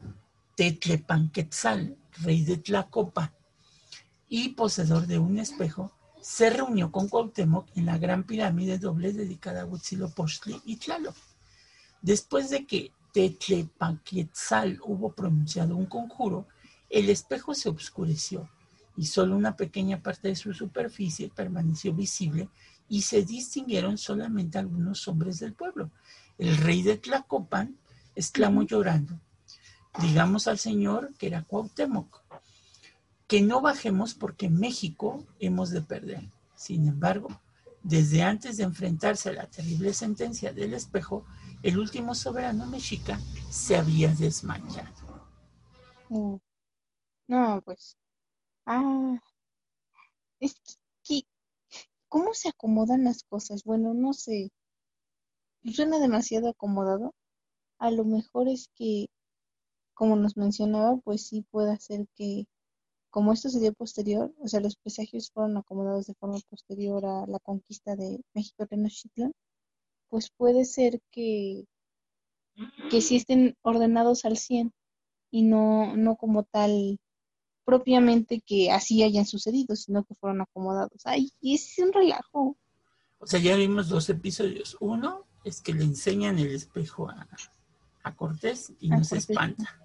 Tetlepanquetzal, 0.60 1.96
rey 2.22 2.44
de 2.44 2.58
Tlacopa 2.58 3.32
y 4.28 4.50
poseedor 4.50 5.06
de 5.06 5.18
un 5.18 5.38
espejo, 5.38 5.90
se 6.20 6.50
reunió 6.50 6.92
con 6.92 7.08
Cuauhtémoc 7.08 7.74
en 7.76 7.86
la 7.86 7.96
gran 7.96 8.24
pirámide 8.24 8.76
doble 8.76 9.14
dedicada 9.14 9.62
a 9.62 9.64
Huitzilopochtli 9.64 10.60
y 10.66 10.76
Tlaloc. 10.76 11.16
Después 12.02 12.50
de 12.50 12.66
que 12.66 12.92
Tetlepanquetzal 13.14 14.80
hubo 14.84 15.14
pronunciado 15.14 15.74
un 15.74 15.86
conjuro, 15.86 16.46
el 16.90 17.08
espejo 17.08 17.54
se 17.54 17.70
oscureció 17.70 18.46
y 18.98 19.06
solo 19.06 19.36
una 19.36 19.56
pequeña 19.56 20.02
parte 20.02 20.28
de 20.28 20.36
su 20.36 20.52
superficie 20.52 21.30
permaneció 21.34 21.94
visible 21.94 22.50
y 22.86 23.00
se 23.00 23.22
distinguieron 23.22 23.96
solamente 23.96 24.58
algunos 24.58 25.08
hombres 25.08 25.38
del 25.38 25.54
pueblo. 25.54 25.90
El 26.36 26.58
rey 26.58 26.82
de 26.82 26.98
Tlacopan 26.98 27.78
exclamó 28.14 28.64
llorando, 28.64 29.18
digamos 29.98 30.46
al 30.46 30.58
Señor 30.58 31.14
que 31.18 31.26
era 31.26 31.42
Cuauhtémoc, 31.42 32.22
que 33.26 33.42
no 33.42 33.60
bajemos 33.60 34.14
porque 34.14 34.48
México 34.48 35.24
hemos 35.38 35.70
de 35.70 35.82
perder. 35.82 36.22
Sin 36.56 36.86
embargo, 36.86 37.28
desde 37.82 38.22
antes 38.22 38.56
de 38.56 38.64
enfrentarse 38.64 39.30
a 39.30 39.34
la 39.34 39.46
terrible 39.46 39.94
sentencia 39.94 40.52
del 40.52 40.74
espejo, 40.74 41.24
el 41.62 41.78
último 41.78 42.14
soberano 42.14 42.66
mexica 42.66 43.20
se 43.50 43.76
había 43.76 44.08
desmayado. 44.14 45.28
Mm. 46.08 46.36
No, 47.28 47.62
pues. 47.64 47.96
Ah. 48.66 49.18
Es 50.40 50.54
que, 51.04 51.22
¿cómo 52.08 52.34
se 52.34 52.48
acomodan 52.48 53.04
las 53.04 53.22
cosas? 53.24 53.62
Bueno, 53.64 53.94
no 53.94 54.12
sé. 54.12 54.50
Suena 55.72 55.98
demasiado 55.98 56.48
acomodado. 56.48 57.14
A 57.78 57.90
lo 57.90 58.04
mejor 58.04 58.48
es 58.48 58.68
que, 58.74 59.06
como 60.00 60.16
nos 60.16 60.38
mencionaba, 60.38 60.96
pues 60.96 61.26
sí 61.26 61.44
puede 61.50 61.78
ser 61.78 62.06
que, 62.16 62.46
como 63.10 63.34
esto 63.34 63.50
se 63.50 63.60
dio 63.60 63.74
posterior, 63.74 64.32
o 64.38 64.48
sea, 64.48 64.60
los 64.60 64.76
presagios 64.76 65.30
fueron 65.30 65.58
acomodados 65.58 66.06
de 66.06 66.14
forma 66.14 66.38
posterior 66.48 67.04
a 67.04 67.26
la 67.26 67.38
conquista 67.38 67.96
de 67.96 68.18
México 68.32 68.66
Tenochtitlan, 68.66 69.34
pues 70.08 70.30
puede 70.34 70.64
ser 70.64 71.02
que, 71.10 71.66
que 72.90 73.02
sí 73.02 73.16
estén 73.16 73.58
ordenados 73.60 74.24
al 74.24 74.38
100 74.38 74.72
y 75.30 75.42
no, 75.42 75.94
no 75.94 76.16
como 76.16 76.44
tal 76.44 76.98
propiamente 77.66 78.40
que 78.40 78.70
así 78.70 79.02
hayan 79.02 79.26
sucedido, 79.26 79.76
sino 79.76 80.04
que 80.04 80.14
fueron 80.14 80.40
acomodados. 80.40 81.02
Ay, 81.04 81.30
y 81.42 81.56
es 81.56 81.74
un 81.76 81.92
relajo. 81.92 82.56
O 83.18 83.26
sea, 83.26 83.38
ya 83.38 83.54
vimos 83.54 83.90
dos 83.90 84.08
episodios. 84.08 84.78
Uno 84.80 85.26
es 85.44 85.60
que 85.60 85.74
le 85.74 85.84
enseñan 85.84 86.38
el 86.38 86.54
espejo 86.54 87.10
a, 87.10 87.28
Cortés 88.16 88.72
y 88.80 88.88
no 88.88 89.04
se 89.04 89.18
espanta. 89.18 89.78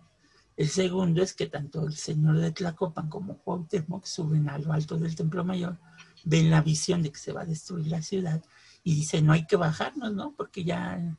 El 0.58 0.70
segundo 0.70 1.22
es 1.22 1.34
que 1.34 1.48
tanto 1.48 1.86
el 1.86 1.96
señor 1.96 2.38
de 2.38 2.52
Tlacopan 2.52 3.10
como 3.10 3.38
Cuauhtémoc 3.40 4.06
suben 4.06 4.50
a 4.50 4.58
lo 4.58 4.72
alto 4.72 4.98
del 4.98 5.16
Templo 5.16 5.44
Mayor, 5.44 5.78
ven 6.24 6.50
la 6.50 6.62
visión 6.62 7.04
de 7.04 7.12
que 7.12 7.20
se 7.20 7.34
va 7.34 7.42
a 7.42 7.46
destruir 7.46 7.88
la 7.88 8.02
ciudad 8.02 8.42
y 8.84 8.96
dicen, 8.96 9.26
no 9.26 9.34
hay 9.34 9.46
que 9.46 9.58
bajarnos, 9.58 10.14
¿no? 10.14 10.32
Porque 10.32 10.64
ya, 10.64 11.18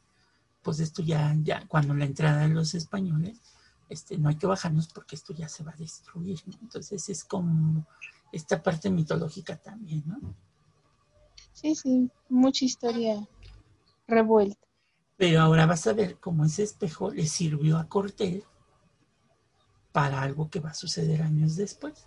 pues 0.63 0.81
esto 0.81 1.03
ya, 1.03 1.37
ya, 1.43 1.67
cuando 1.69 1.93
la 1.95 2.07
entrada 2.07 2.49
de 2.49 2.55
los 2.55 2.75
españoles, 2.75 3.39
este, 3.91 4.17
no 4.17 4.31
hay 4.31 4.37
que 4.37 4.47
bajarnos 4.47 4.89
porque 4.89 5.17
esto 5.17 5.35
ya 5.35 5.49
se 5.49 5.65
va 5.65 5.73
a 5.73 5.77
destruir, 5.77 6.41
¿no? 6.47 6.55
Entonces 6.63 7.09
es 7.09 7.25
como 7.25 7.87
esta 8.33 8.63
parte 8.63 8.89
mitológica 8.89 9.57
también, 9.57 10.03
¿no? 10.07 10.35
Sí, 11.53 11.75
sí, 11.75 12.11
mucha 12.29 12.65
historia 12.65 13.29
revuelta. 14.07 14.67
Pero 15.17 15.41
ahora 15.41 15.67
vas 15.67 15.87
a 15.87 15.93
ver 15.93 16.19
cómo 16.19 16.45
ese 16.45 16.63
espejo 16.63 17.11
le 17.11 17.27
sirvió 17.27 17.79
a 17.79 17.89
Cortés 17.89 18.45
para 19.97 20.21
algo 20.21 20.51
que 20.51 20.61
va 20.61 20.73
a 20.73 20.75
suceder 20.75 21.23
años 21.23 21.57
después. 21.57 22.05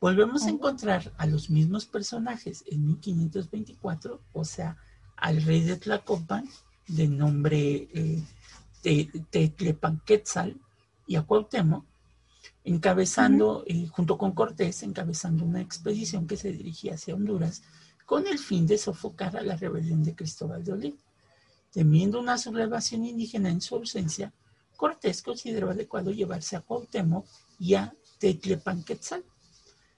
Volvemos 0.00 0.46
a 0.46 0.50
encontrar 0.50 1.12
a 1.16 1.26
los 1.26 1.48
mismos 1.48 1.86
personajes 1.86 2.64
en 2.66 2.84
1524, 2.88 4.20
o 4.32 4.44
sea, 4.44 4.76
al 5.14 5.40
rey 5.44 5.60
de 5.60 5.76
Tlacopan, 5.76 6.48
de 6.88 7.06
nombre 7.06 7.88
eh, 7.94 8.24
Tetlepanquetzal, 9.30 10.60
y 11.06 11.14
a 11.14 11.22
Cuauhtémoc, 11.22 11.84
encabezando, 12.64 13.62
eh, 13.68 13.86
junto 13.86 14.18
con 14.18 14.32
Cortés, 14.32 14.82
encabezando 14.82 15.44
una 15.44 15.60
expedición 15.60 16.26
que 16.26 16.36
se 16.36 16.50
dirigía 16.50 16.94
hacia 16.94 17.14
Honduras 17.14 17.62
con 18.06 18.26
el 18.26 18.40
fin 18.40 18.66
de 18.66 18.76
sofocar 18.76 19.36
a 19.36 19.42
la 19.42 19.54
rebelión 19.54 20.02
de 20.02 20.16
Cristóbal 20.16 20.64
de 20.64 20.72
Olid. 20.72 20.94
Temiendo 21.70 22.18
una 22.18 22.38
sublevación 22.38 23.04
indígena 23.04 23.50
en 23.50 23.60
su 23.60 23.76
ausencia, 23.76 24.32
Cortés 24.80 25.20
consideró 25.20 25.68
adecuado 25.68 26.10
llevarse 26.10 26.56
a 26.56 26.62
Cuauhtémoc 26.62 27.26
y 27.58 27.74
a 27.74 27.94
Tetlepanquetzal. 28.18 29.22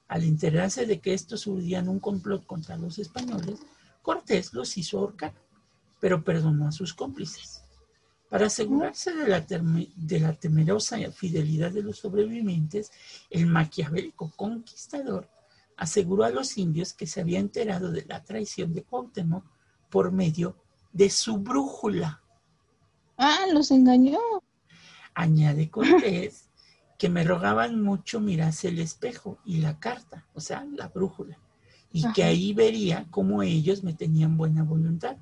Al 0.08 0.24
enterarse 0.24 0.86
de 0.86 0.98
que 0.98 1.14
estos 1.14 1.46
urdían 1.46 1.88
un 1.88 2.00
complot 2.00 2.44
contra 2.46 2.76
los 2.76 2.98
españoles, 2.98 3.60
Cortés 4.02 4.52
los 4.52 4.76
hizo 4.76 4.98
ahorcar, 4.98 5.34
pero 6.00 6.24
perdonó 6.24 6.66
a 6.66 6.72
sus 6.72 6.94
cómplices. 6.94 7.62
Para 8.28 8.46
asegurarse 8.46 9.14
de 9.14 9.28
la, 9.28 9.40
de 9.40 10.18
la 10.18 10.32
temerosa 10.32 10.96
fidelidad 11.12 11.70
de 11.70 11.84
los 11.84 11.98
sobrevivientes, 11.98 12.90
el 13.30 13.46
maquiavélico 13.46 14.32
conquistador 14.34 15.28
aseguró 15.76 16.24
a 16.24 16.30
los 16.30 16.58
indios 16.58 16.92
que 16.92 17.06
se 17.06 17.20
había 17.20 17.38
enterado 17.38 17.92
de 17.92 18.04
la 18.06 18.24
traición 18.24 18.74
de 18.74 18.82
Cuauhtémoc 18.82 19.44
por 19.88 20.10
medio 20.10 20.56
de 20.92 21.08
su 21.08 21.38
brújula. 21.38 22.20
Ah, 23.16 23.46
los 23.52 23.70
engañó. 23.70 24.18
Añade 25.14 25.70
Cortés 25.70 26.48
que 26.98 27.08
me 27.08 27.24
rogaban 27.24 27.82
mucho 27.82 28.20
mirase 28.20 28.68
el 28.68 28.78
espejo 28.78 29.38
y 29.44 29.56
la 29.56 29.80
carta, 29.80 30.26
o 30.34 30.40
sea, 30.40 30.64
la 30.64 30.88
brújula, 30.88 31.38
y 31.92 32.10
que 32.12 32.22
ahí 32.22 32.54
vería 32.54 33.08
cómo 33.10 33.42
ellos 33.42 33.82
me 33.82 33.92
tenían 33.92 34.36
buena 34.36 34.62
voluntad, 34.62 35.16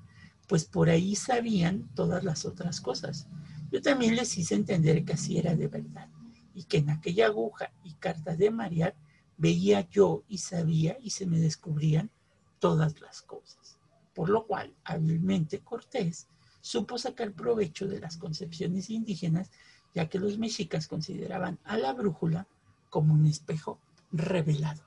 pues 0.47 0.65
por 0.65 0.91
ahí 0.91 1.17
sabían 1.17 1.89
todas 1.95 2.23
las 2.23 2.45
otras 2.45 2.81
cosas. 2.81 3.29
Yo 3.73 3.81
también 3.81 4.17
les 4.17 4.37
hice 4.37 4.57
entender 4.57 5.05
que 5.05 5.15
así 5.15 5.39
era 5.39 5.55
de 5.55 5.69
verdad, 5.69 6.09
y 6.55 6.65
que 6.65 6.79
en 6.79 6.91
aquella 6.91 7.27
aguja 7.27 7.73
y 7.83 7.95
carta 7.95 8.37
de 8.37 8.51
María 8.51 8.95
veía 9.39 9.89
yo 9.89 10.25
y 10.29 10.39
sabía 10.39 10.99
y 11.01 11.11
se 11.11 11.25
me 11.25 11.39
descubrían 11.39 12.11
todas 12.59 13.01
las 13.01 13.23
cosas. 13.23 13.79
Por 14.15 14.29
lo 14.29 14.47
cual, 14.47 14.75
hábilmente 14.85 15.61
Cortés 15.61 16.29
supo 16.61 16.99
sacar 16.99 17.33
provecho 17.33 17.89
de 17.89 18.01
las 18.01 18.19
concepciones 18.19 18.91
indígenas 18.91 19.51
ya 19.95 20.09
que 20.09 20.19
los 20.19 20.39
mexicas 20.39 20.87
consideraban 20.87 21.59
a 21.65 21.77
la 21.77 21.93
brújula 21.93 22.47
como 22.89 23.15
un 23.15 23.27
espejo 23.27 23.79
revelador. 24.13 24.85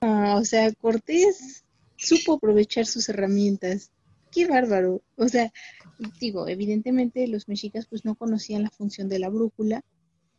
Ah, 0.00 0.36
o 0.38 0.44
sea, 0.44 0.72
Cortés 0.74 1.64
supo 1.96 2.34
aprovechar 2.34 2.86
sus 2.86 3.08
herramientas. 3.08 3.90
Qué 4.30 4.46
bárbaro. 4.46 5.02
O 5.16 5.28
sea, 5.28 5.52
digo, 6.20 6.48
evidentemente 6.48 7.26
los 7.28 7.48
mexicas 7.48 7.86
pues 7.86 8.04
no 8.04 8.14
conocían 8.14 8.62
la 8.62 8.70
función 8.70 9.08
de 9.08 9.18
la 9.18 9.28
brújula 9.28 9.82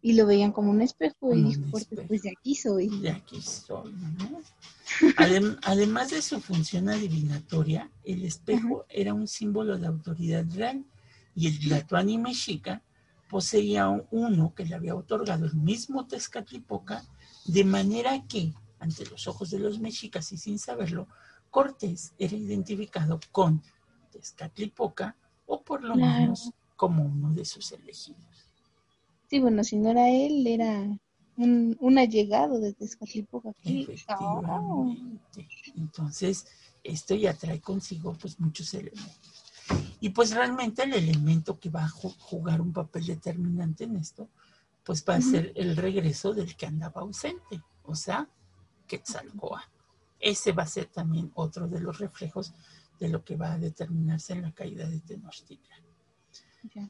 y 0.02 0.14
lo 0.14 0.26
veían 0.26 0.52
como 0.52 0.72
un 0.72 0.82
espejo 0.82 1.36
y 1.36 1.44
dijo 1.44 1.62
Cortés, 1.70 2.00
pues 2.08 2.24
de 2.24 2.32
aquí 2.36 2.56
soy. 2.56 2.90
De 3.02 3.12
aquí 3.12 3.40
soy, 3.42 3.94
además 5.64 6.10
de 6.10 6.22
su 6.22 6.42
función 6.42 6.90
adivinatoria, 6.90 7.90
el 8.04 8.26
espejo 8.26 8.86
era 8.90 9.14
un 9.14 9.28
símbolo 9.28 9.78
de 9.78 9.88
autoridad 9.88 10.46
real 10.54 10.84
y 11.36 11.48
el 11.48 11.60
Tlatuani 11.60 12.18
mexica 12.18 12.82
poseía 13.30 13.88
uno 14.12 14.54
que 14.54 14.66
le 14.66 14.76
había 14.76 14.96
otorgado 14.96 15.46
el 15.46 15.56
mismo 15.56 16.06
Tezcatlipoca, 16.06 17.04
de 17.46 17.64
manera 17.64 18.28
que, 18.28 18.54
ante 18.80 19.06
los 19.06 19.28
ojos 19.28 19.50
de 19.52 19.60
los 19.60 19.80
mexicas 19.80 20.32
y 20.32 20.38
sin 20.38 20.60
saberlo, 20.60 21.08
Cortés 21.50 22.14
era 22.18 22.36
identificado 22.36 23.20
con 23.32 23.62
Tezcatlipoca 24.12 25.16
o 25.46 25.62
por 25.62 25.84
lo 25.84 25.96
menos 25.96 26.52
como 26.76 27.04
uno 27.04 27.34
de 27.34 27.46
sus 27.46 27.72
elegidos. 27.72 28.20
Sí, 29.30 29.40
bueno, 29.40 29.64
si 29.64 29.78
no 29.78 29.92
era 29.92 30.10
él, 30.10 30.46
era 30.46 31.00
un, 31.38 31.98
allegado 31.98 32.60
de 32.60 32.74
Tezcatlipoca. 32.74 33.54
Efectivamente. 33.64 35.48
Entonces, 35.76 36.46
esto 36.84 37.16
ya 37.16 37.34
trae 37.34 37.62
consigo 37.62 38.14
pues 38.20 38.40
muchos 38.40 38.74
elementos. 38.74 39.31
Y 40.00 40.10
pues 40.10 40.34
realmente 40.34 40.84
el 40.84 40.94
elemento 40.94 41.60
que 41.60 41.70
va 41.70 41.86
a 41.86 41.90
jugar 41.90 42.62
un 42.62 42.74
papel 42.74 43.06
determinante 43.06 43.84
en 43.84 43.98
esto, 43.98 44.30
pues 44.84 45.06
va 45.08 45.16
a 45.16 45.22
ser 45.22 45.52
el 45.56 45.76
regreso 45.76 46.34
del 46.34 46.56
que 46.56 46.66
andaba 46.66 47.02
ausente, 47.02 47.62
o 47.84 47.96
sea, 47.96 48.28
Quetzalcoatl. 48.88 49.70
Ese 50.20 50.52
va 50.52 50.64
a 50.64 50.68
ser 50.68 50.88
también 50.88 51.32
otro 51.36 51.68
de 51.68 51.80
los 51.80 52.00
reflejos 52.00 52.54
de 53.00 53.10
lo 53.10 53.24
que 53.24 53.36
va 53.36 53.54
a 53.54 53.58
determinarse 53.58 54.34
en 54.34 54.44
la 54.44 54.52
caída 54.52 54.88
de 54.88 55.00
Tenochtitlan. 55.00 55.82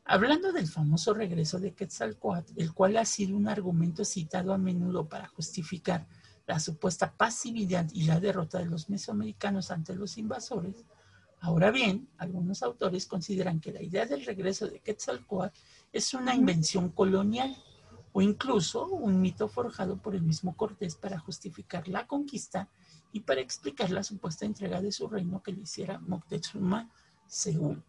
Hablando 0.03 0.51
del 0.51 0.67
famoso 0.67 1.13
regreso 1.13 1.59
de 1.59 1.73
Quetzalcoatl, 1.73 2.53
el 2.57 2.73
cual 2.73 2.97
ha 2.97 3.05
sido 3.05 3.37
un 3.37 3.47
argumento 3.47 4.03
citado 4.03 4.53
a 4.53 4.57
menudo 4.57 5.07
para 5.07 5.27
justificar 5.27 6.07
la 6.45 6.59
supuesta 6.59 7.13
pasividad 7.13 7.89
y 7.93 8.03
la 8.03 8.19
derrota 8.19 8.59
de 8.59 8.65
los 8.65 8.89
mesoamericanos 8.89 9.71
ante 9.71 9.95
los 9.95 10.17
invasores, 10.17 10.85
Ahora 11.41 11.71
bien, 11.71 12.07
algunos 12.19 12.61
autores 12.61 13.07
consideran 13.07 13.59
que 13.59 13.71
la 13.71 13.81
idea 13.81 14.05
del 14.05 14.23
regreso 14.23 14.67
de 14.67 14.79
Quetzalcoatl 14.79 15.57
es 15.91 16.13
una 16.13 16.35
invención 16.35 16.89
colonial 16.89 17.57
o 18.13 18.21
incluso 18.21 18.85
un 18.87 19.19
mito 19.19 19.47
forjado 19.49 19.97
por 19.97 20.13
el 20.13 20.21
mismo 20.21 20.55
Cortés 20.55 20.95
para 20.95 21.17
justificar 21.17 21.87
la 21.87 22.05
conquista 22.05 22.69
y 23.11 23.21
para 23.21 23.41
explicar 23.41 23.89
la 23.89 24.03
supuesta 24.03 24.45
entrega 24.45 24.81
de 24.81 24.91
su 24.91 25.07
reino 25.07 25.41
que 25.41 25.51
le 25.51 25.61
hiciera 25.61 25.99
Moctezuma 25.99 26.91
II. 27.45 27.81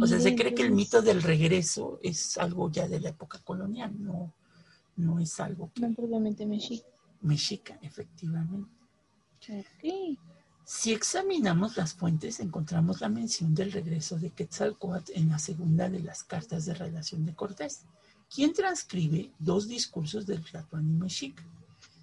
O 0.00 0.06
sea, 0.06 0.20
se 0.20 0.36
cree 0.36 0.54
que 0.54 0.62
el 0.62 0.70
mito 0.70 1.02
del 1.02 1.22
regreso 1.22 1.98
es 2.04 2.38
algo 2.38 2.70
ya 2.70 2.86
de 2.86 3.00
la 3.00 3.08
época 3.08 3.40
colonial, 3.40 3.92
no, 3.98 4.32
no 4.94 5.18
es 5.18 5.40
algo 5.40 5.72
que... 5.74 5.80
No 5.80 6.20
mexica. 6.46 6.86
Mexica, 7.22 7.78
efectivamente. 7.82 8.70
Si 10.70 10.92
examinamos 10.92 11.78
las 11.78 11.94
fuentes, 11.94 12.40
encontramos 12.40 13.00
la 13.00 13.08
mención 13.08 13.54
del 13.54 13.72
regreso 13.72 14.18
de 14.18 14.28
Quetzalcoatl 14.28 15.12
en 15.14 15.30
la 15.30 15.38
segunda 15.38 15.88
de 15.88 16.00
las 16.00 16.24
cartas 16.24 16.66
de 16.66 16.74
relación 16.74 17.24
de 17.24 17.34
Cortés, 17.34 17.86
quien 18.28 18.52
transcribe 18.52 19.32
dos 19.38 19.66
discursos 19.66 20.26
del 20.26 20.44
Tlatoani 20.44 20.92
mexica. 20.92 21.42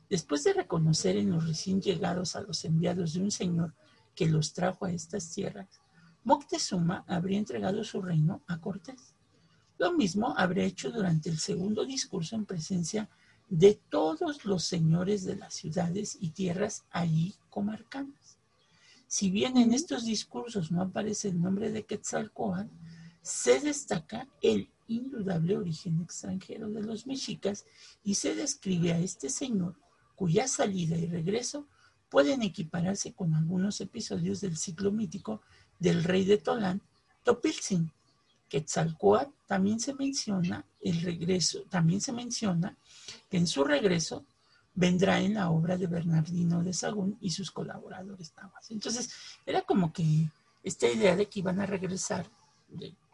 Después 0.09 0.43
de 0.43 0.53
reconocer 0.53 1.16
en 1.16 1.30
los 1.30 1.45
recién 1.45 1.80
llegados 1.80 2.36
a 2.36 2.41
los 2.41 2.66
enviados 2.66 3.13
de 3.13 3.22
un 3.22 3.30
señor 3.30 3.72
que 4.16 4.26
los 4.26 4.51
trajo 4.53 4.86
a 4.86 4.91
estas 4.91 5.30
tierras, 5.30 5.68
Moctezuma 6.24 7.05
habría 7.07 7.38
entregado 7.38 7.84
su 7.84 8.01
reino 8.01 8.41
a 8.47 8.59
Cortés. 8.59 9.13
Lo 9.78 9.93
mismo 9.93 10.34
habría 10.36 10.63
hecho 10.63 10.89
durante 10.89 11.30
el 11.30 11.38
segundo 11.38 11.86
discurso 11.86 12.36
en 12.36 12.47
presencia 12.47 13.09
de 13.47 13.80
todos 13.89 14.43
los 14.43 14.63
señores 14.63 15.24
de 15.24 15.36
las 15.36 15.53
ciudades 15.53 16.18
y 16.20 16.32
tierras 16.32 16.84
allí 16.89 17.36
comarcanas. 17.51 18.24
Si 19.18 19.32
bien 19.32 19.55
en 19.55 19.74
estos 19.74 20.03
discursos 20.03 20.74
no 20.74 20.82
aparece 20.82 21.30
el 21.30 21.41
nombre 21.41 21.72
de 21.72 21.86
Quetzalcoatl, 21.86 22.70
se 23.22 23.61
destaca 23.61 24.28
el 24.41 24.70
indudable 24.89 25.55
origen 25.55 26.01
extranjero 26.01 26.70
de 26.70 26.84
los 26.84 27.07
mexicas 27.07 27.66
y 28.03 28.16
se 28.16 28.36
describe 28.36 28.91
a 28.91 28.99
este 28.99 29.30
señor 29.30 29.80
cuya 30.18 30.49
salida 30.49 30.97
y 30.97 31.05
regreso 31.05 31.66
pueden 32.09 32.41
equipararse 32.41 33.13
con 33.13 33.34
algunos 33.36 33.80
episodios 33.80 34.41
del 34.41 34.57
ciclo 34.57 34.91
mítico 34.91 35.41
del 35.80 36.03
rey 36.03 36.26
de 36.26 36.38
Tolán, 36.38 36.82
Topilzin. 37.24 37.93
Quetzalcoatl 38.49 39.32
también 39.47 39.80
se 39.80 39.93
menciona 39.93 40.66
el 40.82 40.99
regreso, 40.99 41.61
también 41.70 42.01
se 42.01 42.11
menciona 42.11 42.78
que 43.30 43.38
en 43.38 43.47
su 43.47 43.63
regreso 43.63 44.26
vendrá 44.76 45.19
en 45.19 45.34
la 45.34 45.49
obra 45.49 45.78
de 45.78 45.88
Bernardino 45.88 46.61
de 46.61 46.73
Sagún 46.73 47.17
y 47.21 47.32
sus 47.32 47.49
colaboradores 47.49 48.34
nahuas. 48.36 48.69
Entonces, 48.71 49.09
era 49.45 49.61
como 49.61 49.91
que 49.91 50.30
esta 50.63 50.88
idea 50.88 51.15
de 51.15 51.28
que 51.28 51.39
iban 51.39 51.59
a 51.59 51.65
regresar, 51.65 52.28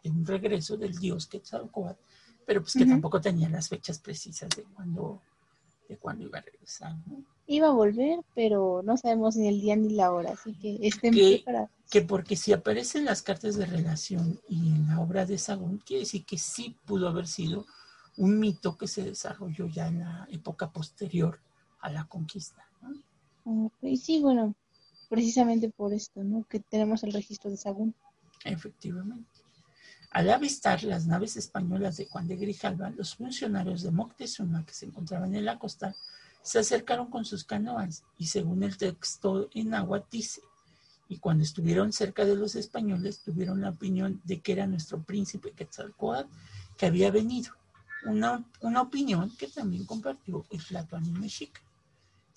un 0.04 0.26
regreso 0.26 0.76
del 0.76 0.98
dios 0.98 1.26
Quetzalcoatl, 1.26 2.00
pero 2.44 2.60
pues 2.60 2.74
que 2.74 2.84
tampoco 2.84 3.20
tenía 3.20 3.48
las 3.48 3.68
fechas 3.68 3.98
precisas 4.00 4.48
de 4.50 4.64
cuándo 4.64 5.20
de 5.88 5.96
cuándo 5.96 6.24
iba 6.24 6.38
a 6.38 6.42
regresar. 6.42 6.94
Iba 7.46 7.68
a 7.68 7.72
volver, 7.72 8.20
pero 8.34 8.82
no 8.82 8.96
sabemos 8.96 9.36
ni 9.36 9.48
el 9.48 9.60
día 9.60 9.76
ni 9.76 9.90
la 9.90 10.12
hora, 10.12 10.32
así 10.32 10.54
que 10.54 10.78
estén 10.80 11.12
que. 11.12 11.44
Que 11.90 12.00
porque 12.00 12.36
si 12.36 12.52
aparecen 12.52 13.04
las 13.04 13.20
cartas 13.20 13.56
de 13.56 13.66
relación 13.66 14.40
y 14.48 14.68
en 14.68 14.86
la 14.86 15.00
obra 15.00 15.26
de 15.26 15.36
Sagún, 15.36 15.82
quiere 15.84 16.00
decir 16.00 16.24
que 16.24 16.38
sí 16.38 16.74
pudo 16.86 17.08
haber 17.08 17.26
sido 17.26 17.66
un 18.16 18.38
mito 18.38 18.78
que 18.78 18.88
se 18.88 19.02
desarrolló 19.02 19.66
ya 19.66 19.88
en 19.88 20.00
la 20.00 20.26
época 20.30 20.70
posterior 20.70 21.38
a 21.82 21.90
la 21.90 22.04
conquista. 22.04 22.66
¿no? 23.44 23.70
sí, 23.96 24.20
bueno, 24.20 24.54
precisamente 25.10 25.68
por 25.68 25.92
esto, 25.92 26.24
¿no? 26.24 26.44
Que 26.44 26.60
tenemos 26.60 27.02
el 27.04 27.12
registro 27.12 27.50
de 27.50 27.58
Sagún. 27.58 27.94
Efectivamente. 28.44 29.28
Al 30.10 30.30
avistar 30.30 30.82
las 30.84 31.06
naves 31.06 31.36
españolas 31.36 31.96
de 31.96 32.06
Juan 32.06 32.28
de 32.28 32.36
Grijalva, 32.36 32.90
los 32.90 33.14
funcionarios 33.14 33.82
de 33.82 33.90
Moctezuma 33.90 34.64
que 34.64 34.74
se 34.74 34.86
encontraban 34.86 35.34
en 35.34 35.44
la 35.44 35.58
costa 35.58 35.94
se 36.42 36.58
acercaron 36.58 37.08
con 37.08 37.24
sus 37.24 37.44
canoas 37.44 38.04
y 38.18 38.26
según 38.26 38.62
el 38.62 38.76
texto 38.76 39.48
en 39.54 39.74
agua 39.74 40.04
dice, 40.10 40.42
y 41.08 41.18
cuando 41.18 41.44
estuvieron 41.44 41.92
cerca 41.92 42.24
de 42.24 42.36
los 42.36 42.56
españoles 42.56 43.20
tuvieron 43.20 43.60
la 43.60 43.70
opinión 43.70 44.20
de 44.24 44.40
que 44.40 44.52
era 44.52 44.66
nuestro 44.66 45.02
príncipe 45.02 45.52
Quetzalcoatl 45.52 46.28
que 46.76 46.86
había 46.86 47.10
venido, 47.10 47.52
una, 48.04 48.44
una 48.60 48.82
opinión 48.82 49.34
que 49.36 49.48
también 49.48 49.84
compartió 49.84 50.44
el 50.50 50.64
Tlatoani 50.64 51.12
mexica. 51.12 51.60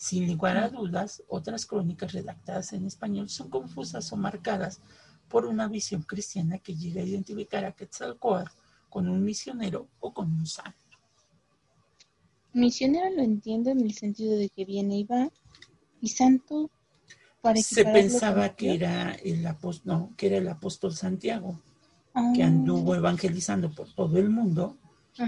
Sin 0.05 0.27
lugar 0.27 0.55
a 0.57 0.69
dudas, 0.69 1.23
otras 1.27 1.65
crónicas 1.65 2.13
redactadas 2.13 2.73
en 2.73 2.85
español 2.85 3.27
son 3.27 3.49
confusas 3.49 4.13
o 4.13 4.15
marcadas 4.15 4.79
por 5.27 5.47
una 5.47 5.67
visión 5.67 6.03
cristiana 6.03 6.59
que 6.59 6.75
llega 6.75 7.01
a 7.01 7.05
identificar 7.05 7.65
a 7.65 7.71
Quetzalcoatl 7.71 8.51
con 8.87 9.09
un 9.09 9.23
misionero 9.23 9.87
o 9.99 10.13
con 10.13 10.31
un 10.31 10.45
santo. 10.45 10.77
Misionero 12.53 13.09
lo 13.15 13.23
entiendo 13.23 13.71
en 13.71 13.81
el 13.81 13.95
sentido 13.95 14.37
de 14.37 14.49
que 14.49 14.63
viene 14.63 14.99
y 14.99 15.05
va, 15.05 15.31
y 15.99 16.09
santo 16.09 16.69
Se 17.55 17.83
pensaba 17.85 18.55
que 18.55 18.75
era 18.75 19.13
el 19.13 19.43
apóstol, 19.47 19.91
no, 19.91 20.13
que 20.15 20.27
era 20.27 20.37
el 20.37 20.47
apóstol 20.47 20.93
Santiago, 20.93 21.59
que 22.35 22.43
ah. 22.43 22.45
anduvo 22.45 22.93
evangelizando 22.93 23.73
por 23.73 23.91
todo 23.91 24.19
el 24.19 24.29
mundo. 24.29 24.77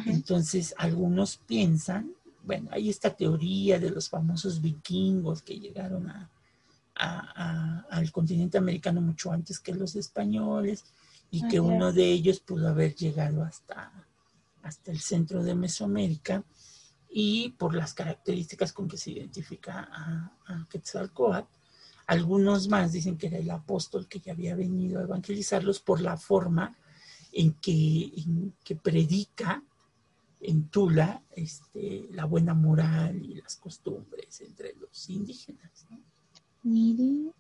Entonces, 0.06 0.76
algunos 0.78 1.38
piensan 1.38 2.14
bueno, 2.48 2.70
hay 2.72 2.89
esta 2.89 3.14
teoría 3.14 3.78
de 3.78 3.89
los 3.89 4.10
famosos 4.10 4.62
vikingos 4.62 5.41
que 5.41 5.60
llegaron 5.60 6.10
al 6.95 8.12
continente 8.14 8.58
americano 8.58 9.02
mucho 9.02 9.34
antes 9.34 9.60
que 9.60 9.76
los 9.76 9.98
españoles 9.98 10.86
y 11.30 11.45
que 11.50 11.60
uno 11.60 11.91
de 11.91 12.06
ellos 12.10 12.39
pudo 12.39 12.70
haber 12.70 12.95
llegado 12.95 13.43
hasta, 13.43 13.91
hasta 14.64 14.91
el 14.91 15.02
centro 15.02 15.43
de 15.43 15.56
Mesoamérica 15.56 16.41
y 17.10 17.50
por 17.50 17.76
las 17.76 17.93
características 17.93 18.72
con 18.72 18.88
que 18.88 18.98
se 18.98 19.12
identifica 19.12 19.89
a, 19.91 20.32
a 20.45 20.68
Quetzalcoatl. 20.70 21.52
Algunos 22.08 22.70
más 22.70 22.93
dicen 22.93 23.18
que 23.18 23.28
era 23.28 23.39
el 23.39 23.52
apóstol 23.52 24.08
que 24.08 24.22
ya 24.22 24.32
había 24.32 24.56
venido 24.56 25.00
a 25.00 25.04
evangelizarlos 25.04 25.82
por 25.82 26.00
la 26.00 26.16
forma 26.16 26.78
en 27.34 27.52
que, 27.56 28.14
en 28.16 28.54
que 28.64 28.78
predica 28.78 29.62
en 30.42 30.70
Tula 30.70 31.24
este, 31.32 32.08
la 32.12 32.26
buena 32.26 32.54
moral 32.54 33.24
y 33.24 33.36
las 33.36 33.56
costumbres 33.58 34.42
entre 34.42 34.74
los 34.76 35.10
indígenas. 35.10 35.86
¿no? 35.90 36.00
Mire, 36.64 37.32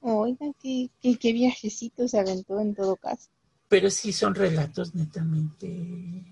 oiga, 0.00 0.46
qué, 0.60 0.90
qué, 1.00 1.32
viajecito 1.32 2.08
se 2.08 2.18
aventó 2.18 2.60
en 2.60 2.74
todo 2.74 2.96
caso. 2.96 3.28
Pero 3.68 3.90
sí 3.90 4.12
son 4.12 4.34
relatos 4.34 4.94
netamente 4.94 6.24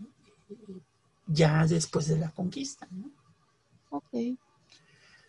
ya 1.27 1.67
después 1.67 2.09
de 2.09 2.19
la 2.19 2.31
conquista, 2.31 2.89
¿no? 2.91 3.11
Ok. 3.91 4.37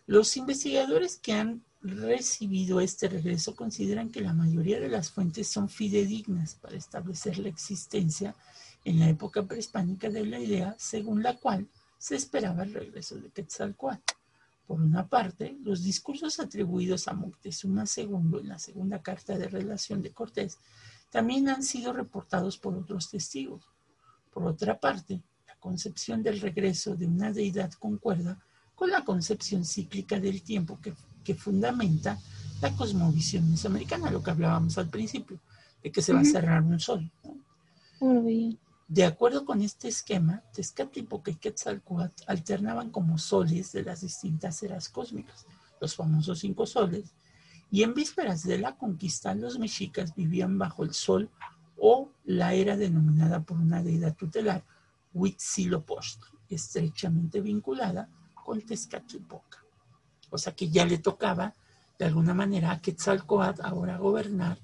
Los 0.07 0.37
investigadores 0.37 1.17
que 1.17 1.33
han 1.33 1.63
recibido 1.81 2.81
este 2.81 3.07
regreso 3.07 3.55
consideran 3.55 4.09
que 4.09 4.21
la 4.21 4.33
mayoría 4.33 4.79
de 4.79 4.89
las 4.89 5.11
fuentes 5.11 5.47
son 5.47 5.69
fidedignas 5.69 6.55
para 6.55 6.75
establecer 6.75 7.37
la 7.37 7.49
existencia 7.49 8.35
en 8.85 8.99
la 8.99 9.09
época 9.09 9.43
prehispánica 9.43 10.09
de 10.09 10.25
la 10.25 10.39
idea 10.39 10.75
según 10.77 11.21
la 11.23 11.35
cual 11.37 11.67
se 11.97 12.15
esperaba 12.15 12.63
el 12.63 12.73
regreso 12.73 13.15
de 13.15 13.29
Quetzalcoatl. 13.29 14.01
Por 14.65 14.81
una 14.81 15.07
parte, 15.07 15.57
los 15.63 15.83
discursos 15.83 16.39
atribuidos 16.39 17.07
a 17.07 17.13
Moctezuma 17.13 17.85
II 17.95 18.39
en 18.39 18.47
la 18.47 18.59
segunda 18.59 19.01
carta 19.01 19.37
de 19.37 19.47
relación 19.47 20.01
de 20.01 20.11
Cortés 20.11 20.57
también 21.09 21.49
han 21.49 21.63
sido 21.63 21.91
reportados 21.91 22.57
por 22.57 22.75
otros 22.75 23.09
testigos. 23.09 23.63
Por 24.31 24.45
otra 24.45 24.79
parte, 24.79 25.21
la 25.47 25.55
concepción 25.55 26.21
del 26.21 26.39
regreso 26.39 26.95
de 26.95 27.07
una 27.07 27.33
deidad 27.33 27.71
concuerda 27.73 28.39
con 28.75 28.91
la 28.91 29.03
concepción 29.03 29.65
cíclica 29.65 30.19
del 30.19 30.43
tiempo 30.43 30.79
que, 30.79 30.93
que 31.23 31.33
fundamenta 31.33 32.17
la 32.61 32.75
cosmovisión 32.75 33.49
mesoamericana, 33.49 34.11
lo 34.11 34.21
que 34.21 34.31
hablábamos 34.31 34.77
al 34.77 34.89
principio, 34.89 35.39
de 35.81 35.91
que 35.91 36.01
se 36.01 36.13
va 36.13 36.19
a 36.21 36.25
cerrar 36.25 36.61
un 36.61 36.79
sol. 36.79 37.11
De 38.89 39.05
acuerdo 39.05 39.45
con 39.45 39.61
este 39.61 39.87
esquema, 39.87 40.41
Tezcatlipoca 40.51 41.29
y 41.29 41.35
Quetzalcoatl 41.35 42.23
alternaban 42.25 42.89
como 42.89 43.19
soles 43.19 43.71
de 43.71 43.83
las 43.83 44.01
distintas 44.01 44.63
eras 44.63 44.89
cósmicas, 44.89 45.45
los 45.79 45.95
famosos 45.95 46.39
cinco 46.39 46.65
soles, 46.65 47.13
y 47.69 47.83
en 47.83 47.93
vísperas 47.93 48.41
de 48.41 48.57
la 48.57 48.75
conquista 48.75 49.35
los 49.35 49.59
mexicas 49.59 50.15
vivían 50.15 50.57
bajo 50.57 50.83
el 50.83 50.95
sol 50.95 51.29
o 51.77 52.09
la 52.25 52.55
era 52.55 52.77
denominada 52.77 53.43
por 53.43 53.57
una 53.57 53.83
deidad 53.83 54.15
tutelar, 54.15 54.65
Huitzilopochtli, 55.13 56.39
estrechamente 56.49 57.41
vinculada 57.41 58.09
con 58.43 58.59
Tezcatlipoca. 58.59 59.63
O 60.31 60.39
sea 60.39 60.55
que 60.55 60.67
ya 60.67 60.83
le 60.87 60.97
tocaba 60.97 61.53
de 61.99 62.05
alguna 62.05 62.33
manera 62.33 62.71
a 62.71 62.81
Quetzalcoatl 62.81 63.61
ahora 63.61 63.99
gobernar 63.99 64.57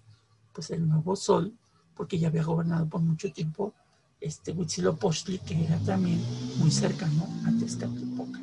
pues 0.51 0.71
el 0.71 0.89
nuevo 0.89 1.15
sol, 1.15 1.53
porque 1.93 2.17
ya 2.17 2.29
había 2.29 2.43
gobernado 2.43 2.89
por 2.89 3.01
mucho 3.01 3.31
tiempo 3.31 3.75
este 4.25 4.51
Huitzilopochtli, 4.51 5.39
que 5.39 5.65
era 5.65 5.77
también 5.79 6.21
muy 6.57 6.71
cercano 6.71 7.27
a 7.45 7.51
Tezcatlipoca. 7.59 8.41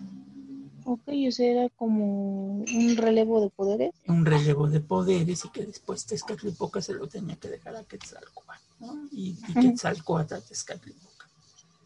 Ok, 0.85 1.09
o 1.29 1.33
sea, 1.33 1.51
era 1.51 1.69
como 1.71 2.59
un 2.59 2.97
relevo 2.97 3.41
de 3.41 3.51
poderes. 3.51 3.93
Un 4.07 4.25
relevo 4.25 4.69
de 4.69 4.81
poderes 4.81 5.45
y 5.45 5.49
que 5.51 5.67
después 5.67 6.07
Tezcatlipoca 6.07 6.81
se 6.81 6.95
lo 6.95 7.09
tenía 7.09 7.37
que 7.37 7.49
dejar 7.49 7.77
a 7.77 7.85
Quetzalcoatl, 7.85 8.63
¿no? 8.81 9.09
Y, 9.13 9.37
y 9.49 9.55
Quetzalcoatl 9.55 10.35
a 10.35 10.41
Tezcatlipoca. 10.41 11.29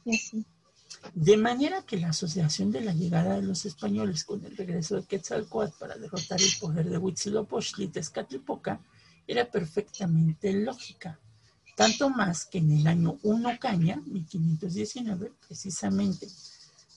Y 0.04 0.16
así. 0.16 0.44
De 1.14 1.36
manera 1.36 1.82
que 1.82 1.98
la 1.98 2.08
asociación 2.08 2.72
de 2.72 2.80
la 2.80 2.92
llegada 2.92 3.36
de 3.36 3.42
los 3.42 3.64
españoles 3.64 4.24
con 4.24 4.44
el 4.44 4.56
regreso 4.56 4.96
de 4.96 5.04
Quetzalcoatl 5.04 5.78
para 5.78 5.96
derrotar 5.96 6.40
el 6.40 6.52
poder 6.60 6.88
de 6.88 6.98
Huitzilopochtli 6.98 7.84
y 7.84 7.88
Tezcatlipoca 7.88 8.80
era 9.26 9.50
perfectamente 9.50 10.52
lógica 10.52 11.18
tanto 11.76 12.10
más 12.10 12.46
que 12.46 12.58
en 12.58 12.72
el 12.72 12.86
año 12.86 13.18
1 13.22 13.50
Caña, 13.60 14.02
1519, 14.06 15.32
precisamente 15.46 16.26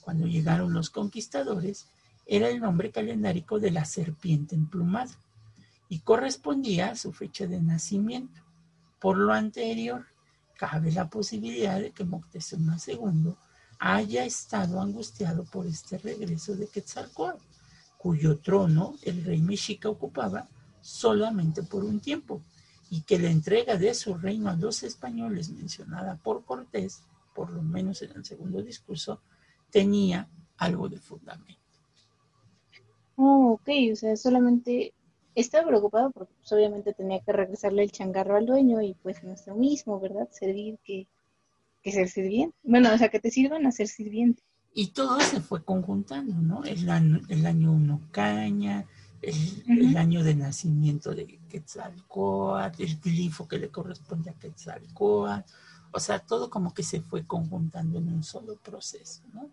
cuando 0.02 0.26
llegaron 0.26 0.74
los 0.74 0.90
conquistadores, 0.90 1.86
era 2.26 2.50
el 2.50 2.62
nombre 2.62 2.90
calendárico 2.90 3.60
de 3.60 3.72
la 3.72 3.86
serpiente 3.86 4.56
emplumada 4.56 5.12
y 5.90 6.00
correspondía 6.00 6.92
a 6.92 6.96
su 6.96 7.12
fecha 7.12 7.46
de 7.46 7.62
nacimiento. 7.62 8.42
Por 9.00 9.18
lo 9.18 9.34
anterior, 9.34 10.06
cabe 10.58 10.92
la 10.92 11.10
posibilidad 11.10 11.80
de 11.80 11.92
que 11.92 12.06
Moctezuma 12.06 12.78
II 12.88 13.36
haya 13.80 14.26
estado 14.26 14.82
angustiado 14.82 15.44
por 15.44 15.68
este 15.68 15.98
regreso 15.98 16.56
de 16.56 16.68
Quetzalcóatl, 16.68 17.44
cuyo 17.98 18.38
trono 18.40 18.96
el 19.02 19.24
rey 19.26 19.42
mexica 19.42 19.90
ocupaba 19.90 20.48
solamente 20.82 21.64
por 21.64 21.84
un 21.84 22.00
tiempo, 22.00 22.42
y 22.90 23.02
que 23.02 23.20
la 23.20 23.30
entrega 23.30 23.78
de 23.78 23.94
su 23.94 24.16
reino 24.16 24.50
a 24.50 24.56
los 24.56 24.84
españoles 24.84 25.50
mencionada 25.50 26.18
por 26.18 26.44
Cortés, 26.46 27.04
por 27.36 27.52
lo 27.52 27.62
menos 27.62 28.02
en 28.02 28.12
el 28.12 28.26
segundo 28.26 28.62
discurso, 28.62 29.22
tenía 29.70 30.28
algo 30.58 30.90
de 30.90 30.98
fundamento. 30.98 31.60
Oh, 33.16 33.54
ok, 33.54 33.70
o 33.92 33.96
sea, 33.96 34.16
solamente 34.16 34.94
estaba 35.36 35.68
preocupado 35.68 36.12
porque 36.12 36.34
pues, 36.40 36.52
obviamente 36.52 36.94
tenía 36.94 37.20
que 37.20 37.32
regresarle 37.32 37.84
el 37.84 37.92
changarro 37.92 38.38
al 38.38 38.46
dueño 38.46 38.82
y 38.82 38.94
pues 38.96 39.24
no 39.24 39.34
es 39.34 39.46
lo 39.48 39.56
mismo, 39.56 40.00
¿verdad? 40.00 40.28
Servir 40.32 40.80
que, 40.84 41.08
que 41.82 41.92
ser 41.92 42.10
sirviente. 42.10 42.56
Bueno, 42.64 42.94
o 42.94 42.98
sea, 42.98 43.10
que 43.10 43.20
te 43.20 43.32
sirvan 43.32 43.66
a 43.66 43.72
ser 43.72 43.88
sirviente. 43.88 44.42
Y 44.74 44.92
todo 44.92 45.20
se 45.20 45.42
fue 45.42 45.64
conjuntando, 45.64 46.36
¿no? 46.36 46.64
El 46.64 46.90
año, 46.90 47.20
el 47.28 47.46
año 47.46 47.72
uno 47.72 48.02
caña, 48.12 48.86
el, 49.22 49.97
año 49.97 50.24
de 50.24 50.36
nacimiento 50.36 51.13
de 51.13 51.39
Quetzalcoatl, 51.49 52.84
el 52.84 52.99
glifo 52.99 53.47
que 53.47 53.57
le 53.57 53.70
corresponde 53.70 54.30
a 54.30 54.34
Quetzalcoatl, 54.34 55.51
o 55.91 55.99
sea, 55.99 56.20
todo 56.20 56.49
como 56.49 56.74
que 56.74 56.84
se 56.84 57.01
fue 57.01 57.26
conjuntando 57.26 57.97
en 57.97 58.09
un 58.09 58.24
solo 58.24 58.55
proceso, 58.57 59.22
¿no? 59.34 59.49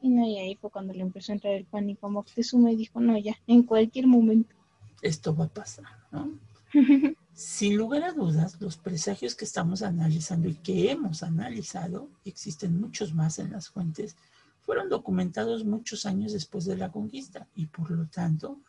Y 0.00 0.08
no, 0.08 0.26
y 0.26 0.38
ahí 0.38 0.54
fue 0.56 0.70
cuando 0.70 0.92
le 0.92 1.02
empezó 1.02 1.32
a 1.32 1.34
entrar 1.34 1.54
el 1.54 1.64
pánico 1.64 2.08
Moctezuma 2.08 2.70
y 2.70 2.76
dijo, 2.76 3.00
no, 3.00 3.18
ya, 3.18 3.36
en 3.46 3.62
cualquier 3.62 4.06
momento. 4.06 4.54
Esto 5.02 5.34
va 5.34 5.46
a 5.46 5.48
pasar, 5.48 5.86
¿no? 6.12 6.38
Sin 7.34 7.76
lugar 7.76 8.02
a 8.04 8.12
dudas, 8.12 8.60
los 8.60 8.76
presagios 8.76 9.34
que 9.34 9.44
estamos 9.44 9.82
analizando 9.82 10.48
y 10.48 10.54
que 10.54 10.90
hemos 10.90 11.22
analizado, 11.22 12.08
existen 12.24 12.80
muchos 12.80 13.14
más 13.14 13.38
en 13.38 13.52
las 13.52 13.68
fuentes, 13.68 14.16
fueron 14.62 14.88
documentados 14.88 15.64
muchos 15.64 16.06
años 16.06 16.32
después 16.32 16.64
de 16.64 16.76
la 16.76 16.90
conquista 16.90 17.46
y 17.54 17.66
por 17.66 17.90
lo 17.90 18.06
tanto 18.06 18.60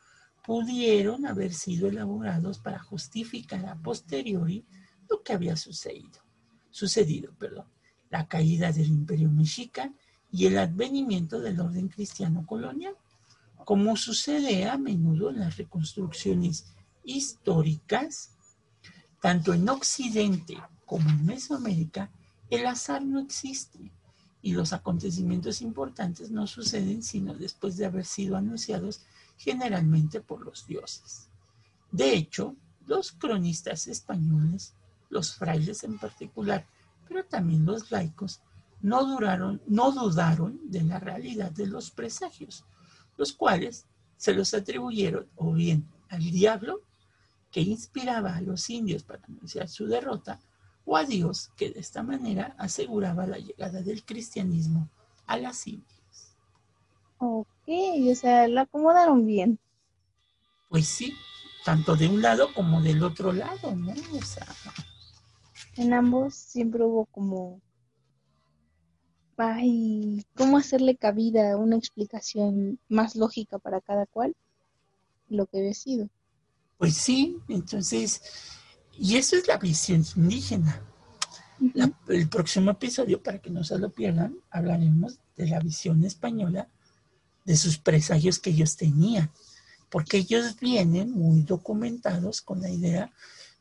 pudieron 0.48 1.26
haber 1.26 1.54
sido 1.54 1.90
elaborados 1.90 2.58
para 2.60 2.80
justificar 2.80 3.66
a 3.66 3.76
posteriori 3.76 4.64
lo 5.10 5.22
que 5.22 5.34
había 5.34 5.58
sucedido, 5.58 6.22
sucedido, 6.70 7.34
perdón, 7.38 7.66
la 8.10 8.30
caída 8.30 8.72
del 8.72 8.88
imperio 8.88 9.30
mexica 9.30 9.92
y 10.32 10.46
el 10.46 10.58
advenimiento 10.58 11.42
del 11.42 11.60
orden 11.60 11.90
cristiano 11.90 12.46
colonial, 12.46 12.96
como 13.66 13.98
sucede 13.98 14.70
a 14.70 14.78
menudo 14.78 15.32
en 15.32 15.42
las 15.42 15.58
reconstrucciones 15.58 16.68
históricas, 17.04 18.32
tanto 19.22 19.54
en 19.54 19.68
Occidente 19.68 20.58
como 20.86 21.10
en 21.10 21.26
Mesoamérica, 21.26 22.10
el 22.50 22.66
azar 22.68 23.04
no 23.04 23.20
existe 23.20 23.92
y 24.42 24.54
los 24.54 24.72
acontecimientos 24.72 25.62
importantes 25.62 26.32
no 26.32 26.48
suceden 26.48 27.04
sino 27.04 27.34
después 27.34 27.76
de 27.76 27.86
haber 27.86 28.06
sido 28.06 28.38
anunciados 28.38 29.02
generalmente 29.38 30.22
por 30.22 30.44
los 30.44 30.66
dioses. 30.66 31.30
De 31.92 32.14
hecho, 32.14 32.56
los 32.86 33.12
cronistas 33.12 33.88
españoles, 33.88 34.74
los 35.10 35.36
frailes 35.36 35.84
en 35.84 35.98
particular, 35.98 36.66
pero 37.08 37.26
también 37.26 37.66
los 37.66 37.92
laicos, 37.92 38.42
no, 38.82 39.06
duraron, 39.06 39.62
no 39.68 39.92
dudaron 39.92 40.60
de 40.66 40.84
la 40.84 41.00
realidad 41.00 41.52
de 41.52 41.68
los 41.68 41.92
presagios, 41.92 42.66
los 43.18 43.34
cuales 43.34 43.86
se 44.18 44.34
los 44.34 44.54
atribuyeron 44.54 45.28
o 45.36 45.54
bien 45.54 45.88
al 46.10 46.24
diablo, 46.24 46.82
que 47.52 47.62
inspiraba 47.62 48.36
a 48.36 48.42
los 48.42 48.70
indios 48.70 49.04
para 49.04 49.26
anunciar 49.26 49.70
su 49.70 49.88
derrota, 49.88 50.40
o 50.86 50.96
a 50.96 51.04
Dios, 51.04 51.52
que 51.58 51.72
de 51.72 51.80
esta 51.80 52.04
manera 52.04 52.56
aseguraba 52.58 53.28
la 53.28 53.38
llegada 53.38 53.82
del 53.82 54.06
cristianismo 54.06 54.90
a 55.26 55.38
las 55.38 55.68
Indias. 55.68 56.36
Ok, 57.18 57.48
o 57.68 58.16
sea, 58.16 58.48
lo 58.48 58.62
acomodaron 58.62 59.26
bien. 59.26 59.60
Pues 60.70 60.88
sí, 60.88 61.14
tanto 61.66 61.96
de 61.96 62.08
un 62.08 62.22
lado 62.22 62.54
como 62.54 62.82
del 62.82 63.04
otro 63.04 63.34
lado, 63.34 63.76
¿no? 63.76 63.94
O 64.14 64.22
sea, 64.22 64.48
en 65.76 65.94
ambos 65.94 66.34
siempre 66.36 66.84
hubo 66.84 67.06
como, 67.06 67.62
ay, 69.38 70.26
¿cómo 70.36 70.58
hacerle 70.58 70.96
cabida 70.96 71.58
una 71.58 71.76
explicación 71.76 72.80
más 72.90 73.16
lógica 73.16 73.60
para 73.60 73.82
cada 73.82 74.06
cual? 74.06 74.36
Lo 75.30 75.46
que 75.46 75.60
había 75.60 75.74
sido. 75.74 76.10
Pues 76.78 76.96
sí, 76.96 77.38
entonces, 77.50 78.22
y 78.98 79.18
eso 79.18 79.36
es 79.36 79.48
la 79.48 79.58
visión 79.58 80.06
indígena. 80.16 80.84
el 82.08 82.30
próximo 82.30 82.72
episodio, 82.72 83.22
para 83.22 83.40
que 83.40 83.50
no 83.50 83.64
se 83.64 83.78
lo 83.78 83.90
pierdan, 83.90 84.38
hablaremos 84.52 85.20
de 85.36 85.48
la 85.48 85.60
visión 85.60 86.04
española, 86.04 86.70
de 87.48 87.56
sus 87.56 87.78
presagios 87.78 88.40
que 88.40 88.50
ellos 88.50 88.76
tenían, 88.76 89.32
porque 89.90 90.18
ellos 90.18 90.60
vienen 90.60 91.12
muy 91.12 91.44
documentados 91.44 92.42
con 92.42 92.62
la 92.62 92.70
idea 92.70 93.10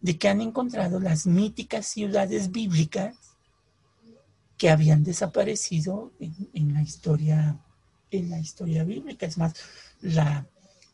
de 0.01 0.19
que 0.19 0.29
han 0.29 0.41
encontrado 0.41 0.99
las 0.99 1.25
míticas 1.25 1.87
ciudades 1.87 2.51
bíblicas 2.51 3.15
que 4.59 4.71
habían 4.71 5.05
desaparecido 5.05 6.13
en, 6.19 6.75
la 6.75 6.83
historia 6.83 7.61
en 8.11 8.29
la 8.29 8.41
historia 8.41 8.83
bíblica. 8.83 9.25
Es 9.25 9.39
más, 9.39 9.55
la, 10.01 10.45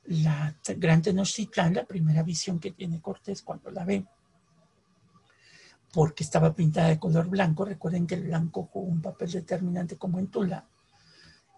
la 0.05 0.55
Gran 0.76 1.01
Tenochtitlán, 1.01 1.72
la 1.72 1.86
primera 1.86 2.22
visión 2.22 2.61
que 2.61 2.72
tiene 2.72 3.01
Cortés 3.01 3.40
cuando 3.40 3.70
la 3.70 3.86
ve, 3.86 4.05
porque 5.95 6.24
estaba 6.24 6.55
pintada 6.55 6.88
de 6.88 6.99
color 6.99 7.28
blanco, 7.28 7.64
recuerden 7.64 8.07
que 8.07 8.16
el 8.16 8.24
blanco 8.24 8.68
jugó 8.70 8.86
un 8.86 9.01
papel 9.01 9.30
determinante 9.32 9.97
como 9.97 10.18
en 10.18 10.26
Tula, 10.26 10.66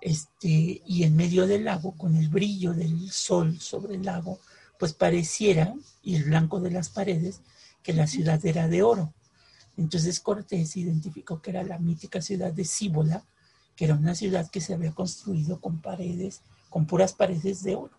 este, 0.04 0.82
y 0.86 1.04
en 1.04 1.16
medio 1.16 1.46
del 1.46 1.64
lago, 1.64 1.92
con 1.96 2.14
el 2.14 2.28
brillo 2.28 2.74
del 2.74 3.10
sol 3.10 3.58
sobre 3.58 3.94
el 3.94 4.02
lago, 4.02 4.38
pues 4.78 4.92
pareciera, 4.92 5.74
y 6.02 6.16
el 6.16 6.24
blanco 6.24 6.60
de 6.60 6.70
las 6.70 6.90
paredes, 6.90 7.40
que 7.82 7.94
la 7.94 8.06
ciudad 8.06 8.44
era 8.44 8.68
de 8.68 8.82
oro. 8.82 9.14
Entonces 9.78 10.20
Cortés 10.20 10.76
identificó 10.76 11.40
que 11.40 11.52
era 11.52 11.62
la 11.62 11.78
mítica 11.78 12.20
ciudad 12.20 12.52
de 12.52 12.66
Cíbola, 12.66 13.24
que 13.74 13.86
era 13.86 13.94
una 13.94 14.14
ciudad 14.14 14.50
que 14.50 14.60
se 14.60 14.74
había 14.74 14.92
construido 14.92 15.58
con 15.58 15.80
paredes, 15.80 16.42
con 16.68 16.86
puras 16.86 17.14
paredes 17.14 17.62
de 17.62 17.76
oro. 17.76 17.96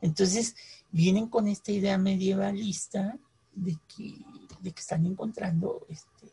Entonces 0.00 0.56
vienen 0.90 1.28
con 1.28 1.48
esta 1.48 1.70
idea 1.70 1.98
medievalista 1.98 3.18
de 3.54 3.76
que, 3.94 4.24
de 4.60 4.72
que 4.72 4.80
están 4.80 5.04
encontrando 5.04 5.84
este, 5.90 6.30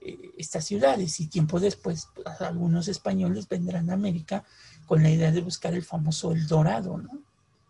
eh, 0.00 0.32
estas 0.36 0.64
ciudades. 0.64 1.20
Y 1.20 1.28
tiempo 1.28 1.60
después 1.60 2.08
pues, 2.14 2.40
algunos 2.40 2.88
españoles 2.88 3.48
vendrán 3.48 3.90
a 3.90 3.94
América 3.94 4.44
con 4.86 5.02
la 5.02 5.10
idea 5.10 5.30
de 5.30 5.40
buscar 5.40 5.74
el 5.74 5.82
famoso 5.82 6.32
El 6.32 6.46
Dorado, 6.46 6.98
¿no? 6.98 7.10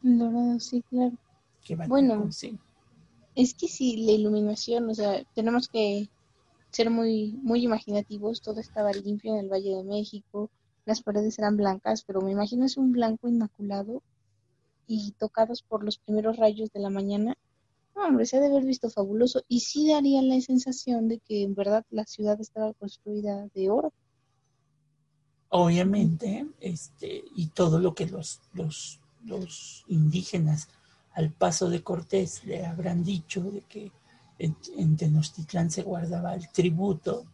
El 0.03 0.18
Dorado, 0.18 0.61
sí, 0.61 0.83
claro. 0.89 1.16
Bueno, 1.87 2.29
es 3.35 3.55
que 3.55 3.68
si 3.68 4.07
la 4.07 4.12
iluminación, 4.12 4.89
o 4.89 4.95
sea, 4.95 5.22
tenemos 5.35 5.68
que 5.68 6.09
ser 6.70 6.91
muy, 6.91 7.39
muy 7.43 7.62
imaginativos, 7.62 8.41
todo 8.41 8.61
estaba 8.61 8.93
limpio 8.93 9.35
en 9.35 9.41
el 9.41 9.53
Valle 9.53 9.76
de 9.76 9.85
México, 9.85 10.51
las 10.85 11.03
paredes 11.03 11.39
eran 11.39 11.57
blancas, 11.57 12.03
pero 12.05 12.20
me 12.22 12.33
imagino 12.33 12.64
es 12.64 12.76
un 12.76 12.93
blanco 12.93 13.29
inmaculado 13.29 14.03
y 14.87 15.12
tocados 15.12 15.62
por 15.62 15.85
los 15.85 15.99
primeros 15.99 16.39
rayos 16.39 16.72
de 16.72 16.81
la 16.81 16.91
mañana. 16.91 17.37
No, 17.99 18.07
hombre, 18.07 18.27
se 18.27 18.37
ha 18.37 18.41
de 18.41 18.47
haber 18.47 18.65
visto 18.65 18.89
fabuloso 18.91 19.43
y 19.49 19.59
sí 19.59 19.89
daría 19.89 20.23
la 20.23 20.41
sensación 20.41 21.09
de 21.09 21.19
que 21.19 21.43
en 21.43 21.57
verdad 21.57 21.85
la 21.91 22.05
ciudad 22.05 22.41
estaba 22.41 22.73
construida 22.75 23.49
de 23.55 23.71
oro. 23.71 23.93
Obviamente, 25.49 26.47
este, 26.61 27.25
y 27.35 27.49
todo 27.49 27.81
lo 27.81 27.97
que 27.97 28.07
los, 28.07 28.41
los, 28.53 29.01
los 29.25 29.85
indígenas 29.89 30.69
al 31.15 31.33
paso 31.33 31.69
de 31.69 31.83
Cortés 31.83 32.45
le 32.45 32.65
habrán 32.65 33.03
dicho 33.03 33.43
de 33.43 33.63
que 33.63 33.91
en, 34.39 34.97
Tenochtitlán 34.97 35.69
se 35.69 35.83
guardaba 35.83 36.37
el 36.37 36.49
tributo, 36.51 37.25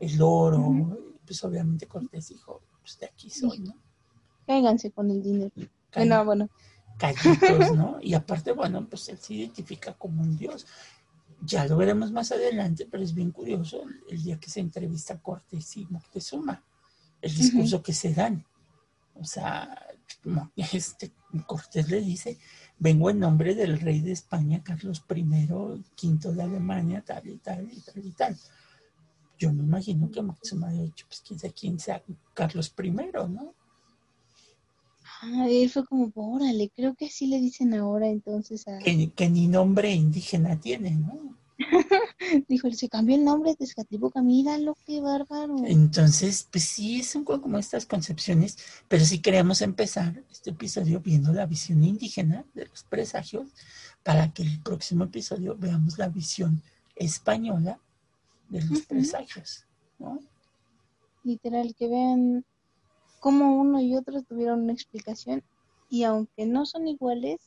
el 0.00 0.20
oro, 0.20 0.98
pues 1.24 1.42
obviamente 1.44 1.86
Cortés 1.86 2.28
dijo, 2.28 2.60
pues 2.78 2.98
de 2.98 3.06
aquí 3.06 3.30
soy, 3.30 3.60
¿no? 3.60 3.74
Cáiganse 4.46 4.90
con 4.90 5.10
el 5.10 5.22
dinero. 5.22 5.50
bueno, 5.94 6.24
bueno. 6.26 6.50
Callitos, 6.98 7.76
¿no? 7.76 7.98
Y 8.00 8.14
aparte, 8.14 8.52
bueno, 8.52 8.86
pues 8.88 9.08
él 9.08 9.18
se 9.18 9.34
identifica 9.34 9.94
como 9.94 10.22
un 10.22 10.36
dios. 10.36 10.66
Ya 11.42 11.66
lo 11.66 11.76
veremos 11.76 12.12
más 12.12 12.32
adelante, 12.32 12.86
pero 12.90 13.02
es 13.02 13.14
bien 13.14 13.30
curioso 13.30 13.84
el, 14.08 14.22
día 14.22 14.38
que 14.38 14.50
se 14.50 14.60
entrevista 14.60 15.18
Cortés 15.20 15.76
y 15.76 15.86
Moctezuma, 15.86 16.62
el 17.20 17.34
discurso 17.34 17.82
que 17.82 17.92
se 17.92 18.14
dan. 18.14 18.44
O 19.14 19.24
sea, 19.24 19.76
este, 20.72 21.12
Cortés 21.46 21.90
le 21.90 22.00
dice, 22.00 22.38
vengo 22.78 23.10
en 23.10 23.18
nombre 23.18 23.54
del 23.54 23.80
rey 23.80 24.00
de 24.00 24.12
España, 24.12 24.62
Carlos 24.62 25.04
I, 25.14 25.84
quinto 25.94 26.32
de 26.32 26.42
Alemania, 26.42 27.02
tal 27.04 27.26
y 27.28 27.36
tal 27.38 27.70
y 27.70 27.80
tal 27.80 28.06
y 28.06 28.10
tal. 28.12 28.38
Yo 29.38 29.52
me 29.52 29.64
imagino 29.64 30.10
que 30.10 30.22
Máximo 30.22 30.66
haya 30.66 30.82
dicho, 30.82 31.06
pues 31.08 31.22
quién 31.26 31.38
sabe 31.38 31.54
quién 31.54 31.78
sea 31.78 32.02
Carlos 32.32 32.72
I, 32.82 32.90
¿no? 32.90 33.54
Ah, 35.26 35.46
él 35.48 35.70
fue 35.70 35.86
como, 35.86 36.12
órale, 36.14 36.70
creo 36.76 36.94
que 36.94 37.06
así 37.06 37.26
le 37.26 37.40
dicen 37.40 37.72
ahora 37.72 38.08
entonces 38.08 38.68
a... 38.68 38.78
Que, 38.78 39.30
ni 39.30 39.48
nombre 39.48 39.90
indígena 39.94 40.60
tiene, 40.60 40.90
¿no? 40.90 41.34
Dijo, 42.48 42.70
se 42.72 42.90
cambió 42.90 43.16
el 43.16 43.24
nombre 43.24 43.56
de 43.58 44.22
mira 44.22 44.58
lo 44.58 44.74
que 44.86 45.00
bárbaro. 45.00 45.56
Entonces, 45.64 46.46
pues 46.50 46.64
sí, 46.64 47.00
es 47.00 47.14
un 47.14 47.24
poco 47.24 47.42
como 47.42 47.58
estas 47.58 47.86
concepciones, 47.86 48.58
pero 48.86 49.04
sí 49.06 49.20
queremos 49.20 49.62
empezar 49.62 50.22
este 50.30 50.50
episodio 50.50 51.00
viendo 51.00 51.32
la 51.32 51.46
visión 51.46 51.82
indígena 51.84 52.44
de 52.52 52.66
los 52.66 52.82
presagios, 52.82 53.48
para 54.02 54.30
que 54.34 54.42
el 54.42 54.60
próximo 54.60 55.04
episodio 55.04 55.56
veamos 55.56 55.96
la 55.96 56.08
visión 56.08 56.60
española 56.96 57.78
de 58.50 58.62
los 58.62 58.82
presagios, 58.82 59.64
¿no? 59.98 60.20
Literal, 61.22 61.74
que 61.74 61.88
vean 61.88 62.44
cómo 63.24 63.56
uno 63.56 63.80
y 63.80 63.96
otro 63.96 64.22
tuvieron 64.22 64.64
una 64.64 64.74
explicación 64.74 65.42
y 65.88 66.02
aunque 66.04 66.44
no 66.44 66.66
son 66.66 66.86
iguales, 66.86 67.40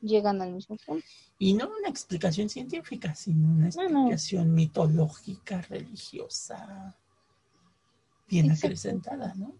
llegan 0.00 0.40
al 0.40 0.52
mismo 0.52 0.76
punto. 0.76 1.04
Y 1.40 1.54
no 1.54 1.66
una 1.66 1.88
explicación 1.88 2.48
científica, 2.48 3.16
sino 3.16 3.48
una 3.48 3.66
explicación 3.66 4.54
mitológica, 4.54 5.60
religiosa, 5.62 6.96
bien 8.28 8.52
acrecentada, 8.52 9.34
¿no? 9.34 9.56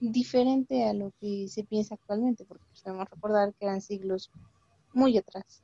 Diferente 0.00 0.88
a 0.88 0.94
lo 0.94 1.12
que 1.20 1.46
se 1.48 1.62
piensa 1.64 1.96
actualmente, 1.96 2.46
porque 2.46 2.64
debemos 2.82 3.06
recordar 3.10 3.52
que 3.52 3.66
eran 3.66 3.82
siglos 3.82 4.30
muy 4.94 5.18
atrás. 5.18 5.62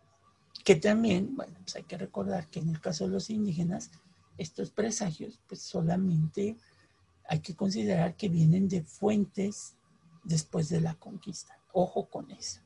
Que 0.63 0.75
también, 0.75 1.35
bueno, 1.35 1.55
pues 1.61 1.75
hay 1.77 1.85
que 1.85 1.97
recordar 1.97 2.49
que 2.49 2.59
en 2.59 2.69
el 2.69 2.83
caso 2.83 3.07
de 3.07 3.13
los 3.13 3.31
indígenas, 3.31 3.91
estos 4.37 4.73
presagios, 4.73 5.41
pues 5.49 5.63
solamente 5.63 6.59
hay 7.29 7.41
que 7.41 7.55
considerar 7.55 8.17
que 8.17 8.29
vienen 8.29 8.69
de 8.69 8.83
fuentes 8.83 9.75
después 10.25 10.69
de 10.69 10.81
la 10.81 10.95
conquista. 10.95 11.59
Ojo 11.73 12.09
con 12.09 12.31
eso 12.31 12.61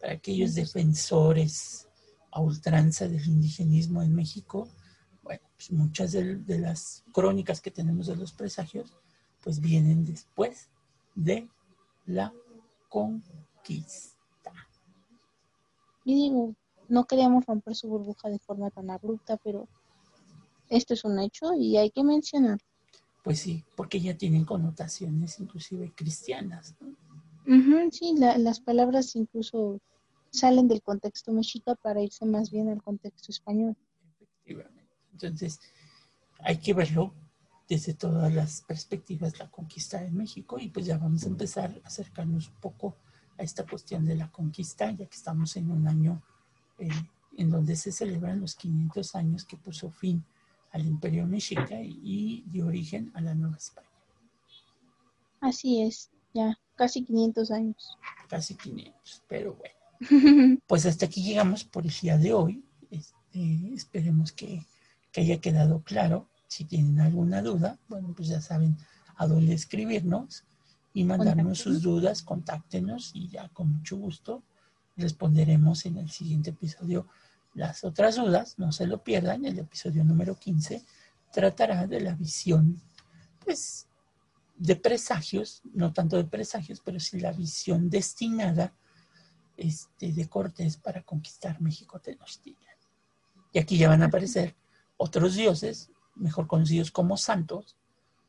para 0.00 0.14
aquellos 0.14 0.54
defensores 0.54 1.88
a 2.30 2.40
ultranza 2.40 3.08
del 3.08 3.26
indigenismo 3.26 4.02
en 4.02 4.14
México, 4.14 4.68
bueno, 5.22 5.42
pues 5.56 5.72
muchas 5.72 6.12
de, 6.12 6.58
las 6.58 7.04
crónicas 7.12 7.60
que 7.60 7.70
tenemos 7.70 8.06
de 8.06 8.16
los 8.16 8.32
presagios, 8.32 8.96
pues 9.42 9.60
vienen 9.60 10.04
después 10.04 10.68
de 11.14 11.48
la 12.04 12.32
conquista. 12.88 14.14
Y 16.04 16.14
digo, 16.14 16.54
no 16.88 17.04
queríamos 17.04 17.44
romper 17.46 17.74
su 17.74 17.88
burbuja 17.88 18.28
de 18.28 18.38
forma 18.38 18.70
tan 18.70 18.90
abrupta, 18.90 19.36
pero 19.38 19.66
esto 20.68 20.94
es 20.94 21.04
un 21.04 21.18
hecho 21.18 21.54
y 21.54 21.76
hay 21.76 21.90
que 21.90 22.04
mencionar. 22.04 22.60
Pues 23.26 23.40
sí, 23.40 23.64
porque 23.74 24.00
ya 24.00 24.16
tienen 24.16 24.44
connotaciones 24.44 25.40
inclusive 25.40 25.92
cristianas. 25.96 26.76
sí, 27.90 28.14
las 28.16 28.60
palabras 28.60 29.16
incluso 29.16 29.80
salen 30.30 30.68
del 30.68 30.80
contexto 30.80 31.32
mexica 31.32 31.74
para 31.74 32.00
irse 32.00 32.24
más 32.24 32.52
bien 32.52 32.68
al 32.68 32.80
contexto 32.80 33.32
español. 33.32 33.76
Efectivamente. 34.12 34.86
Entonces, 35.10 35.58
hay 36.38 36.58
que 36.58 36.72
verlo 36.72 37.14
desde 37.68 37.94
todas 37.94 38.32
las 38.32 38.60
perspectivas 38.60 39.40
la 39.40 39.50
conquista 39.50 40.00
de 40.00 40.12
México 40.12 40.60
y 40.60 40.68
pues 40.68 40.86
ya 40.86 40.96
vamos 40.96 41.24
a 41.24 41.26
empezar 41.26 41.80
a 41.82 41.88
acercarnos 41.88 42.46
un 42.46 42.60
poco 42.60 42.94
a 43.38 43.42
esta 43.42 43.66
cuestión 43.66 44.04
de 44.04 44.14
la 44.14 44.30
conquista, 44.30 44.88
ya 44.92 45.04
que 45.04 45.16
estamos 45.16 45.56
en 45.56 45.72
un 45.72 45.88
año 45.88 46.22
eh, 46.78 46.88
en 47.36 47.50
donde 47.50 47.74
se 47.74 47.90
celebran 47.90 48.40
los 48.40 48.54
500 48.54 49.16
años 49.16 49.44
que 49.44 49.56
puso 49.56 49.90
fin 49.90 50.24
al 50.76 50.86
imperio 50.86 51.26
mexica 51.26 51.80
y, 51.80 52.44
dio 52.46 52.66
origen 52.66 53.10
a 53.14 53.22
la 53.22 53.34
Nueva 53.34 53.56
España. 53.56 53.88
Así 55.40 55.80
es, 55.80 56.10
ya 56.34 56.58
casi 56.76 57.02
500 57.02 57.50
años. 57.50 57.98
Casi 58.28 58.54
500, 58.54 59.22
pero 59.26 59.54
bueno. 59.54 59.74
Pues 60.66 60.84
hasta 60.84 61.06
aquí 61.06 61.22
llegamos 61.22 61.64
por 61.64 61.86
el 61.86 61.92
día 62.02 62.18
de 62.18 62.34
hoy. 62.34 62.62
Este, 62.90 63.72
esperemos 63.74 64.32
que, 64.32 64.66
que 65.12 65.22
haya 65.22 65.40
quedado 65.40 65.80
claro. 65.80 66.28
Si 66.46 66.64
tienen 66.64 67.00
alguna 67.00 67.40
duda, 67.40 67.78
bueno, 67.88 68.12
pues 68.14 68.28
ya 68.28 68.42
saben 68.42 68.76
a 69.16 69.26
dónde 69.26 69.54
escribirnos 69.54 70.44
y 70.92 71.04
mandarnos 71.04 71.58
sus 71.58 71.80
dudas, 71.80 72.22
contáctenos 72.22 73.12
y 73.14 73.28
ya 73.28 73.48
con 73.48 73.72
mucho 73.72 73.96
gusto 73.96 74.42
responderemos 74.96 75.86
en 75.86 75.98
el 75.98 76.10
siguiente 76.10 76.50
episodio 76.50 77.06
las 77.56 77.84
otras 77.84 78.16
dudas. 78.16 78.58
No 78.58 78.70
se 78.70 78.86
lo 78.86 79.02
pierdan, 79.02 79.44
el 79.44 79.58
episodio 79.58 80.04
número 80.04 80.38
15 80.38 80.84
tratará 81.32 81.86
de 81.86 82.00
la 82.00 82.14
visión, 82.14 82.80
pues, 83.44 83.88
de 84.56 84.76
presagios, 84.76 85.62
no 85.74 85.92
tanto 85.92 86.16
de 86.16 86.24
presagios, 86.24 86.80
pero 86.84 87.00
sí 87.00 87.18
la 87.18 87.32
visión 87.32 87.90
destinada 87.90 88.72
este, 89.56 90.12
de 90.12 90.28
Cortés 90.28 90.76
para 90.76 91.02
conquistar 91.02 91.60
México 91.60 91.98
Tenochtitlan. 91.98 92.76
Y 93.52 93.58
aquí 93.58 93.76
ya 93.76 93.88
van 93.88 94.02
a 94.02 94.06
aparecer 94.06 94.54
otros 94.96 95.34
dioses, 95.34 95.90
mejor 96.14 96.46
conocidos 96.46 96.90
como 96.90 97.16
santos, 97.16 97.76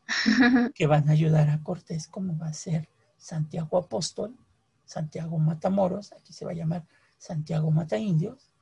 que 0.76 0.88
van 0.88 1.08
a 1.10 1.14
ayudar 1.14 1.50
a 1.50 1.62
Cortés, 1.64 2.08
como 2.08 2.38
va 2.38 2.48
a 2.48 2.54
ser 2.54 2.90
Santiago 3.18 3.78
Apóstol, 3.78 4.38
Santiago 4.86 5.38
Matamoros, 5.38 6.14
aquí 6.14 6.34
se 6.34 6.46
va 6.46 6.52
a 6.52 6.56
llamar 6.56 6.86
Santiago 7.18 7.72
Mata 7.72 7.98
Indios, 7.98 8.54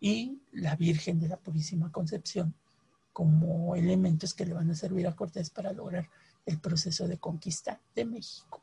y 0.00 0.40
la 0.52 0.76
Virgen 0.76 1.18
de 1.18 1.28
la 1.28 1.36
Purísima 1.36 1.90
Concepción, 1.90 2.54
como 3.12 3.74
elementos 3.76 4.34
que 4.34 4.44
le 4.44 4.54
van 4.54 4.70
a 4.70 4.74
servir 4.74 5.06
a 5.06 5.16
Cortés 5.16 5.50
para 5.50 5.72
lograr 5.72 6.08
el 6.44 6.58
proceso 6.58 7.08
de 7.08 7.18
conquista 7.18 7.80
de 7.94 8.04
México. 8.04 8.62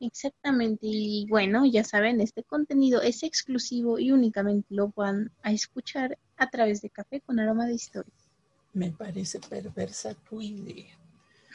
Exactamente, 0.00 0.86
y 0.86 1.26
bueno, 1.28 1.66
ya 1.66 1.84
saben, 1.84 2.20
este 2.22 2.42
contenido 2.42 3.02
es 3.02 3.22
exclusivo 3.22 3.98
y 3.98 4.12
únicamente 4.12 4.66
lo 4.70 4.88
van 4.96 5.30
a 5.42 5.52
escuchar 5.52 6.18
a 6.38 6.48
través 6.48 6.80
de 6.80 6.88
Café 6.88 7.20
con 7.20 7.38
Aroma 7.38 7.66
de 7.66 7.74
Historia. 7.74 8.12
Me 8.72 8.90
parece 8.92 9.40
perversa 9.40 10.14
tu 10.14 10.40
idea. 10.40 10.96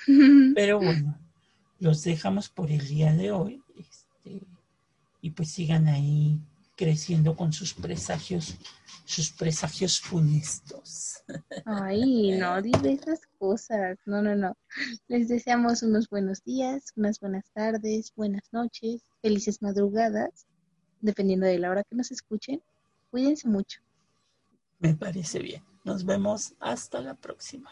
Pero 0.55 0.77
bueno, 0.77 1.17
los 1.79 2.03
dejamos 2.03 2.49
por 2.49 2.69
el 2.69 2.85
día 2.87 3.13
de 3.13 3.31
hoy. 3.31 3.63
Este, 3.79 4.45
y 5.21 5.31
pues 5.31 5.49
sigan 5.49 5.87
ahí 5.87 6.39
creciendo 6.75 7.35
con 7.35 7.53
sus 7.53 7.73
presagios, 7.73 8.55
sus 9.05 9.31
presagios 9.31 9.99
funestos. 9.99 11.23
Ay, 11.65 12.37
no 12.37 12.61
dile 12.61 12.93
esas 12.93 13.21
cosas. 13.37 13.97
No, 14.05 14.21
no, 14.21 14.35
no. 14.35 14.57
Les 15.07 15.27
deseamos 15.27 15.83
unos 15.83 16.09
buenos 16.09 16.43
días, 16.43 16.91
unas 16.95 17.19
buenas 17.19 17.49
tardes, 17.53 18.13
buenas 18.15 18.43
noches, 18.51 19.03
felices 19.21 19.61
madrugadas, 19.61 20.47
dependiendo 21.01 21.45
de 21.45 21.59
la 21.59 21.69
hora 21.69 21.83
que 21.83 21.95
nos 21.95 22.11
escuchen. 22.11 22.61
Cuídense 23.11 23.47
mucho. 23.47 23.81
Me 24.79 24.93
parece 24.93 25.39
bien. 25.39 25.63
Nos 25.83 26.03
vemos 26.03 26.53
hasta 26.59 26.99
la 26.99 27.13
próxima. 27.13 27.71